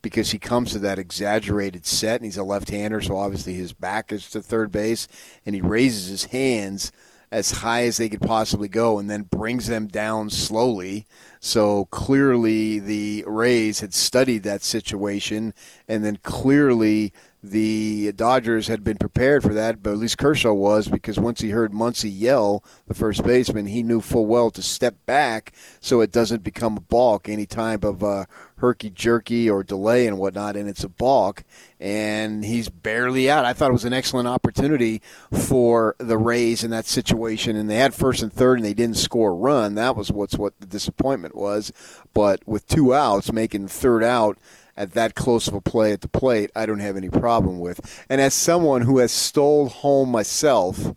because 0.04 0.32
he 0.32 0.38
comes 0.38 0.72
to 0.72 0.80
that 0.80 1.00
exaggerated 1.00 1.86
set 1.86 2.18
and 2.18 2.26
he's 2.26 2.38
a 2.38 2.44
left-hander, 2.44 3.02
so 3.02 3.18
obviously 3.18 3.54
his 3.54 3.74
back 3.74 4.12
is 4.12 4.30
to 4.30 4.42
third 4.42 4.72
base, 4.72 5.08
and 5.46 5.56
he 5.56 5.62
raises 5.62 6.10
his 6.10 6.26
hands 6.26 6.92
as 7.34 7.50
high 7.50 7.84
as 7.86 7.98
they 7.98 8.10
could 8.10 8.22
possibly 8.22 8.68
go 8.68 9.00
and 9.00 9.10
then 9.10 9.24
brings 9.24 9.66
them 9.66 9.88
down 9.88 10.30
slowly. 10.30 11.08
So 11.40 11.86
clearly 11.86 12.78
the 12.78 13.24
Rays 13.26 13.80
had 13.80 13.92
studied 13.92 14.44
that 14.44 14.64
situation, 14.64 15.56
and 15.88 16.06
then 16.06 16.20
clearly 16.22 17.12
the 17.44 18.14
Dodgers 18.14 18.68
had 18.68 18.86
been 18.86 18.98
prepared 18.98 19.44
for 19.44 19.54
that, 19.54 19.84
but 19.84 19.92
at 19.92 19.98
least 19.98 20.18
Kershaw 20.18 20.54
was 20.54 20.88
because 20.88 21.20
once 21.20 21.42
he 21.42 21.50
heard 21.50 21.74
Muncy 21.74 22.10
yell, 22.10 22.64
the 22.88 22.94
first 22.94 23.22
baseman, 23.22 23.66
he 23.66 23.84
knew 23.84 24.00
full 24.00 24.26
well 24.26 24.50
to 24.52 24.62
step 24.62 24.96
back 25.06 25.52
so 25.82 26.00
it 26.00 26.14
doesn't 26.14 26.42
become 26.42 26.78
a 26.78 26.82
balk 26.82 27.28
any 27.28 27.46
type 27.46 27.84
of 27.84 28.02
uh, 28.02 28.26
herky 28.58 28.90
jerky 28.90 29.50
or 29.50 29.62
delay 29.62 30.08
and 30.08 30.18
whatnot, 30.18 30.56
and 30.56 30.70
it's 30.70 30.86
a 30.86 30.90
balk. 30.90 31.44
And 31.82 32.46
he's 32.46 32.70
barely 32.70 33.30
out. 33.30 33.44
I 33.44 33.52
thought 33.52 33.72
it 33.72 33.74
was 33.74 33.84
an 33.84 33.92
excellent 33.92 34.30
opportunity 34.30 35.02
for 35.34 35.98
the 35.98 36.18
Rays 36.18 36.64
in 36.64 36.72
that 36.72 36.86
situation, 36.86 37.58
and 37.58 37.70
they 37.70 37.76
had 37.76 37.94
first 37.94 38.24
and 38.24 38.32
third, 38.32 38.60
and 38.60 38.66
they 38.66 38.74
didn't 38.74 38.96
score 38.96 39.32
a 39.32 39.36
run. 39.36 39.76
That 39.76 39.98
was 39.98 40.14
what's 40.14 40.38
what 40.38 40.58
the 40.62 40.66
disappointment 40.66 41.36
was. 41.36 41.74
But 42.14 42.48
with 42.48 42.68
two 42.68 42.94
outs, 42.94 43.34
making 43.34 43.68
third 43.68 44.02
out 44.02 44.38
at 44.76 44.94
that 44.94 45.16
close 45.16 45.48
of 45.48 45.54
a 45.54 45.62
play 45.62 45.92
at 45.92 46.02
the 46.02 46.08
plate, 46.08 46.52
I 46.56 46.66
don't 46.66 46.80
have 46.80 46.98
any 46.98 47.10
problem 47.10 47.60
with. 47.60 48.06
And 48.10 48.20
as 48.20 48.34
someone 48.34 48.82
who 48.82 48.98
has 49.00 49.12
stole 49.12 49.70
home 49.70 50.10
myself, 50.10 50.94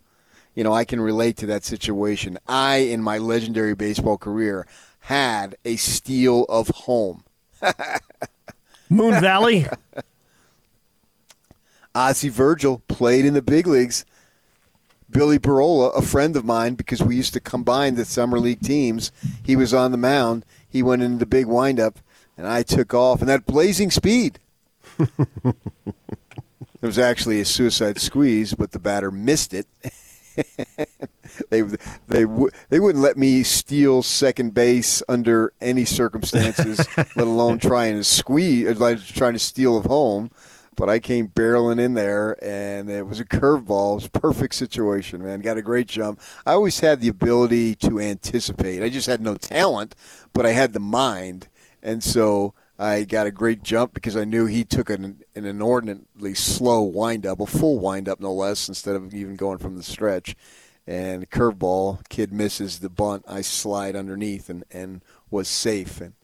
you 0.54 0.64
know, 0.64 0.72
I 0.72 0.84
can 0.84 1.00
relate 1.00 1.36
to 1.38 1.46
that 1.46 1.64
situation. 1.64 2.38
I, 2.48 2.76
in 2.76 3.02
my 3.02 3.18
legendary 3.18 3.74
baseball 3.74 4.16
career, 4.16 4.66
had 5.00 5.56
a 5.64 5.76
steal 5.76 6.44
of 6.44 6.68
home. 6.68 7.24
Moon 8.88 9.20
Valley. 9.20 9.66
Ozzie 11.94 12.28
Virgil 12.28 12.82
played 12.88 13.24
in 13.24 13.34
the 13.34 13.42
big 13.42 13.66
leagues. 13.66 14.04
Billy 15.08 15.38
Barola, 15.38 15.96
a 15.96 16.02
friend 16.02 16.36
of 16.36 16.44
mine, 16.44 16.74
because 16.74 17.02
we 17.02 17.16
used 17.16 17.32
to 17.34 17.40
combine 17.40 17.94
the 17.94 18.04
summer 18.04 18.38
league 18.38 18.60
teams. 18.60 19.12
He 19.44 19.56
was 19.56 19.72
on 19.72 19.92
the 19.92 19.96
mound. 19.96 20.44
He 20.68 20.82
went 20.82 21.02
into 21.02 21.18
the 21.18 21.26
big 21.26 21.46
windup, 21.46 22.00
and 22.36 22.46
I 22.46 22.62
took 22.62 22.94
off. 22.94 23.20
And 23.20 23.28
that 23.28 23.46
blazing 23.46 23.90
speed. 23.90 24.38
it 24.98 25.54
was 26.80 26.98
actually 26.98 27.40
a 27.40 27.44
suicide 27.44 28.00
squeeze, 28.00 28.54
but 28.54 28.72
the 28.72 28.78
batter 28.78 29.10
missed 29.10 29.54
it. 29.54 29.66
they 31.50 31.62
they 32.08 32.22
w- 32.22 32.50
they 32.68 32.80
wouldn't 32.80 33.02
let 33.02 33.16
me 33.16 33.42
steal 33.42 34.02
second 34.02 34.54
base 34.54 35.02
under 35.08 35.52
any 35.60 35.84
circumstances, 35.84 36.86
let 36.96 37.16
alone 37.16 37.58
trying 37.58 37.96
to 37.96 38.04
squeeze, 38.04 38.68
uh, 38.68 38.74
like 38.78 39.04
trying 39.04 39.32
to 39.32 39.38
steal 39.38 39.76
of 39.76 39.86
home. 39.86 40.30
But 40.76 40.90
I 40.90 40.98
came 40.98 41.28
barreling 41.28 41.80
in 41.80 41.94
there, 41.94 42.36
and 42.44 42.90
it 42.90 43.06
was 43.06 43.18
a 43.18 43.24
curveball. 43.24 43.92
It 43.92 43.94
was 43.94 44.06
a 44.06 44.10
perfect 44.10 44.54
situation, 44.54 45.24
man. 45.24 45.40
Got 45.40 45.56
a 45.56 45.62
great 45.62 45.88
jump. 45.88 46.20
I 46.44 46.52
always 46.52 46.80
had 46.80 47.00
the 47.00 47.08
ability 47.08 47.76
to 47.76 47.98
anticipate. 47.98 48.82
I 48.82 48.90
just 48.90 49.06
had 49.06 49.22
no 49.22 49.36
talent, 49.36 49.94
but 50.34 50.44
I 50.44 50.50
had 50.50 50.74
the 50.74 50.80
mind, 50.80 51.48
and 51.86 52.02
so 52.02 52.52
I 52.80 53.04
got 53.04 53.28
a 53.28 53.30
great 53.30 53.62
jump 53.62 53.94
because 53.94 54.16
I 54.16 54.24
knew 54.24 54.46
he 54.46 54.64
took 54.64 54.90
an, 54.90 55.22
an 55.36 55.44
inordinately 55.44 56.34
slow 56.34 56.82
windup, 56.82 57.38
a 57.38 57.46
full 57.46 57.78
windup 57.78 58.18
no 58.18 58.32
less, 58.34 58.68
instead 58.68 58.96
of 58.96 59.14
even 59.14 59.36
going 59.36 59.58
from 59.58 59.76
the 59.76 59.84
stretch. 59.84 60.34
And 60.84 61.30
curveball, 61.30 62.06
kid 62.08 62.32
misses 62.32 62.80
the 62.80 62.90
bunt. 62.90 63.24
I 63.28 63.40
slide 63.40 63.94
underneath 63.94 64.50
and, 64.50 64.64
and 64.72 65.00
was 65.30 65.46
safe. 65.46 66.00
And, 66.00 66.14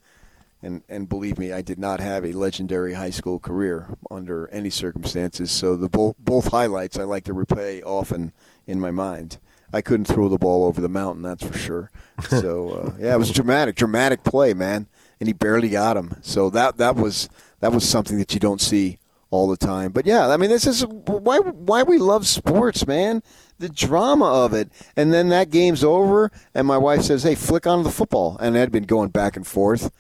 and 0.62 0.82
and 0.88 1.08
believe 1.08 1.38
me, 1.38 1.52
I 1.52 1.62
did 1.62 1.78
not 1.78 2.00
have 2.00 2.24
a 2.24 2.32
legendary 2.32 2.94
high 2.94 3.10
school 3.10 3.38
career 3.38 3.96
under 4.10 4.48
any 4.48 4.70
circumstances. 4.70 5.52
So 5.52 5.76
the 5.76 5.88
both 5.88 6.16
both 6.18 6.48
highlights 6.48 6.98
I 6.98 7.04
like 7.04 7.24
to 7.24 7.34
replay 7.34 7.82
often 7.84 8.32
in 8.66 8.80
my 8.80 8.90
mind. 8.90 9.38
I 9.72 9.80
couldn't 9.80 10.04
throw 10.06 10.28
the 10.28 10.38
ball 10.38 10.64
over 10.64 10.80
the 10.80 10.88
mountain, 10.88 11.22
that's 11.22 11.44
for 11.44 11.56
sure. 11.56 11.90
So 12.28 12.70
uh, 12.70 12.92
yeah, 13.00 13.14
it 13.14 13.18
was 13.18 13.32
dramatic, 13.32 13.74
dramatic 13.74 14.22
play, 14.22 14.54
man, 14.54 14.86
and 15.22 15.28
he 15.28 15.32
barely 15.32 15.68
got 15.68 15.96
him. 15.96 16.16
So 16.20 16.50
that 16.50 16.78
that 16.78 16.96
was 16.96 17.28
that 17.60 17.70
was 17.70 17.88
something 17.88 18.18
that 18.18 18.34
you 18.34 18.40
don't 18.40 18.60
see 18.60 18.98
all 19.30 19.48
the 19.48 19.56
time. 19.56 19.92
But 19.92 20.04
yeah, 20.04 20.26
I 20.26 20.36
mean, 20.36 20.50
this 20.50 20.66
is 20.66 20.84
why 20.84 21.38
why 21.38 21.84
we 21.84 21.96
love 21.96 22.26
sports, 22.26 22.88
man. 22.88 23.22
The 23.60 23.68
drama 23.68 24.24
of 24.24 24.52
it, 24.52 24.72
and 24.96 25.12
then 25.12 25.28
that 25.28 25.50
game's 25.50 25.84
over, 25.84 26.32
and 26.56 26.66
my 26.66 26.76
wife 26.76 27.02
says, 27.02 27.22
"Hey, 27.22 27.36
flick 27.36 27.68
on 27.68 27.84
the 27.84 27.90
football," 27.90 28.36
and 28.40 28.58
I'd 28.58 28.72
been 28.72 28.82
going 28.82 29.10
back 29.10 29.36
and 29.36 29.46
forth. 29.46 29.92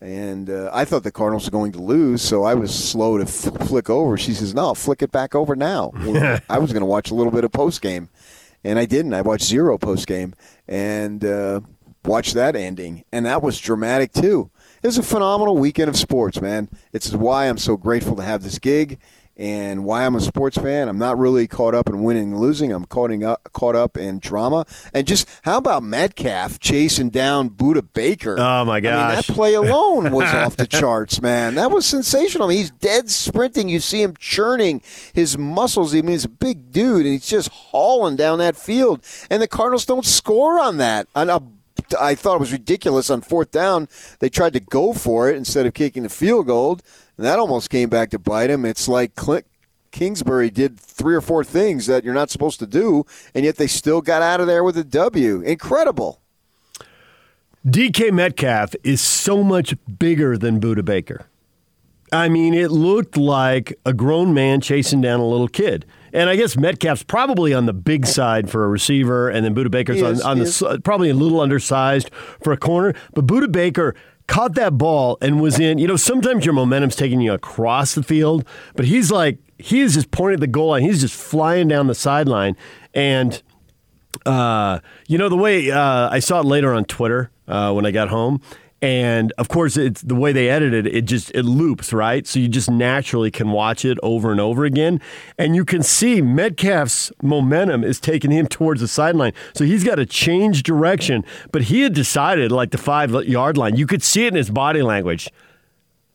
And 0.00 0.50
uh, 0.50 0.70
I 0.72 0.84
thought 0.84 1.04
the 1.04 1.12
Cardinals 1.12 1.44
were 1.44 1.52
going 1.52 1.70
to 1.72 1.80
lose, 1.80 2.20
so 2.20 2.42
I 2.42 2.54
was 2.54 2.74
slow 2.74 3.16
to 3.16 3.26
flick 3.26 3.88
over. 3.88 4.18
She 4.18 4.34
says, 4.34 4.54
"No, 4.54 4.74
flick 4.74 5.02
it 5.02 5.12
back 5.12 5.36
over 5.36 5.54
now." 5.54 5.92
I 6.50 6.58
was 6.58 6.72
going 6.72 6.80
to 6.80 6.86
watch 6.86 7.12
a 7.12 7.14
little 7.14 7.32
bit 7.32 7.44
of 7.44 7.52
post 7.52 7.80
game, 7.80 8.08
and 8.64 8.76
I 8.76 8.86
didn't. 8.86 9.14
I 9.14 9.20
watched 9.20 9.44
zero 9.44 9.78
post 9.78 10.08
game 10.08 10.34
and 10.66 11.24
uh, 11.24 11.60
watched 12.04 12.34
that 12.34 12.56
ending, 12.56 13.04
and 13.12 13.26
that 13.26 13.42
was 13.42 13.58
dramatic 13.58 14.12
too. 14.12 14.50
It 14.82 14.86
was 14.86 14.98
a 14.98 15.02
phenomenal 15.02 15.56
weekend 15.56 15.88
of 15.88 15.96
sports, 15.96 16.40
man. 16.40 16.68
It's 16.92 17.12
why 17.12 17.48
I'm 17.48 17.58
so 17.58 17.76
grateful 17.76 18.16
to 18.16 18.22
have 18.22 18.42
this 18.42 18.58
gig, 18.58 18.98
and 19.38 19.84
why 19.84 20.04
I'm 20.04 20.16
a 20.16 20.20
sports 20.20 20.58
fan. 20.58 20.88
I'm 20.88 20.98
not 20.98 21.16
really 21.16 21.46
caught 21.46 21.74
up 21.74 21.88
in 21.88 22.02
winning 22.02 22.32
and 22.32 22.40
losing. 22.40 22.72
I'm 22.72 22.84
caught 22.84 23.12
up, 23.12 23.22
uh, 23.22 23.48
caught 23.50 23.76
up 23.76 23.96
in 23.96 24.18
drama. 24.18 24.66
And 24.92 25.06
just 25.06 25.28
how 25.42 25.58
about 25.58 25.84
Metcalf 25.84 26.58
chasing 26.58 27.10
down 27.10 27.50
Budda 27.50 27.86
Baker? 27.92 28.36
Oh 28.38 28.64
my 28.64 28.80
gosh! 28.80 28.92
I 28.92 29.06
mean, 29.06 29.16
that 29.16 29.34
play 29.34 29.54
alone 29.54 30.10
was 30.10 30.32
off 30.34 30.56
the 30.56 30.66
charts, 30.66 31.22
man. 31.22 31.54
That 31.54 31.70
was 31.70 31.86
sensational. 31.86 32.48
I 32.48 32.50
mean, 32.50 32.58
he's 32.58 32.72
dead 32.72 33.08
sprinting. 33.08 33.68
You 33.68 33.78
see 33.78 34.02
him 34.02 34.14
churning 34.18 34.82
his 35.12 35.38
muscles. 35.38 35.94
I 35.94 35.98
mean, 35.98 36.08
he's 36.08 36.24
a 36.24 36.28
big 36.28 36.72
dude, 36.72 37.06
and 37.06 37.12
he's 37.12 37.28
just 37.28 37.48
hauling 37.48 38.16
down 38.16 38.38
that 38.40 38.56
field. 38.56 39.04
And 39.30 39.40
the 39.40 39.48
Cardinals 39.48 39.86
don't 39.86 40.04
score 40.04 40.58
on 40.58 40.78
that. 40.78 41.06
On 41.14 41.30
a 41.30 41.40
I 41.98 42.14
thought 42.14 42.36
it 42.36 42.40
was 42.40 42.52
ridiculous 42.52 43.10
on 43.10 43.20
fourth 43.20 43.50
down. 43.50 43.88
They 44.20 44.28
tried 44.28 44.52
to 44.54 44.60
go 44.60 44.92
for 44.92 45.30
it 45.30 45.36
instead 45.36 45.66
of 45.66 45.74
kicking 45.74 46.02
the 46.02 46.08
field 46.08 46.46
goal, 46.46 46.80
and 47.16 47.26
that 47.26 47.38
almost 47.38 47.70
came 47.70 47.88
back 47.88 48.10
to 48.10 48.18
bite 48.18 48.50
him. 48.50 48.64
It's 48.64 48.88
like 48.88 49.14
Kliff 49.14 49.44
Kingsbury 49.90 50.50
did 50.50 50.78
three 50.78 51.14
or 51.14 51.20
four 51.20 51.44
things 51.44 51.86
that 51.86 52.04
you're 52.04 52.14
not 52.14 52.30
supposed 52.30 52.58
to 52.60 52.66
do, 52.66 53.04
and 53.34 53.44
yet 53.44 53.56
they 53.56 53.66
still 53.66 54.00
got 54.00 54.22
out 54.22 54.40
of 54.40 54.46
there 54.46 54.62
with 54.62 54.76
a 54.76 54.84
W. 54.84 55.40
Incredible. 55.40 56.20
DK 57.66 58.12
Metcalf 58.12 58.74
is 58.84 59.00
so 59.00 59.42
much 59.42 59.74
bigger 59.98 60.38
than 60.38 60.60
Budda 60.60 60.84
Baker. 60.84 61.26
I 62.12 62.28
mean, 62.28 62.54
it 62.54 62.70
looked 62.70 63.16
like 63.16 63.78
a 63.84 63.92
grown 63.92 64.32
man 64.32 64.60
chasing 64.60 65.00
down 65.00 65.20
a 65.20 65.26
little 65.26 65.48
kid. 65.48 65.84
And 66.12 66.28
I 66.30 66.36
guess 66.36 66.56
Metcalf's 66.56 67.02
probably 67.02 67.54
on 67.54 67.66
the 67.66 67.72
big 67.72 68.06
side 68.06 68.50
for 68.50 68.64
a 68.64 68.68
receiver, 68.68 69.28
and 69.28 69.44
then 69.44 69.54
Budda 69.54 69.70
Baker's 69.70 70.00
is, 70.00 70.20
on, 70.20 70.30
on 70.30 70.38
the 70.38 70.80
probably 70.84 71.10
a 71.10 71.14
little 71.14 71.40
undersized 71.40 72.10
for 72.42 72.52
a 72.52 72.56
corner. 72.56 72.94
But 73.14 73.26
Budda 73.26 73.50
Baker 73.52 73.94
caught 74.26 74.54
that 74.54 74.78
ball 74.78 75.18
and 75.20 75.40
was 75.40 75.58
in. 75.58 75.78
You 75.78 75.88
know, 75.88 75.96
sometimes 75.96 76.44
your 76.44 76.54
momentum's 76.54 76.96
taking 76.96 77.20
you 77.20 77.32
across 77.32 77.94
the 77.94 78.02
field, 78.02 78.44
but 78.76 78.86
he's 78.86 79.10
like 79.10 79.38
he 79.58 79.80
is 79.80 79.94
just 79.94 80.10
pointing 80.10 80.34
at 80.34 80.40
the 80.40 80.46
goal 80.46 80.68
line. 80.68 80.82
He's 80.82 81.00
just 81.00 81.14
flying 81.14 81.68
down 81.68 81.88
the 81.88 81.94
sideline, 81.94 82.56
and 82.94 83.42
uh, 84.24 84.80
you 85.08 85.18
know 85.18 85.28
the 85.28 85.36
way 85.36 85.70
uh, 85.70 86.08
I 86.10 86.20
saw 86.20 86.40
it 86.40 86.44
later 86.44 86.72
on 86.72 86.84
Twitter 86.84 87.30
uh, 87.46 87.72
when 87.72 87.84
I 87.84 87.90
got 87.90 88.08
home 88.08 88.40
and 88.80 89.32
of 89.38 89.48
course 89.48 89.76
it's 89.76 90.02
the 90.02 90.14
way 90.14 90.32
they 90.32 90.48
edited 90.48 90.86
it, 90.86 90.94
it 90.94 91.02
just 91.02 91.30
it 91.34 91.42
loops 91.42 91.92
right? 91.92 92.26
So 92.26 92.38
you 92.38 92.48
just 92.48 92.70
naturally 92.70 93.30
can 93.30 93.50
watch 93.50 93.84
it 93.84 93.98
over 94.02 94.30
and 94.30 94.40
over 94.40 94.64
again. 94.64 95.00
And 95.36 95.56
you 95.56 95.64
can 95.64 95.82
see 95.82 96.22
metcalf's 96.22 97.10
momentum 97.22 97.82
is 97.82 97.98
taking 97.98 98.30
him 98.30 98.46
towards 98.46 98.80
the 98.80 98.88
sideline. 98.88 99.32
So 99.54 99.64
he's 99.64 99.84
got 99.84 99.96
to 99.96 100.06
change 100.06 100.62
direction. 100.62 101.24
But 101.50 101.62
he 101.62 101.82
had 101.82 101.92
decided 101.92 102.52
like 102.52 102.70
the 102.70 102.78
five 102.78 103.10
yard 103.26 103.56
line. 103.56 103.76
You 103.76 103.86
could 103.86 104.02
see 104.02 104.26
it 104.26 104.28
in 104.28 104.36
his 104.36 104.50
body 104.50 104.82
language. 104.82 105.28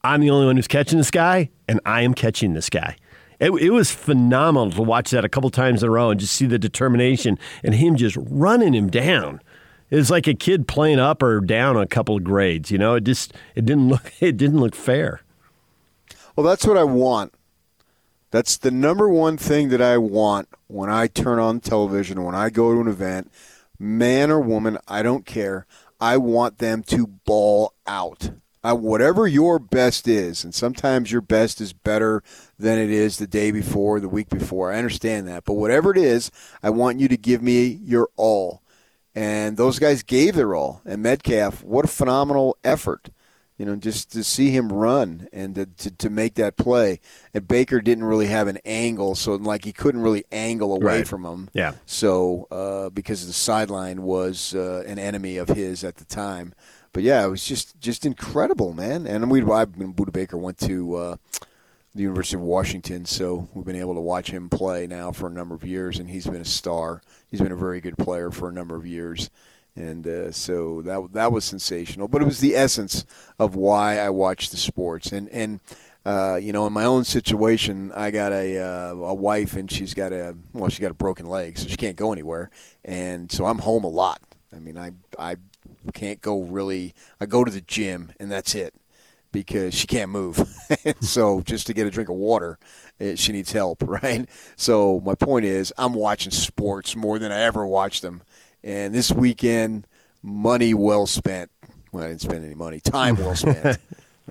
I'm 0.03 0.21
the 0.21 0.29
only 0.29 0.45
one 0.45 0.57
who's 0.57 0.67
catching 0.67 0.97
this 0.97 1.11
guy 1.11 1.49
and 1.67 1.79
i 1.85 2.01
am 2.01 2.13
catching 2.13 2.53
this 2.53 2.69
guy. 2.69 2.97
It, 3.39 3.51
it 3.51 3.69
was 3.71 3.91
phenomenal 3.91 4.71
to 4.71 4.81
watch 4.81 5.11
that 5.11 5.25
a 5.25 5.29
couple 5.29 5.49
times 5.49 5.83
in 5.83 5.89
a 5.89 5.91
row 5.91 6.11
and 6.11 6.19
just 6.19 6.33
see 6.33 6.45
the 6.45 6.59
determination 6.59 7.37
and 7.63 7.75
him 7.75 7.95
just 7.95 8.17
running 8.19 8.73
him 8.73 8.89
down 8.89 9.41
it's 9.93 10.09
like 10.09 10.27
a 10.27 10.33
kid 10.33 10.67
playing 10.67 10.99
up 10.99 11.21
or 11.21 11.39
down 11.39 11.77
a 11.77 11.85
couple 11.85 12.17
of 12.17 12.23
grades. 12.23 12.71
You 12.71 12.79
know, 12.79 12.95
it 12.95 13.03
just 13.03 13.33
it 13.55 13.65
didn't 13.65 13.89
look 13.89 14.11
it 14.19 14.37
didn't 14.37 14.59
look 14.59 14.75
fair. 14.75 15.21
Well, 16.35 16.45
that's 16.45 16.65
what 16.65 16.77
I 16.77 16.83
want. 16.83 17.33
That's 18.31 18.57
the 18.57 18.71
number 18.71 19.07
one 19.07 19.37
thing 19.37 19.69
that 19.69 19.81
I 19.81 19.99
want 19.99 20.49
when 20.65 20.89
I 20.89 21.05
turn 21.05 21.37
on 21.37 21.59
television, 21.59 22.23
when 22.23 22.33
I 22.33 22.49
go 22.49 22.73
to 22.73 22.81
an 22.81 22.87
event, 22.87 23.31
man 23.77 24.31
or 24.31 24.39
woman, 24.39 24.79
I 24.87 25.03
don't 25.03 25.27
care. 25.27 25.67
I 26.01 26.17
want 26.17 26.57
them 26.57 26.81
to 26.83 27.05
ball 27.05 27.75
out. 27.85 28.31
I, 28.63 28.73
whatever 28.73 29.27
your 29.27 29.59
best 29.59 30.07
is, 30.07 30.43
and 30.43 30.55
sometimes 30.55 31.11
your 31.11 31.21
best 31.21 31.61
is 31.61 31.73
better 31.73 32.23
than 32.57 32.79
it 32.79 32.89
is 32.89 33.17
the 33.17 33.27
day 33.27 33.51
before, 33.51 33.99
the 33.99 34.09
week 34.09 34.29
before. 34.29 34.71
I 34.71 34.77
understand 34.77 35.27
that. 35.27 35.43
But 35.43 35.53
whatever 35.53 35.91
it 35.91 35.97
is, 35.97 36.31
I 36.63 36.71
want 36.71 36.99
you 36.99 37.07
to 37.09 37.17
give 37.17 37.43
me 37.43 37.65
your 37.83 38.09
all. 38.15 38.62
And 39.15 39.57
those 39.57 39.79
guys 39.79 40.03
gave 40.03 40.35
their 40.35 40.55
all. 40.55 40.81
And 40.85 41.03
Metcalf, 41.03 41.63
what 41.63 41.85
a 41.85 41.87
phenomenal 41.87 42.57
effort. 42.63 43.09
You 43.57 43.67
know, 43.67 43.75
just 43.75 44.11
to 44.13 44.23
see 44.23 44.49
him 44.49 44.73
run 44.73 45.29
and 45.31 45.53
to, 45.53 45.67
to, 45.67 45.91
to 45.91 46.09
make 46.09 46.33
that 46.35 46.57
play. 46.57 46.99
And 47.35 47.47
Baker 47.47 47.81
didn't 47.81 48.03
really 48.03 48.25
have 48.25 48.47
an 48.47 48.57
angle, 48.65 49.13
so 49.13 49.35
like 49.35 49.63
he 49.63 49.71
couldn't 49.71 50.01
really 50.01 50.25
angle 50.31 50.73
away 50.73 50.97
right. 50.97 51.07
from 51.07 51.23
him. 51.23 51.49
Yeah. 51.53 51.73
So 51.85 52.47
uh, 52.49 52.89
because 52.89 53.27
the 53.27 53.31
sideline 53.31 54.01
was 54.01 54.55
uh, 54.55 54.83
an 54.87 54.97
enemy 54.97 55.37
of 55.37 55.49
his 55.49 55.83
at 55.83 55.97
the 55.97 56.05
time. 56.05 56.55
But 56.93 57.03
yeah, 57.03 57.23
it 57.25 57.29
was 57.29 57.45
just 57.45 57.79
just 57.79 58.07
incredible, 58.07 58.73
man. 58.73 59.05
And 59.05 59.29
we, 59.29 59.41
I, 59.43 59.65
mean 59.65 59.93
Budda 59.93 60.11
Baker 60.11 60.37
went 60.37 60.57
to 60.59 60.95
uh, 60.95 61.15
the 61.95 62.01
University 62.01 62.35
of 62.35 62.41
Washington, 62.41 63.05
so 63.05 63.47
we've 63.53 63.65
been 63.65 63.75
able 63.75 63.93
to 63.93 64.01
watch 64.01 64.31
him 64.31 64.49
play 64.49 64.87
now 64.87 65.11
for 65.11 65.27
a 65.27 65.31
number 65.31 65.53
of 65.53 65.63
years, 65.63 65.99
and 65.99 66.09
he's 66.09 66.25
been 66.25 66.41
a 66.41 66.45
star. 66.45 67.01
He's 67.29 67.39
been 67.39 67.51
a 67.51 67.57
very 67.57 67.81
good 67.81 67.97
player 67.97 68.31
for 68.31 68.49
a 68.49 68.51
number 68.51 68.75
of 68.75 68.87
years, 68.87 69.29
and 69.75 70.07
uh, 70.07 70.31
so 70.31 70.81
that 70.81 71.13
that 71.13 71.31
was 71.31 71.45
sensational. 71.45 72.07
But 72.07 72.23
it 72.23 72.25
was 72.25 72.39
the 72.39 72.55
essence 72.55 73.05
of 73.37 73.55
why 73.55 73.99
I 73.99 74.09
watch 74.09 74.49
the 74.49 74.57
sports, 74.57 75.11
and 75.11 75.29
and 75.29 75.59
uh, 76.03 76.39
you 76.41 76.51
know, 76.51 76.65
in 76.65 76.73
my 76.73 76.83
own 76.83 77.03
situation, 77.03 77.91
I 77.95 78.09
got 78.09 78.31
a 78.31 78.57
uh, 78.57 78.93
a 78.93 79.13
wife, 79.13 79.55
and 79.55 79.71
she's 79.71 79.93
got 79.93 80.11
a 80.11 80.35
well, 80.51 80.71
she 80.71 80.81
got 80.81 80.91
a 80.91 80.95
broken 80.95 81.27
leg, 81.27 81.59
so 81.59 81.67
she 81.67 81.77
can't 81.77 81.95
go 81.95 82.11
anywhere, 82.11 82.49
and 82.83 83.31
so 83.31 83.45
I'm 83.45 83.59
home 83.59 83.83
a 83.83 83.89
lot. 83.89 84.19
I 84.51 84.57
mean, 84.57 84.79
I 84.79 84.93
I 85.19 85.35
can't 85.93 86.21
go 86.21 86.41
really. 86.41 86.95
I 87.21 87.27
go 87.27 87.43
to 87.43 87.51
the 87.51 87.61
gym, 87.61 88.13
and 88.19 88.31
that's 88.31 88.55
it 88.55 88.73
because 89.33 89.73
she 89.73 89.85
can't 89.87 90.09
move. 90.09 90.47
so 91.01 91.41
just 91.41 91.67
to 91.67 91.73
get 91.73 91.85
a 91.85 91.91
drink 91.91 92.07
of 92.07 92.15
water, 92.15 92.57
eh, 93.01 93.15
she 93.15 93.33
needs 93.33 93.51
help, 93.51 93.83
right? 93.85 94.29
So 94.55 95.01
my 95.01 95.15
point 95.15 95.43
is, 95.43 95.73
I'm 95.77 95.93
watching 95.93 96.31
sports 96.31 96.95
more 96.95 97.19
than 97.19 97.33
I 97.33 97.41
ever 97.41 97.67
watched 97.67 98.01
them, 98.01 98.21
and 98.63 98.95
this 98.95 99.11
weekend, 99.11 99.85
money 100.21 100.73
well 100.73 101.05
spent. 101.05 101.51
Well, 101.91 102.05
I 102.05 102.07
didn't 102.07 102.21
spend 102.21 102.45
any 102.45 102.55
money. 102.55 102.79
Time 102.79 103.17
well 103.17 103.35
spent. 103.35 103.65
uh, 103.67 103.75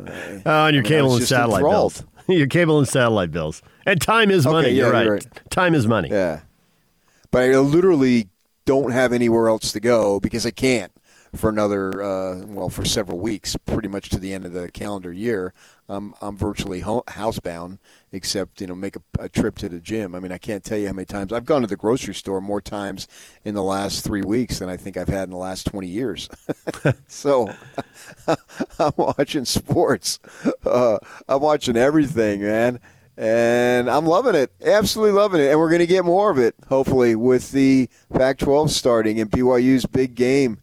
on 0.01 0.07
your 0.47 0.55
I 0.55 0.71
mean, 0.71 0.83
cable 0.85 1.17
and 1.17 1.25
satellite 1.25 1.61
enthralled. 1.61 1.93
bills. 2.27 2.39
your 2.39 2.47
cable 2.47 2.79
and 2.79 2.89
satellite 2.89 3.31
bills. 3.31 3.61
And 3.85 4.01
time 4.01 4.31
is 4.31 4.47
money. 4.47 4.71
Yeah, 4.71 4.85
you're, 4.85 4.93
right. 4.93 5.05
you're 5.05 5.15
right. 5.15 5.51
Time 5.51 5.75
is 5.75 5.87
money. 5.87 6.09
Yeah. 6.09 6.41
But 7.31 7.43
I 7.43 7.59
literally 7.59 8.29
don't 8.65 8.93
have 8.93 9.13
anywhere 9.13 9.49
else 9.49 9.73
to 9.73 9.81
go 9.81 10.21
because 10.21 10.47
I 10.47 10.51
can't 10.51 10.93
for 11.35 11.49
another, 11.49 12.03
uh, 12.03 12.45
well, 12.47 12.69
for 12.69 12.85
several 12.85 13.19
weeks, 13.19 13.57
pretty 13.65 13.89
much 13.89 14.11
to 14.11 14.19
the 14.19 14.35
end 14.35 14.45
of 14.45 14.53
the 14.53 14.71
calendar 14.71 15.13
year. 15.13 15.55
I'm 15.89 16.15
I'm 16.21 16.37
virtually 16.37 16.81
ho- 16.81 17.05
housebound, 17.09 17.79
except 18.13 18.61
you 18.61 18.67
know 18.67 18.75
make 18.75 18.97
a, 18.97 19.03
a, 19.19 19.29
trip 19.29 19.57
to 19.59 19.69
the 19.69 19.81
gym. 19.81 20.15
I 20.15 20.21
mean, 20.21 20.33
I 20.33 20.39
can't 20.39 20.63
tell 20.63 20.79
you 20.79 20.87
how 20.87 20.93
many 20.93 21.07
times 21.07 21.33
I've 21.33 21.45
gone 21.45 21.63
to 21.63 21.67
the 21.67 21.77
grocery 21.77 22.15
store 22.15 22.41
more 22.41 22.61
times 22.61 23.09
in 23.45 23.55
the 23.55 23.63
last 23.63 24.05
three 24.05 24.23
weeks 24.23 24.59
than 24.59 24.69
I 24.69 24.77
think 24.77 24.97
I've 24.97 25.09
had 25.09 25.25
in 25.25 25.31
the 25.31 25.37
last 25.37 25.67
twenty 25.67 25.89
years. 25.89 26.29
so 27.09 27.51
I'm 28.79 28.93
watching 28.97 29.45
sports. 29.45 30.19
Uh, 30.65 30.99
I'm 31.29 31.41
watching 31.41 31.77
everything, 31.77 32.43
man. 32.43 32.81
And 33.15 33.91
I'm 33.91 34.07
loving 34.07 34.35
it, 34.35 34.51
absolutely 34.65 35.13
loving 35.13 35.43
it. 35.43 35.51
And 35.51 35.59
we're 35.59 35.69
going 35.69 35.81
to 35.81 35.87
get 35.87 36.03
more 36.03 36.31
of 36.31 36.39
it, 36.39 36.55
hopefully, 36.69 37.15
with 37.15 37.53
the 37.53 37.91
Pac 38.15 38.39
12 38.39 38.71
starting 38.71 39.21
and 39.21 39.31
BYU's 39.31 39.85
big 39.85 40.15
game 40.15 40.62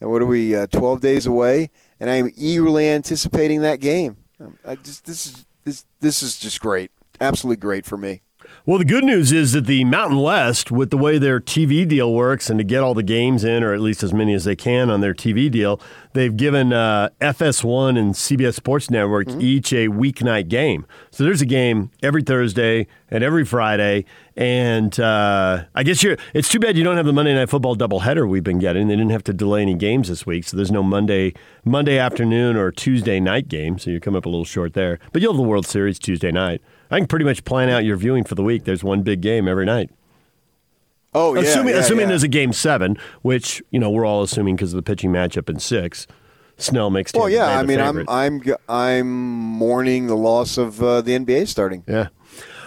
and 0.00 0.10
what 0.10 0.22
are 0.22 0.26
we? 0.26 0.54
Uh, 0.54 0.66
Twelve 0.66 1.00
days 1.00 1.26
away, 1.26 1.70
and 2.00 2.10
I 2.10 2.16
am 2.16 2.30
eagerly 2.36 2.88
anticipating 2.88 3.62
that 3.62 3.80
game. 3.80 4.16
I 4.64 4.74
just 4.76 5.06
this 5.06 5.26
is 5.26 5.46
this 5.64 5.84
this 6.00 6.22
is 6.22 6.38
just 6.38 6.60
great, 6.60 6.90
absolutely 7.20 7.60
great 7.60 7.86
for 7.86 7.96
me. 7.96 8.22
Well, 8.68 8.78
the 8.78 8.84
good 8.84 9.04
news 9.04 9.30
is 9.30 9.52
that 9.52 9.66
the 9.66 9.84
Mountain 9.84 10.18
West, 10.18 10.72
with 10.72 10.90
the 10.90 10.98
way 10.98 11.18
their 11.18 11.38
TV 11.38 11.86
deal 11.86 12.12
works, 12.12 12.50
and 12.50 12.58
to 12.58 12.64
get 12.64 12.82
all 12.82 12.94
the 12.94 13.04
games 13.04 13.44
in, 13.44 13.62
or 13.62 13.72
at 13.72 13.80
least 13.80 14.02
as 14.02 14.12
many 14.12 14.34
as 14.34 14.42
they 14.42 14.56
can 14.56 14.90
on 14.90 15.00
their 15.00 15.14
TV 15.14 15.48
deal, 15.48 15.80
they've 16.14 16.36
given 16.36 16.72
uh, 16.72 17.10
FS1 17.20 17.96
and 17.96 18.14
CBS 18.14 18.54
Sports 18.54 18.90
Network 18.90 19.28
mm-hmm. 19.28 19.40
each 19.40 19.72
a 19.72 19.86
weeknight 19.86 20.48
game. 20.48 20.84
So 21.12 21.22
there's 21.22 21.40
a 21.40 21.46
game 21.46 21.92
every 22.02 22.24
Thursday 22.24 22.88
and 23.08 23.22
every 23.22 23.44
Friday. 23.44 24.04
And 24.34 24.98
uh, 24.98 25.66
I 25.76 25.84
guess 25.84 26.02
you're. 26.02 26.16
It's 26.34 26.48
too 26.48 26.58
bad 26.58 26.76
you 26.76 26.82
don't 26.82 26.96
have 26.96 27.06
the 27.06 27.12
Monday 27.12 27.36
Night 27.36 27.48
Football 27.48 27.76
doubleheader 27.76 28.28
we've 28.28 28.42
been 28.42 28.58
getting. 28.58 28.88
They 28.88 28.96
didn't 28.96 29.12
have 29.12 29.22
to 29.24 29.32
delay 29.32 29.62
any 29.62 29.74
games 29.74 30.08
this 30.08 30.26
week, 30.26 30.42
so 30.42 30.56
there's 30.56 30.72
no 30.72 30.82
Monday 30.82 31.34
Monday 31.64 31.98
afternoon 31.98 32.56
or 32.56 32.72
Tuesday 32.72 33.20
night 33.20 33.46
game. 33.46 33.78
So 33.78 33.90
you 33.90 34.00
come 34.00 34.16
up 34.16 34.26
a 34.26 34.28
little 34.28 34.44
short 34.44 34.74
there. 34.74 34.98
But 35.12 35.22
you'll 35.22 35.34
have 35.34 35.40
the 35.40 35.48
World 35.48 35.68
Series 35.68 36.00
Tuesday 36.00 36.32
night. 36.32 36.62
I 36.90 36.98
can 36.98 37.06
pretty 37.06 37.24
much 37.24 37.44
plan 37.44 37.68
out 37.68 37.84
your 37.84 37.96
viewing 37.96 38.24
for 38.24 38.34
the 38.34 38.42
week. 38.42 38.64
There's 38.64 38.84
one 38.84 39.02
big 39.02 39.20
game 39.20 39.48
every 39.48 39.64
night. 39.64 39.90
Oh, 41.14 41.34
yeah. 41.34 41.42
Assuming, 41.42 41.74
yeah, 41.74 41.80
assuming 41.80 42.02
yeah. 42.02 42.08
there's 42.08 42.22
a 42.22 42.28
game 42.28 42.52
seven, 42.52 42.98
which 43.22 43.62
you 43.70 43.80
know 43.80 43.90
we're 43.90 44.04
all 44.04 44.22
assuming 44.22 44.56
because 44.56 44.72
of 44.72 44.76
the 44.76 44.82
pitching 44.82 45.10
matchup 45.10 45.48
in 45.48 45.58
six. 45.58 46.06
Snell 46.58 46.90
makes. 46.90 47.12
Well, 47.12 47.28
yeah. 47.28 47.58
I 47.58 47.62
mean, 47.62 47.78
favorite. 47.78 48.06
I'm 48.08 48.42
I'm 48.42 48.56
I'm 48.68 49.08
mourning 49.10 50.06
the 50.06 50.16
loss 50.16 50.58
of 50.58 50.82
uh, 50.82 51.00
the 51.00 51.18
NBA 51.18 51.48
starting. 51.48 51.84
Yeah. 51.86 52.08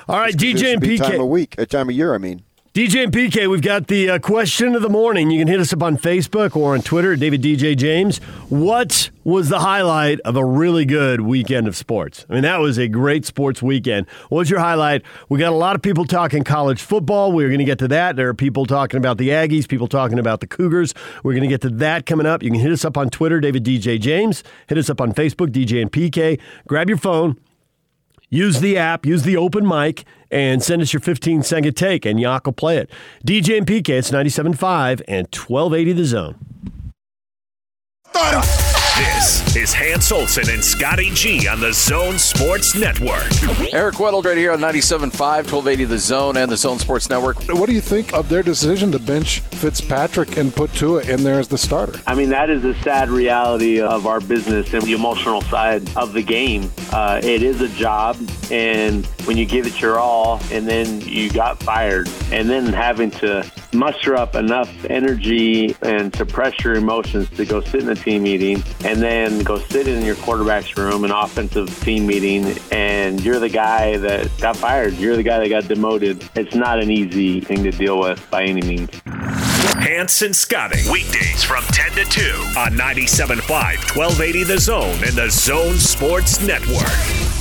All 0.08 0.18
right, 0.18 0.34
DJ 0.34 0.74
and 0.74 0.82
PK. 0.82 0.98
Time 0.98 1.22
of 1.22 1.28
week, 1.28 1.56
a 1.58 1.66
time 1.66 1.90
of 1.90 1.96
year. 1.96 2.14
I 2.14 2.18
mean. 2.18 2.44
DJ 2.80 3.04
and 3.04 3.12
PK, 3.12 3.50
we've 3.50 3.62
got 3.62 3.88
the 3.88 4.10
uh, 4.10 4.20
question 4.20 4.74
of 4.74 4.82
the 4.82 4.88
morning. 4.88 5.30
You 5.32 5.40
can 5.40 5.50
hit 5.50 5.60
us 5.60 5.74
up 5.74 5.84
on 5.84 5.98
Facebook 5.98 6.56
or 6.56 6.76
on 6.76 6.82
Twitter, 6.82 7.18
David 7.18 7.42
DJ 7.42 7.76
James. 7.76 8.20
What 8.48 9.10
was 9.26 9.50
the 9.50 9.60
highlight 9.60 10.22
of 10.22 10.38
a 10.38 10.46
really 10.46 10.86
good 10.86 11.20
weekend 11.20 11.68
of 11.68 11.76
sports? 11.76 12.26
I 12.30 12.36
mean, 12.36 12.44
that 12.44 12.62
was 12.62 12.78
a 12.78 12.88
great 12.88 13.26
sports 13.26 13.62
weekend. 13.62 14.08
What's 14.30 14.50
your 14.50 14.62
highlight? 14.62 15.04
We 15.28 15.40
got 15.40 15.52
a 15.52 15.58
lot 15.58 15.76
of 15.76 15.82
people 15.82 16.06
talking 16.06 16.46
college 16.46 16.82
football. 16.82 17.34
We're 17.34 17.50
going 17.50 17.60
to 17.60 17.66
get 17.66 17.80
to 17.80 17.90
that. 17.90 18.16
There 18.16 18.30
are 18.30 18.34
people 18.34 18.66
talking 18.66 18.98
about 18.98 19.18
the 19.18 19.28
Aggies, 19.28 19.68
people 19.68 19.90
talking 19.90 20.18
about 20.18 20.40
the 20.40 20.48
Cougars. 20.48 20.94
We're 21.22 21.34
going 21.34 21.44
to 21.44 21.50
get 21.50 21.60
to 21.64 21.70
that 21.70 22.06
coming 22.06 22.26
up. 22.26 22.42
You 22.42 22.50
can 22.50 22.62
hit 22.62 22.72
us 22.72 22.86
up 22.86 22.96
on 22.96 23.10
Twitter, 23.10 23.42
David 23.42 23.66
DJ 23.66 24.00
James. 24.00 24.42
Hit 24.68 24.78
us 24.78 24.90
up 24.90 25.02
on 25.02 25.12
Facebook, 25.12 25.48
DJ 25.48 25.82
and 25.82 25.92
PK. 25.92 26.40
Grab 26.66 26.88
your 26.88 26.98
phone. 26.98 27.36
Use 28.30 28.60
the 28.60 28.78
app, 28.78 29.06
use 29.06 29.24
the 29.24 29.38
open 29.38 29.68
mic, 29.68 30.06
and 30.30 30.62
send 30.62 30.82
us 30.82 30.94
your 30.94 31.00
15 31.00 31.44
second 31.44 31.76
take, 31.76 32.06
and 32.06 32.20
Yak 32.20 32.46
will 32.46 32.54
play 32.54 32.78
it. 32.78 32.92
DJ 33.26 33.58
and 33.58 33.66
PK, 33.66 33.90
it's 33.90 34.12
97.5 34.12 35.02
and 35.08 35.28
1280 35.34 35.94
the 35.94 36.06
zone. 36.06 36.36
This 38.14 39.49
is 39.60 39.74
Hans 39.74 40.10
Olsen 40.10 40.49
and 40.49 40.64
Scotty 40.64 41.10
G 41.14 41.45
on 41.49 41.60
the 41.60 41.74
Zone 41.74 42.18
Sports 42.18 42.76
Network. 42.76 43.28
Eric 43.74 43.95
Weddle 43.95 44.24
right 44.24 44.38
here 44.38 44.53
on 44.53 44.60
97.5, 44.60 45.12
1280 45.20 45.84
The 45.84 45.97
Zone 45.97 46.38
and 46.38 46.49
the 46.49 46.55
Zone 46.55 46.80
Sports 46.80 47.10
Network. 47.10 47.43
What 47.49 47.68
do 47.68 47.76
you 47.76 47.82
think 47.82 48.14
of 48.14 48.30
their 48.30 48.41
decision 48.41 48.89
to 48.93 48.99
bench 48.99 49.41
Fitzpatrick 49.41 50.38
and 50.38 50.55
put 50.55 50.72
Tua 50.74 51.01
in 51.03 51.24
there 51.24 51.39
as 51.39 51.49
the 51.49 51.57
starter? 51.57 51.99
I 52.07 52.16
mean, 52.16 52.30
that 52.30 52.49
is 52.49 52.64
a 52.64 52.74
sad 52.84 53.10
reality 53.10 53.82
of 53.82 54.07
our 54.07 54.22
business 54.22 54.74
and 54.74 54.82
the 54.84 54.93
emotional 54.93 55.41
side 55.41 55.93
of 55.97 56.14
the 56.14 56.24
game. 56.24 56.72
Uh, 56.93 57.20
it 57.22 57.43
is 57.43 57.60
a 57.60 57.68
job, 57.70 58.16
and 58.49 59.05
when 59.26 59.36
you 59.36 59.45
give 59.45 59.68
it 59.68 59.82
your 59.82 59.99
all 59.99 60.39
and 60.51 60.66
then 60.70 61.01
you 61.01 61.30
got 61.30 61.62
fired, 61.62 62.07
and 62.32 62.49
then 62.49 62.72
having 62.72 63.12
to 63.12 63.43
muster 63.74 64.16
up 64.16 64.36
enough 64.36 64.70
energy 64.86 65.76
and 65.82 66.16
suppress 66.16 66.64
your 66.64 66.76
emotions 66.76 67.30
to 67.32 67.45
go 67.45 67.62
sit 67.62 67.84
in 67.84 67.89
a 67.89 67.95
team 67.95 68.24
meeting 68.24 68.64
and 68.84 69.01
then 69.01 69.43
go 69.50 69.58
sit 69.58 69.88
in 69.88 70.06
your 70.06 70.16
quarterback's 70.18 70.78
room, 70.78 71.04
an 71.04 71.10
offensive 71.10 71.76
team 71.80 72.06
meeting, 72.06 72.56
and 72.72 73.20
you're 73.26 73.39
the 73.39 73.50
guy 73.50 73.97
that 73.97 74.30
got 74.39 74.56
fired. 74.56 74.93
You're 74.93 75.16
the 75.16 75.24
guy 75.24 75.39
that 75.39 75.50
got 75.50 75.68
demoted. 75.68 76.24
It's 76.36 76.54
not 76.54 76.80
an 76.80 76.91
easy 76.91 77.41
thing 77.41 77.64
to 77.64 77.72
deal 77.72 78.00
with 78.00 78.24
by 78.30 78.43
any 78.43 78.62
means. 78.62 78.91
Hanson 79.80 80.36
Scotty. 80.36 80.84
Weekdays 80.91 81.43
from 81.43 81.64
10 81.64 81.93
to 81.93 82.06
2 82.06 82.22
on 82.60 82.74
97.5, 82.74 83.39
1280 83.97 84.43
The 84.43 84.60
Zone 84.60 85.04
and 85.04 85.16
the 85.16 85.32
Zone 85.32 85.78
Sports 85.78 86.45
Network. 86.45 87.39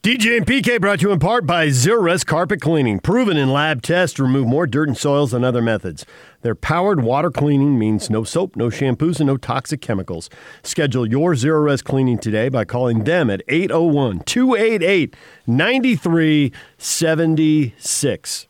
DJ 0.00 0.36
and 0.36 0.46
PK 0.46 0.80
brought 0.80 1.00
to 1.00 1.08
you 1.08 1.12
in 1.12 1.18
part 1.18 1.44
by 1.44 1.66
Zerorez 1.66 2.24
Carpet 2.24 2.60
Cleaning. 2.60 3.00
Proven 3.00 3.36
in 3.36 3.52
lab 3.52 3.82
tests 3.82 4.14
to 4.14 4.22
remove 4.22 4.46
more 4.46 4.64
dirt 4.64 4.86
and 4.86 4.96
soils 4.96 5.32
than 5.32 5.42
other 5.42 5.60
methods. 5.60 6.06
Their 6.42 6.54
powered 6.54 7.02
water 7.02 7.32
cleaning 7.32 7.80
means 7.80 8.08
no 8.08 8.22
soap, 8.22 8.54
no 8.54 8.68
shampoos, 8.68 9.18
and 9.18 9.26
no 9.26 9.36
toxic 9.36 9.80
chemicals. 9.80 10.30
Schedule 10.62 11.04
your 11.04 11.34
Zerorez 11.34 11.82
cleaning 11.82 12.18
today 12.18 12.48
by 12.48 12.64
calling 12.64 13.02
them 13.02 13.28
at 13.28 13.42
801 13.48 14.20
288 14.20 15.16
9376. 15.48 18.46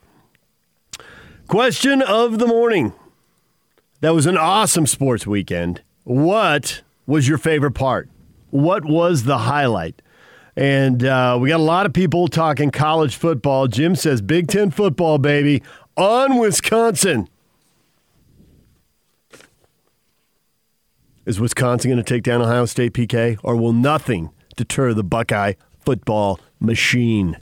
Question 1.46 2.02
of 2.02 2.38
the 2.38 2.46
morning. 2.46 2.92
That 4.02 4.14
was 4.14 4.26
an 4.26 4.36
awesome 4.36 4.86
sports 4.86 5.26
weekend. 5.26 5.80
What 6.04 6.82
was 7.06 7.26
your 7.26 7.38
favorite 7.38 7.72
part? 7.72 8.10
What 8.50 8.84
was 8.84 9.24
the 9.24 9.38
highlight? 9.38 10.02
And 10.58 11.04
uh, 11.04 11.38
we 11.40 11.50
got 11.50 11.60
a 11.60 11.62
lot 11.62 11.86
of 11.86 11.92
people 11.92 12.26
talking 12.26 12.72
college 12.72 13.14
football. 13.14 13.68
Jim 13.68 13.94
says 13.94 14.20
Big 14.20 14.48
Ten 14.48 14.72
football, 14.72 15.16
baby, 15.16 15.62
on 15.96 16.36
Wisconsin. 16.36 17.28
Is 21.24 21.38
Wisconsin 21.38 21.92
going 21.92 22.02
to 22.02 22.14
take 22.14 22.24
down 22.24 22.42
Ohio 22.42 22.66
State 22.66 22.92
PK, 22.92 23.38
or 23.44 23.54
will 23.54 23.72
nothing 23.72 24.30
deter 24.56 24.92
the 24.94 25.04
Buckeye 25.04 25.52
football 25.78 26.40
machine? 26.58 27.36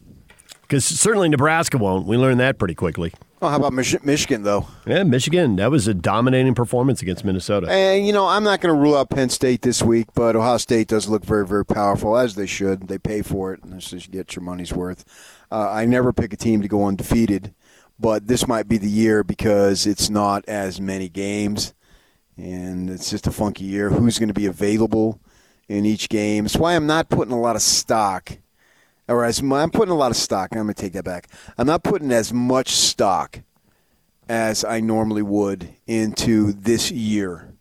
Because 0.61 0.85
certainly 0.85 1.31
Nebraska 1.31 1.79
won't. 1.79 2.07
We 2.07 2.19
learned 2.19 2.41
that 2.41 2.59
pretty 2.59 2.75
quickly. 2.75 3.14
Oh, 3.47 3.49
how 3.49 3.59
about 3.59 3.74
Mich- 3.74 4.03
Michigan, 4.03 4.42
though? 4.42 4.66
Yeah, 4.88 5.05
Michigan. 5.05 5.55
That 5.55 5.70
was 5.70 5.86
a 5.86 5.94
dominating 5.94 6.57
performance 6.57 7.01
against 7.01 7.24
Minnesota. 7.24 7.70
And, 7.70 8.05
you 8.05 8.12
know, 8.12 8.26
I'm 8.26 8.42
not 8.42 8.61
going 8.61 8.74
to 8.74 8.80
rule 8.80 8.97
out 8.97 9.09
Penn 9.09 9.28
State 9.28 9.62
this 9.62 9.84
week, 9.84 10.09
but 10.14 10.34
Ohio 10.34 10.57
State 10.57 10.88
does 10.88 11.09
look 11.09 11.24
very, 11.24 11.47
very 11.47 11.64
powerful, 11.64 12.18
as 12.18 12.34
they 12.34 12.47
should. 12.47 12.88
They 12.88 12.99
pay 12.99 13.22
for 13.22 13.55
it, 13.55 13.62
and 13.62 13.72
this 13.72 13.92
is 13.92 14.09
get 14.09 14.34
your 14.34 14.42
money's 14.42 14.72
worth. 14.72 15.05
Uh, 15.49 15.70
I 15.70 15.86
never 15.86 16.12
pick 16.12 16.32
a 16.32 16.36
team 16.36 16.61
to 16.61 16.66
go 16.66 16.86
undefeated, 16.86 17.55
but 18.01 18.26
this 18.26 18.49
might 18.49 18.66
be 18.66 18.78
the 18.78 18.90
year 18.90 19.22
because 19.22 19.86
it's 19.86 20.11
not 20.11 20.44
as 20.49 20.80
many 20.80 21.09
games, 21.09 21.72
and 22.36 22.90
it's 22.90 23.11
just 23.11 23.28
a 23.28 23.30
funky 23.30 23.64
year. 23.64 23.90
Who's 23.90 24.18
going 24.18 24.26
to 24.26 24.34
be 24.34 24.47
available 24.47 25.20
in 25.68 25.86
each 25.86 26.09
game? 26.09 26.42
That's 26.42 26.57
why 26.57 26.74
I'm 26.74 26.88
not 26.88 27.11
putting 27.11 27.32
a 27.32 27.40
lot 27.40 27.55
of 27.55 27.62
stock– 27.62 28.38
or 29.09 29.24
as 29.24 29.40
I'm 29.40 29.70
putting 29.70 29.92
a 29.92 29.96
lot 29.96 30.11
of 30.11 30.16
stock. 30.16 30.50
I'm 30.52 30.62
going 30.64 30.74
to 30.74 30.74
take 30.74 30.92
that 30.94 31.04
back. 31.04 31.28
I'm 31.59 31.66
not 31.66 31.82
putting 31.82 32.12
as 32.12 32.32
much 32.32 32.70
stock 32.70 33.40
as 34.28 34.64
I 34.64 34.80
normally 34.80 35.22
would 35.22 35.68
into 35.86 36.52
this 36.52 36.90
year 36.90 37.52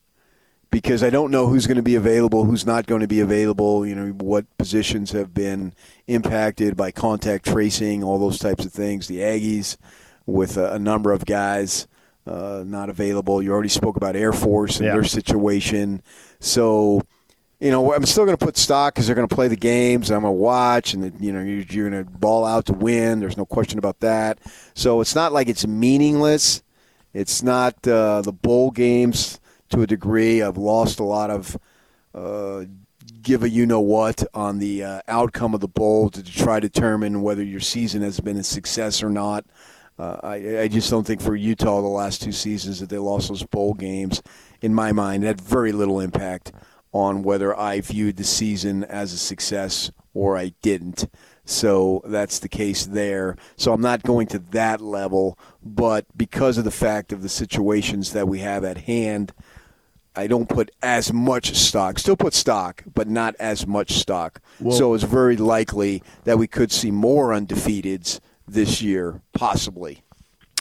because 0.72 1.04
I 1.04 1.10
don't 1.10 1.32
know 1.32 1.48
who's 1.48 1.68
going 1.68 1.78
to 1.78 1.84
be 1.84 1.96
available, 1.96 2.46
who's 2.46 2.66
not 2.66 2.86
going 2.88 3.02
to 3.02 3.08
be 3.08 3.20
available. 3.20 3.86
You 3.86 3.96
know 3.96 4.08
what 4.12 4.46
positions 4.58 5.12
have 5.12 5.34
been 5.34 5.74
impacted 6.08 6.76
by 6.76 6.92
contact 6.92 7.46
tracing, 7.46 8.04
all 8.04 8.18
those 8.20 8.40
types 8.40 8.66
of 8.66 8.74
things. 8.74 9.08
The 9.08 9.20
Aggies 9.20 9.78
with 10.26 10.58
a, 10.58 10.74
a 10.74 10.80
number 10.80 11.12
of 11.12 11.26
guys. 11.26 11.88
Uh, 12.28 12.64
not 12.66 12.90
available. 12.90 13.40
You 13.40 13.52
already 13.52 13.70
spoke 13.70 13.96
about 13.98 14.16
Air 14.16 14.34
Force 14.34 14.78
and 14.78 14.88
Yeah. 14.88 14.94
their 14.94 15.04
situation. 15.04 16.02
So, 16.40 17.04
you 17.60 17.72
know, 17.72 17.94
I'm 17.94 18.06
still 18.06 18.26
going 18.26 18.38
to 18.38 18.46
put 18.46 18.58
stock 18.58 18.94
because 18.94 19.08
they're 19.08 19.16
going 19.16 19.28
to 19.28 19.34
play 19.34 19.48
the 19.48 19.56
games. 19.56 20.12
I'm 20.12 20.22
going 20.22 20.36
to 20.36 20.40
watch, 20.40 20.94
and 20.94 21.14
you 21.20 21.32
know, 21.32 21.42
you're, 21.42 21.90
going 21.90 22.06
to 22.06 22.10
ball 22.10 22.46
out 22.46 22.66
to 22.66 22.74
win. 22.74 23.20
There's 23.20 23.38
no 23.38 23.46
question 23.46 23.80
about 23.80 24.02
that. 24.02 24.40
So 24.74 25.02
it's 25.02 25.16
not 25.16 25.32
like 25.32 25.48
it's 25.48 25.66
meaningless. 25.66 26.64
It's 27.14 27.42
not 27.42 27.88
uh, 27.88 28.22
the 28.22 28.34
bowl 28.34 28.72
games 28.72 29.40
to 29.70 29.82
a 29.82 29.88
degree. 29.88 30.42
I've 30.42 30.58
lost 30.58 31.00
a 31.00 31.04
lot 31.04 31.30
of 31.30 31.58
uh, 32.14 32.66
give 33.22 33.44
a 33.44 33.50
you 33.50 33.66
know 33.66 33.80
what 33.80 34.24
on 34.34 34.60
the 34.60 34.84
uh, 34.84 35.02
outcome 35.08 35.54
of 35.54 35.62
the 35.62 35.68
bowl 35.68 36.10
to 36.10 36.24
try 36.24 36.60
to 36.60 36.68
determine 36.70 37.22
whether 37.22 37.44
your 37.44 37.62
season 37.62 38.02
has 38.02 38.20
been 38.20 38.38
a 38.38 38.44
success 38.44 39.02
or 39.02 39.10
not. 39.10 39.46
Uh, 39.98 40.18
I, 40.24 40.60
I 40.60 40.68
just 40.68 40.90
don't 40.90 41.08
think 41.08 41.22
for 41.22 41.38
Utah 41.38 41.80
the 41.82 41.88
last 41.88 42.22
two 42.22 42.34
seasons 42.34 42.82
that 42.82 42.90
they 42.90 42.98
lost 42.98 43.30
those 43.30 43.44
bowl 43.44 43.74
games, 43.74 44.22
in 44.62 44.74
my 44.74 44.92
mind, 44.92 45.24
had 45.24 45.40
very 45.40 45.72
little 45.72 46.02
impact 46.02 46.52
on 46.96 47.24
whether 47.24 47.54
I 47.60 47.82
viewed 47.82 48.16
the 48.16 48.24
season 48.24 48.86
as 48.86 49.12
a 49.12 49.18
success 49.18 49.92
or 50.14 50.38
I 50.38 50.54
didn't. 50.62 51.10
So 51.44 52.02
that's 52.06 52.40
the 52.40 52.48
case 52.48 52.86
there. 52.86 53.36
So 53.58 53.74
I'm 53.74 53.82
not 53.82 54.02
going 54.04 54.28
to 54.28 54.40
that 54.40 54.80
level, 54.80 55.38
but 55.62 56.06
because 56.16 56.58
of 56.58 56.64
the 56.64 56.72
fact 56.72 57.12
of 57.12 57.22
the 57.22 57.28
situations 57.28 58.14
that 58.14 58.30
we 58.30 58.40
have 58.40 58.64
at 58.64 58.78
hand, 58.78 59.34
I 60.16 60.28
don't 60.28 60.48
put 60.48 60.72
as 60.82 61.12
much 61.12 61.54
stock. 61.58 62.00
Still 62.00 62.16
put 62.16 62.34
stock, 62.34 62.86
but 62.94 63.10
not 63.10 63.36
as 63.42 63.68
much 63.68 63.96
stock. 63.96 64.40
Well- 64.62 64.78
so 64.78 64.94
it's 64.94 65.04
very 65.04 65.36
likely 65.36 66.02
that 66.24 66.40
we 66.40 66.48
could 66.48 66.72
see 66.72 66.92
more 66.92 67.32
undefeateds 67.32 68.22
this 68.48 68.82
year, 68.82 69.22
possibly. 69.34 70.05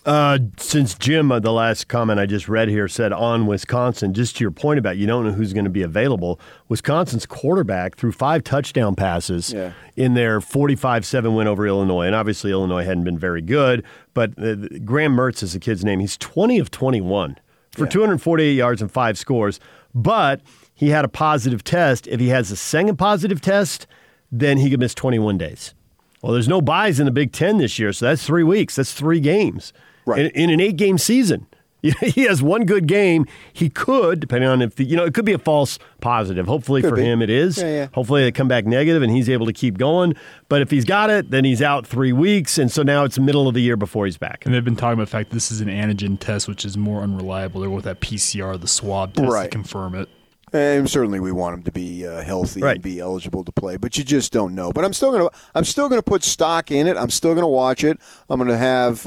Uh, 0.05 0.39
since 0.59 0.95
Jim, 0.95 1.33
uh, 1.33 1.41
the 1.41 1.51
last 1.53 1.89
comment 1.89 2.21
I 2.21 2.27
just 2.27 2.47
read 2.47 2.69
here 2.69 2.89
said 2.89 3.11
on 3.11 3.47
Wisconsin, 3.47 4.13
just 4.13 4.37
to 4.37 4.45
your 4.45 4.51
point 4.51 4.79
about 4.79 4.99
you 4.99 5.07
don't 5.07 5.25
know 5.25 5.33
who's 5.33 5.55
going 5.55 5.65
to 5.65 5.71
be 5.71 5.81
available, 5.81 6.39
Wisconsin's 6.69 7.25
quarterback 7.25 7.97
threw 7.97 8.13
five 8.13 8.45
touchdown 8.45 8.95
passes 8.95 9.53
Yeah. 9.55 9.73
in 9.97 10.13
their 10.13 10.43
45 10.43 11.07
7 11.07 11.35
win 11.35 11.47
over 11.47 11.67
Illinois. 11.67 12.05
And 12.07 12.15
obviously, 12.15 12.51
Illinois 12.51 12.85
hadn't 12.85 13.05
been 13.05 13.19
very 13.19 13.41
good, 13.41 13.83
but 14.13 14.33
uh, 14.39 14.57
Graham 14.85 15.17
Mertz 15.17 15.43
is 15.43 15.55
the 15.55 15.59
kid's 15.61 15.85
name. 15.85 16.01
He's 16.01 16.19
20 16.19 16.59
of 16.59 16.71
21 16.71 17.39
for 17.71 17.87
248 17.87 18.53
yards 18.53 18.83
and 18.83 18.91
five 18.93 19.17
scores, 19.17 19.59
but 19.95 20.43
he 20.75 20.91
had 20.91 21.07
a 21.07 21.09
positive 21.09 21.65
test. 21.65 22.07
If 22.09 22.21
he 22.21 22.29
has 22.29 22.51
a 22.51 22.57
second 22.57 22.97
positive 22.99 23.41
test, 23.41 23.87
then 24.31 24.59
he 24.59 24.69
could 24.69 24.81
miss 24.81 24.95
21 24.95 25.39
days. 25.39 25.75
Well, 26.21 26.33
there's 26.33 26.49
no 26.49 26.61
byes 26.61 27.01
in 27.01 27.07
the 27.07 27.11
Big 27.11 27.33
Ten 27.33 27.57
this 27.59 27.79
year, 27.79 27.93
so 27.95 28.07
that's 28.07 28.25
three 28.27 28.43
weeks. 28.45 28.77
That's 28.77 28.93
three 28.93 29.21
games 29.21 29.73
Right. 30.07 30.27
in, 30.27 30.31
in 30.33 30.51
an 30.51 30.61
eight-game 30.61 30.99
season. 30.99 31.47
He 32.01 32.23
has 32.23 32.43
one 32.43 32.65
good 32.65 32.87
game. 32.89 33.27
He 33.53 33.69
could, 33.69 34.19
depending 34.19 34.49
on 34.49 34.63
if 34.63 34.77
the, 34.77 34.85
you 34.85 34.97
know, 34.97 35.05
it 35.05 35.13
could 35.13 35.27
be 35.27 35.35
a 35.35 35.39
false 35.39 35.79
positive. 36.01 36.47
Hopefully 36.47 36.81
Could 36.81 36.89
for 36.89 36.97
be. 36.97 37.03
him, 37.05 37.21
it 37.21 37.29
is. 37.29 37.59
Yeah, 37.59 37.65
yeah. 37.67 37.87
Hopefully 37.93 38.23
they 38.23 38.33
come 38.33 38.49
back 38.49 38.65
negative 38.65 39.03
and 39.03 39.13
he's 39.13 39.29
able 39.29 39.45
to 39.45 39.53
keep 39.53 39.77
going. 39.77 40.15
But 40.49 40.63
if 40.63 40.71
he's 40.71 40.87
got 40.87 41.11
it, 41.11 41.31
then 41.31 41.45
he's 41.45 41.61
out 41.61 41.87
three 41.87 42.15
weeks, 42.15 42.57
and 42.57 42.73
so 42.73 42.83
now 42.83 43.05
it's 43.05 43.19
middle 43.19 43.47
of 43.49 43.53
the 43.53 43.61
year 43.61 43.77
before 43.77 44.07
he's 44.07 44.17
back. 44.17 44.47
And 44.47 44.55
they've 44.55 44.65
been 44.65 44.77
talking 44.77 44.95
about 44.95 45.09
the 45.09 45.11
fact 45.11 45.29
this 45.31 45.53
is 45.53 45.61
an 45.61 45.69
antigen 45.69 46.19
test, 46.19 46.49
which 46.49 46.65
is 46.65 46.79
more 46.79 47.03
unreliable. 47.03 47.61
They're 47.61 47.69
with 47.69 47.85
that 47.85 48.01
PCR, 48.01 48.59
the 48.59 48.67
swab 48.67 49.13
test 49.13 49.31
Right. 49.31 49.43
to 49.45 49.51
confirm 49.51 49.95
it. 49.95 50.09
And 50.55 50.89
certainly, 50.89 51.21
we 51.21 51.33
want 51.33 51.53
him 51.59 51.63
to 51.65 51.71
be 51.73 52.07
uh, 52.07 52.23
healthy 52.23 52.63
Right. 52.63 52.77
and 52.77 52.83
be 52.83 52.99
eligible 52.99 53.45
to 53.45 53.53
play, 53.53 53.77
but 53.77 53.99
you 53.99 54.05
just 54.05 54.33
don't 54.33 54.55
know. 54.55 54.73
But 54.73 54.87
I'm 54.87 54.95
still 54.95 55.13
gonna, 55.13 55.29
I'm 55.55 55.65
still 55.65 55.91
gonna 55.91 56.01
put 56.01 56.25
stock 56.25 56.71
in 56.71 56.87
it. 56.87 56.97
I'm 56.97 57.11
still 57.11 57.35
gonna 57.35 57.47
watch 57.47 57.85
it. 57.85 57.99
I'm 58.31 58.39
gonna 58.39 58.57
have 58.57 59.07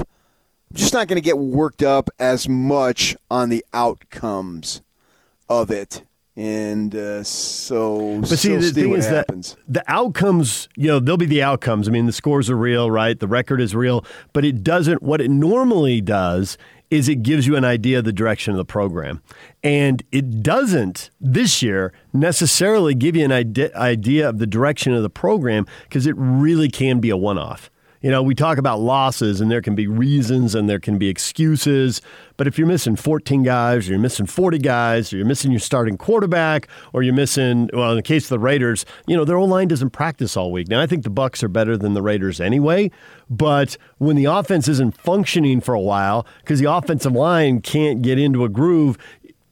just 0.72 0.92
not 0.92 1.08
going 1.08 1.16
to 1.16 1.24
get 1.24 1.38
worked 1.38 1.82
up 1.82 2.10
as 2.18 2.48
much 2.48 3.16
on 3.30 3.48
the 3.48 3.64
outcomes 3.72 4.82
of 5.48 5.70
it. 5.70 6.02
And 6.36 6.94
uh, 6.94 7.24
so, 7.24 8.20
But 8.20 8.28
see, 8.28 8.50
so 8.50 8.60
the 8.60 8.70
thing 8.70 8.92
is 8.92 9.06
happens. 9.06 9.56
that 9.66 9.72
the 9.72 9.84
outcomes, 9.92 10.68
you 10.76 10.86
know, 10.86 11.00
they'll 11.00 11.16
be 11.16 11.26
the 11.26 11.42
outcomes. 11.42 11.88
I 11.88 11.90
mean, 11.90 12.06
the 12.06 12.12
scores 12.12 12.48
are 12.48 12.56
real, 12.56 12.92
right? 12.92 13.18
The 13.18 13.26
record 13.26 13.60
is 13.60 13.74
real, 13.74 14.04
but 14.32 14.44
it 14.44 14.62
doesn't. 14.62 15.02
What 15.02 15.20
it 15.20 15.32
normally 15.32 16.00
does 16.00 16.56
is 16.90 17.08
it 17.08 17.24
gives 17.24 17.48
you 17.48 17.56
an 17.56 17.64
idea 17.64 17.98
of 17.98 18.04
the 18.04 18.12
direction 18.12 18.52
of 18.52 18.56
the 18.56 18.64
program, 18.64 19.20
and 19.64 20.04
it 20.12 20.42
doesn't 20.44 21.10
this 21.20 21.60
year 21.60 21.92
necessarily 22.12 22.94
give 22.94 23.16
you 23.16 23.24
an 23.24 23.32
idea 23.32 24.28
of 24.28 24.38
the 24.38 24.46
direction 24.46 24.94
of 24.94 25.02
the 25.02 25.10
program 25.10 25.66
because 25.88 26.06
it 26.06 26.14
really 26.16 26.68
can 26.68 27.00
be 27.00 27.10
a 27.10 27.16
one-off. 27.16 27.68
You 28.00 28.12
know, 28.12 28.22
we 28.22 28.34
talk 28.34 28.58
about 28.58 28.78
losses 28.78 29.40
and 29.40 29.50
there 29.50 29.60
can 29.60 29.74
be 29.74 29.88
reasons 29.88 30.54
and 30.54 30.68
there 30.68 30.78
can 30.78 30.98
be 30.98 31.08
excuses. 31.08 32.00
But 32.36 32.46
if 32.46 32.56
you're 32.56 32.66
missing 32.68 32.94
14 32.94 33.42
guys 33.42 33.88
or 33.88 33.92
you're 33.92 34.00
missing 34.00 34.26
40 34.26 34.58
guys 34.58 35.12
or 35.12 35.16
you're 35.16 35.26
missing 35.26 35.50
your 35.50 35.58
starting 35.58 35.96
quarterback 35.96 36.68
or 36.92 37.02
you're 37.02 37.14
missing, 37.14 37.68
well, 37.72 37.90
in 37.90 37.96
the 37.96 38.02
case 38.02 38.26
of 38.26 38.28
the 38.28 38.38
Raiders, 38.38 38.84
you 39.08 39.16
know, 39.16 39.24
their 39.24 39.36
old 39.36 39.50
line 39.50 39.66
doesn't 39.66 39.90
practice 39.90 40.36
all 40.36 40.52
week. 40.52 40.68
Now, 40.68 40.80
I 40.80 40.86
think 40.86 41.02
the 41.02 41.10
Bucks 41.10 41.42
are 41.42 41.48
better 41.48 41.76
than 41.76 41.94
the 41.94 42.02
Raiders 42.02 42.40
anyway. 42.40 42.92
But 43.28 43.76
when 43.98 44.14
the 44.14 44.26
offense 44.26 44.68
isn't 44.68 44.96
functioning 44.96 45.60
for 45.60 45.74
a 45.74 45.80
while 45.80 46.24
because 46.40 46.60
the 46.60 46.72
offensive 46.72 47.12
line 47.12 47.60
can't 47.60 48.00
get 48.00 48.18
into 48.18 48.44
a 48.44 48.48
groove, 48.48 48.96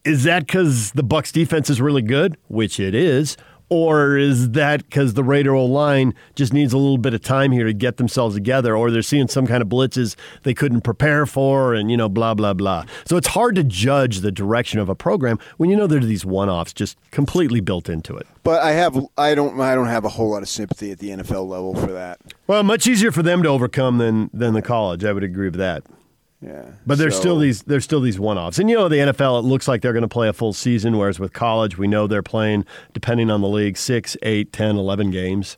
is 0.05 0.23
that 0.23 0.47
because 0.47 0.91
the 0.91 1.03
Bucks 1.03 1.33
defense 1.33 1.69
is 1.69 1.81
really 1.81 2.01
good, 2.01 2.37
which 2.47 2.79
it 2.79 2.95
is, 2.95 3.35
or 3.69 4.17
is 4.17 4.51
that 4.51 4.83
because 4.83 5.13
the 5.13 5.23
Raider 5.23 5.53
O 5.53 5.65
line 5.65 6.13
just 6.35 6.53
needs 6.53 6.73
a 6.73 6.77
little 6.77 6.97
bit 6.97 7.13
of 7.13 7.21
time 7.21 7.51
here 7.51 7.65
to 7.65 7.73
get 7.73 7.97
themselves 7.97 8.35
together, 8.35 8.75
or 8.75 8.91
they're 8.91 9.01
seeing 9.01 9.27
some 9.27 9.47
kind 9.47 9.61
of 9.61 9.67
blitzes 9.69 10.15
they 10.43 10.53
couldn't 10.53 10.81
prepare 10.81 11.25
for, 11.25 11.73
and 11.73 11.91
you 11.91 11.97
know, 11.97 12.09
blah 12.09 12.33
blah 12.33 12.53
blah. 12.53 12.85
So 13.05 13.17
it's 13.17 13.27
hard 13.27 13.55
to 13.55 13.63
judge 13.63 14.19
the 14.19 14.31
direction 14.31 14.79
of 14.79 14.89
a 14.89 14.95
program 14.95 15.39
when 15.57 15.69
you 15.69 15.75
know 15.75 15.87
there 15.87 15.99
are 15.99 16.05
these 16.05 16.25
one-offs 16.25 16.73
just 16.73 16.97
completely 17.11 17.59
built 17.59 17.89
into 17.89 18.15
it. 18.15 18.27
But 18.43 18.61
I 18.61 18.71
have 18.71 18.97
I 19.17 19.35
don't 19.35 19.59
I 19.59 19.75
don't 19.75 19.87
have 19.87 20.05
a 20.05 20.09
whole 20.09 20.31
lot 20.31 20.41
of 20.41 20.49
sympathy 20.49 20.91
at 20.91 20.99
the 20.99 21.09
NFL 21.09 21.47
level 21.47 21.75
for 21.75 21.91
that. 21.91 22.19
Well, 22.47 22.63
much 22.63 22.87
easier 22.87 23.11
for 23.11 23.23
them 23.23 23.43
to 23.43 23.49
overcome 23.49 23.97
than 23.97 24.29
than 24.33 24.53
the 24.53 24.61
college. 24.61 25.03
I 25.03 25.11
would 25.11 25.23
agree 25.23 25.47
with 25.49 25.59
that. 25.59 25.83
Yeah. 26.41 26.65
But 26.85 26.97
there's 26.99 27.15
So- 27.15 27.19
still 27.21 27.39
these 27.39 27.63
there's 27.63 27.83
still 27.83 27.99
these 28.01 28.19
one-offs. 28.19 28.59
And 28.59 28.69
you 28.69 28.75
know 28.75 28.87
the 28.89 28.97
NFL 28.97 29.39
it 29.39 29.41
looks 29.43 29.67
like 29.67 29.81
they're 29.81 29.93
going 29.93 30.01
to 30.03 30.07
play 30.07 30.27
a 30.27 30.33
full 30.33 30.53
season 30.53 30.97
whereas 30.97 31.19
with 31.19 31.33
college 31.33 31.77
we 31.77 31.87
know 31.87 32.05
they're 32.07 32.21
playing 32.23 32.65
depending 32.93 33.29
on 33.31 33.41
the 33.41 33.47
league 33.47 33.77
6, 33.77 34.15
8, 34.21 34.53
10, 34.53 34.75
11 34.77 35.11
games. 35.11 35.57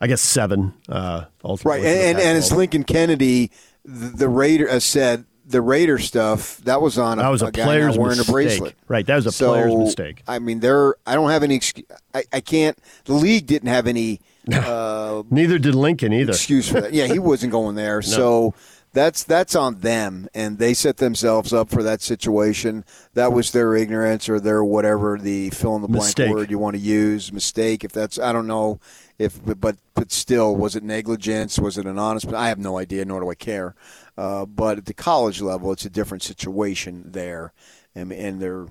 I 0.00 0.06
guess 0.08 0.20
7 0.20 0.74
uh. 0.88 1.24
Right, 1.64 1.78
and, 1.84 1.86
and, 1.86 2.18
and 2.18 2.38
as 2.38 2.50
Lincoln 2.52 2.84
Kennedy, 2.84 3.50
the, 3.84 4.08
the 4.08 4.28
Raider 4.28 4.68
has 4.68 4.84
said, 4.84 5.24
the 5.46 5.60
Raider 5.60 5.98
stuff 5.98 6.58
that 6.64 6.80
was 6.82 6.98
on 6.98 7.18
a, 7.18 7.22
That 7.22 7.28
was 7.28 7.42
a 7.42 7.46
not 7.46 7.54
player's 7.54 7.96
wearing 7.98 8.16
mistake. 8.16 8.28
a 8.28 8.32
bracelet. 8.32 8.74
Right, 8.88 9.06
that 9.06 9.14
was 9.16 9.26
a 9.26 9.32
So, 9.32 9.50
player's 9.52 9.74
mistake. 9.76 10.22
I 10.26 10.38
mean, 10.38 10.60
there. 10.60 10.96
I 11.06 11.14
don't 11.14 11.28
have 11.30 11.42
any. 11.42 11.56
Excuse, 11.56 11.86
I, 12.14 12.24
I 12.32 12.40
can't. 12.40 12.78
The 13.04 13.12
league 13.12 13.46
didn't 13.46 13.68
have 13.68 13.86
any. 13.86 14.20
Uh, 14.52 15.22
Neither 15.30 15.58
did 15.58 15.74
Lincoln 15.74 16.12
either. 16.12 16.32
excuse 16.32 16.68
for 16.68 16.80
that. 16.82 16.92
Yeah, 16.92 17.06
he 17.06 17.18
wasn't 17.18 17.50
going 17.52 17.76
there. 17.76 18.02
So 18.14 18.52
that's 18.94 19.24
that's 19.24 19.54
on 19.54 19.80
them, 19.80 20.28
and 20.32 20.58
they 20.58 20.72
set 20.72 20.96
themselves 20.98 21.52
up 21.52 21.68
for 21.68 21.82
that 21.82 22.00
situation. 22.00 22.84
That 23.12 23.32
was 23.32 23.50
their 23.50 23.74
ignorance 23.74 24.28
or 24.28 24.40
their 24.40 24.64
whatever 24.64 25.18
the 25.18 25.50
fill 25.50 25.76
in 25.76 25.82
the 25.82 25.88
blank 25.88 26.16
Mistake. 26.16 26.30
word 26.32 26.50
you 26.50 26.58
want 26.58 26.76
to 26.76 26.80
use. 26.80 27.32
Mistake. 27.32 27.84
If 27.84 27.92
that's 27.92 28.18
I 28.18 28.32
don't 28.32 28.46
know 28.46 28.80
if 29.18 29.44
but 29.44 29.76
but 29.94 30.12
still 30.12 30.56
was 30.56 30.76
it 30.76 30.84
negligence? 30.84 31.58
Was 31.58 31.76
it 31.76 31.86
an 31.86 31.98
honest? 31.98 32.32
I 32.32 32.48
have 32.48 32.58
no 32.58 32.78
idea, 32.78 33.04
nor 33.04 33.20
do 33.20 33.30
I 33.30 33.34
care. 33.34 33.74
Uh, 34.16 34.46
but 34.46 34.78
at 34.78 34.86
the 34.86 34.94
college 34.94 35.42
level, 35.42 35.72
it's 35.72 35.84
a 35.84 35.90
different 35.90 36.22
situation 36.22 37.02
there, 37.06 37.52
and 37.94 38.12
and 38.12 38.40
they're 38.40 38.66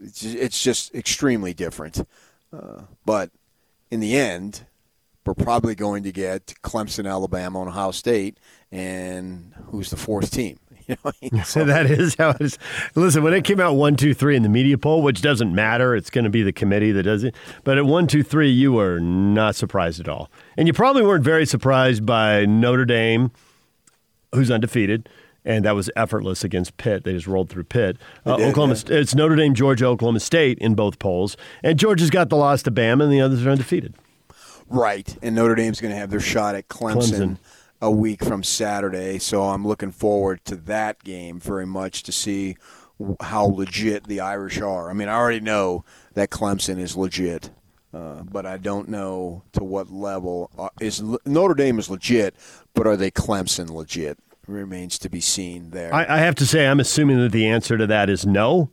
it's 0.00 0.20
just, 0.20 0.36
it's 0.36 0.62
just 0.62 0.94
extremely 0.94 1.52
different. 1.52 2.06
Uh, 2.52 2.82
but 3.04 3.30
in 3.90 4.00
the 4.00 4.16
end, 4.16 4.64
we're 5.28 5.34
probably 5.34 5.74
going 5.74 6.02
to 6.04 6.12
get 6.12 6.54
Clemson, 6.62 7.06
Alabama, 7.06 7.60
and 7.60 7.68
Ohio 7.68 7.90
State, 7.90 8.38
and 8.70 9.54
who's 9.66 9.90
the 9.90 9.96
fourth 9.96 10.30
team? 10.30 10.58
You 10.88 10.96
know, 11.04 11.12
I 11.22 11.28
mean? 11.34 11.44
So 11.44 11.66
that 11.66 11.84
is 11.84 12.14
how 12.14 12.30
it 12.30 12.40
is. 12.40 12.58
Listen, 12.94 13.22
when 13.22 13.34
it 13.34 13.44
came 13.44 13.60
out 13.60 13.74
one, 13.74 13.94
two, 13.94 14.14
three 14.14 14.36
in 14.36 14.42
the 14.42 14.48
media 14.48 14.78
poll, 14.78 15.02
which 15.02 15.20
doesn't 15.20 15.54
matter, 15.54 15.94
it's 15.94 16.08
going 16.08 16.24
to 16.24 16.30
be 16.30 16.42
the 16.42 16.50
committee 16.50 16.92
that 16.92 17.02
does 17.02 17.24
it. 17.24 17.34
But 17.62 17.76
at 17.76 17.84
one, 17.84 18.06
two, 18.06 18.22
three, 18.22 18.48
you 18.48 18.72
were 18.72 18.98
not 18.98 19.54
surprised 19.54 20.00
at 20.00 20.08
all, 20.08 20.30
and 20.56 20.66
you 20.66 20.72
probably 20.72 21.02
weren't 21.02 21.24
very 21.24 21.44
surprised 21.44 22.06
by 22.06 22.46
Notre 22.46 22.86
Dame, 22.86 23.32
who's 24.34 24.50
undefeated, 24.50 25.10
and 25.44 25.62
that 25.66 25.74
was 25.74 25.90
effortless 25.94 26.42
against 26.42 26.78
Pitt. 26.78 27.04
They 27.04 27.12
just 27.12 27.26
rolled 27.26 27.50
through 27.50 27.64
Pitt. 27.64 27.98
Uh, 28.24 28.36
did, 28.36 28.48
Oklahoma, 28.48 28.76
yeah. 28.86 28.96
it's 28.96 29.14
Notre 29.14 29.36
Dame, 29.36 29.52
Georgia, 29.52 29.84
Oklahoma 29.84 30.20
State 30.20 30.58
in 30.58 30.74
both 30.74 30.98
polls, 30.98 31.36
and 31.62 31.78
Georgia's 31.78 32.08
got 32.08 32.30
the 32.30 32.36
loss 32.36 32.62
to 32.62 32.70
Bama, 32.70 33.02
and 33.04 33.12
the 33.12 33.20
others 33.20 33.44
are 33.44 33.50
undefeated. 33.50 33.94
Right, 34.70 35.16
and 35.22 35.34
Notre 35.34 35.54
Dame's 35.54 35.80
going 35.80 35.92
to 35.92 35.98
have 35.98 36.10
their 36.10 36.20
shot 36.20 36.54
at 36.54 36.68
Clemson, 36.68 37.36
Clemson. 37.36 37.38
A 37.80 37.90
week 37.90 38.24
from 38.24 38.42
Saturday, 38.42 39.18
so 39.18 39.42
I'm 39.44 39.66
looking 39.66 39.92
forward 39.92 40.44
to 40.46 40.56
that 40.56 41.04
game 41.04 41.38
very 41.38 41.66
much 41.66 42.02
to 42.04 42.12
see 42.12 42.56
how 43.20 43.44
legit 43.44 44.08
the 44.08 44.20
Irish 44.20 44.60
are. 44.60 44.90
I 44.90 44.92
mean, 44.92 45.08
I 45.08 45.14
already 45.14 45.40
know 45.40 45.84
that 46.14 46.30
Clemson 46.30 46.78
is 46.78 46.96
legit, 46.96 47.50
uh, 47.94 48.22
but 48.24 48.44
I 48.46 48.56
don't 48.56 48.88
know 48.88 49.44
to 49.52 49.62
what 49.62 49.92
level 49.92 50.50
uh, 50.58 50.70
is 50.80 51.00
Notre 51.24 51.54
Dame 51.54 51.78
is 51.78 51.88
legit, 51.88 52.34
but 52.74 52.86
are 52.86 52.96
they 52.96 53.10
Clemson 53.10 53.70
legit? 53.70 54.18
Remains 54.48 54.98
to 55.00 55.10
be 55.10 55.20
seen 55.20 55.70
there. 55.70 55.94
I, 55.94 56.16
I 56.16 56.18
have 56.18 56.34
to 56.36 56.46
say, 56.46 56.66
I'm 56.66 56.80
assuming 56.80 57.18
that 57.18 57.32
the 57.32 57.46
answer 57.46 57.76
to 57.76 57.86
that 57.86 58.08
is 58.08 58.24
no, 58.26 58.70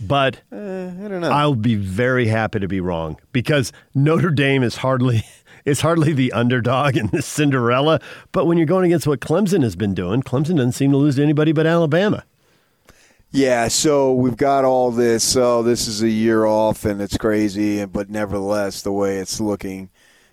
but 0.00 0.40
Uh, 0.50 0.56
I 0.56 1.08
don't 1.08 1.20
know. 1.20 1.30
I'll 1.30 1.54
be 1.54 1.74
very 1.74 2.26
happy 2.28 2.60
to 2.60 2.66
be 2.66 2.80
wrong 2.80 3.18
because 3.30 3.72
Notre 3.94 4.30
Dame 4.30 4.62
is 4.62 4.76
hardly 4.76 5.22
is 5.64 5.80
hardly 5.80 6.12
the 6.12 6.32
underdog 6.32 6.96
in 6.96 7.06
this 7.08 7.26
Cinderella. 7.26 8.00
But 8.32 8.46
when 8.46 8.58
you're 8.58 8.66
going 8.66 8.86
against 8.86 9.06
what 9.06 9.20
Clemson 9.20 9.62
has 9.62 9.76
been 9.76 9.94
doing, 9.94 10.22
Clemson 10.22 10.56
doesn't 10.56 10.72
seem 10.72 10.90
to 10.92 10.96
lose 10.96 11.16
to 11.16 11.22
anybody 11.22 11.52
but 11.52 11.66
Alabama. 11.66 12.24
Yeah, 13.34 13.68
so 13.68 14.12
we've 14.12 14.36
got 14.36 14.66
all 14.66 14.90
this. 14.90 15.36
Oh, 15.36 15.62
this 15.62 15.88
is 15.88 16.02
a 16.02 16.08
year 16.08 16.44
off, 16.44 16.84
and 16.84 17.00
it's 17.00 17.16
crazy. 17.16 17.82
But 17.86 18.10
nevertheless, 18.10 18.82
the 18.82 18.92
way 18.92 19.18
it's 19.18 19.40
looking, 19.40 19.88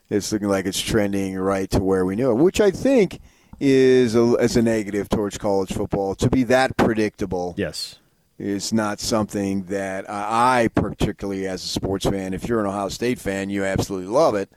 it's 0.09 0.34
looking 0.34 0.49
like 0.49 0.65
it's 0.65 0.82
trending 0.82 1.38
right 1.38 1.69
to 1.69 1.80
where 1.80 2.05
we 2.05 2.17
knew 2.17 2.32
it, 2.32 2.36
which 2.36 2.59
I 2.59 2.71
think 2.71 3.21
is 3.57 4.15
a, 4.15 4.36
is 4.36 4.57
a 4.57 4.61
negative 4.61 5.07
towards 5.07 5.38
college 5.38 5.71
football. 5.71 6.13
To 6.15 6.30
be 6.30 6.43
that 6.43 6.75
predictable, 6.75 7.53
yes, 7.57 7.99
is 8.38 8.73
not 8.73 8.99
something 8.99 9.63
that 9.65 10.09
I, 10.09 10.63
I 10.63 10.67
particularly, 10.67 11.47
as 11.47 11.63
a 11.63 11.67
sports 11.67 12.05
fan, 12.05 12.34
if 12.34 12.49
you're 12.49 12.59
an 12.59 12.65
Ohio 12.65 12.89
State 12.89 13.19
fan, 13.19 13.49
you 13.49 13.63
absolutely 13.63 14.09
love 14.09 14.36
it. 14.36 14.51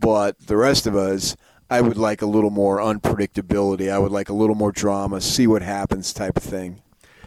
But 0.00 0.46
the 0.46 0.56
rest 0.56 0.86
of 0.86 0.96
us, 0.96 1.36
I 1.70 1.80
would 1.80 1.96
like 1.96 2.22
a 2.22 2.26
little 2.26 2.50
more 2.50 2.78
unpredictability. 2.78 3.90
I 3.90 3.98
would 3.98 4.12
like 4.12 4.28
a 4.28 4.34
little 4.34 4.56
more 4.56 4.72
drama, 4.72 5.20
see 5.20 5.46
what 5.46 5.62
happens, 5.62 6.12
type 6.12 6.36
of 6.36 6.42
thing. 6.42 6.82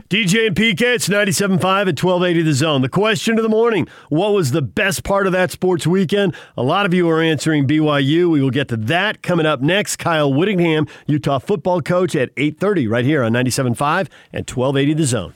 DJ 0.09 0.47
and 0.47 0.55
PK, 0.55 0.82
it's 0.82 1.07
97.5 1.07 1.55
at 1.55 2.03
1280 2.03 2.41
The 2.43 2.53
Zone. 2.53 2.82
The 2.82 2.89
question 2.89 3.38
of 3.38 3.43
the 3.43 3.49
morning, 3.49 3.88
what 4.09 4.34
was 4.34 4.51
the 4.51 4.61
best 4.61 5.03
part 5.03 5.26
of 5.26 5.34
that 5.34 5.51
sports 5.51 5.88
weekend? 5.88 6.36
A 6.57 6.61
lot 6.61 6.86
of 6.86 6.93
you 6.93 7.09
are 7.09 7.22
answering 7.22 7.66
BYU. 7.66 8.30
We 8.30 8.41
will 8.41 8.51
get 8.51 8.68
to 8.68 8.78
that 8.78 9.24
coming 9.24 9.47
up 9.47 9.61
next. 9.61 9.95
Kyle 9.95 10.32
Whittingham, 10.32 10.88
Utah 11.07 11.39
football 11.39 11.82
coach 11.82 12.16
at 12.16 12.36
8.30 12.36 12.89
right 12.89 13.05
here 13.05 13.24
on 13.24 13.32
97.5 13.32 14.09
and 14.32 14.47
1280 14.47 14.93
The 14.93 15.05
Zone. 15.05 15.34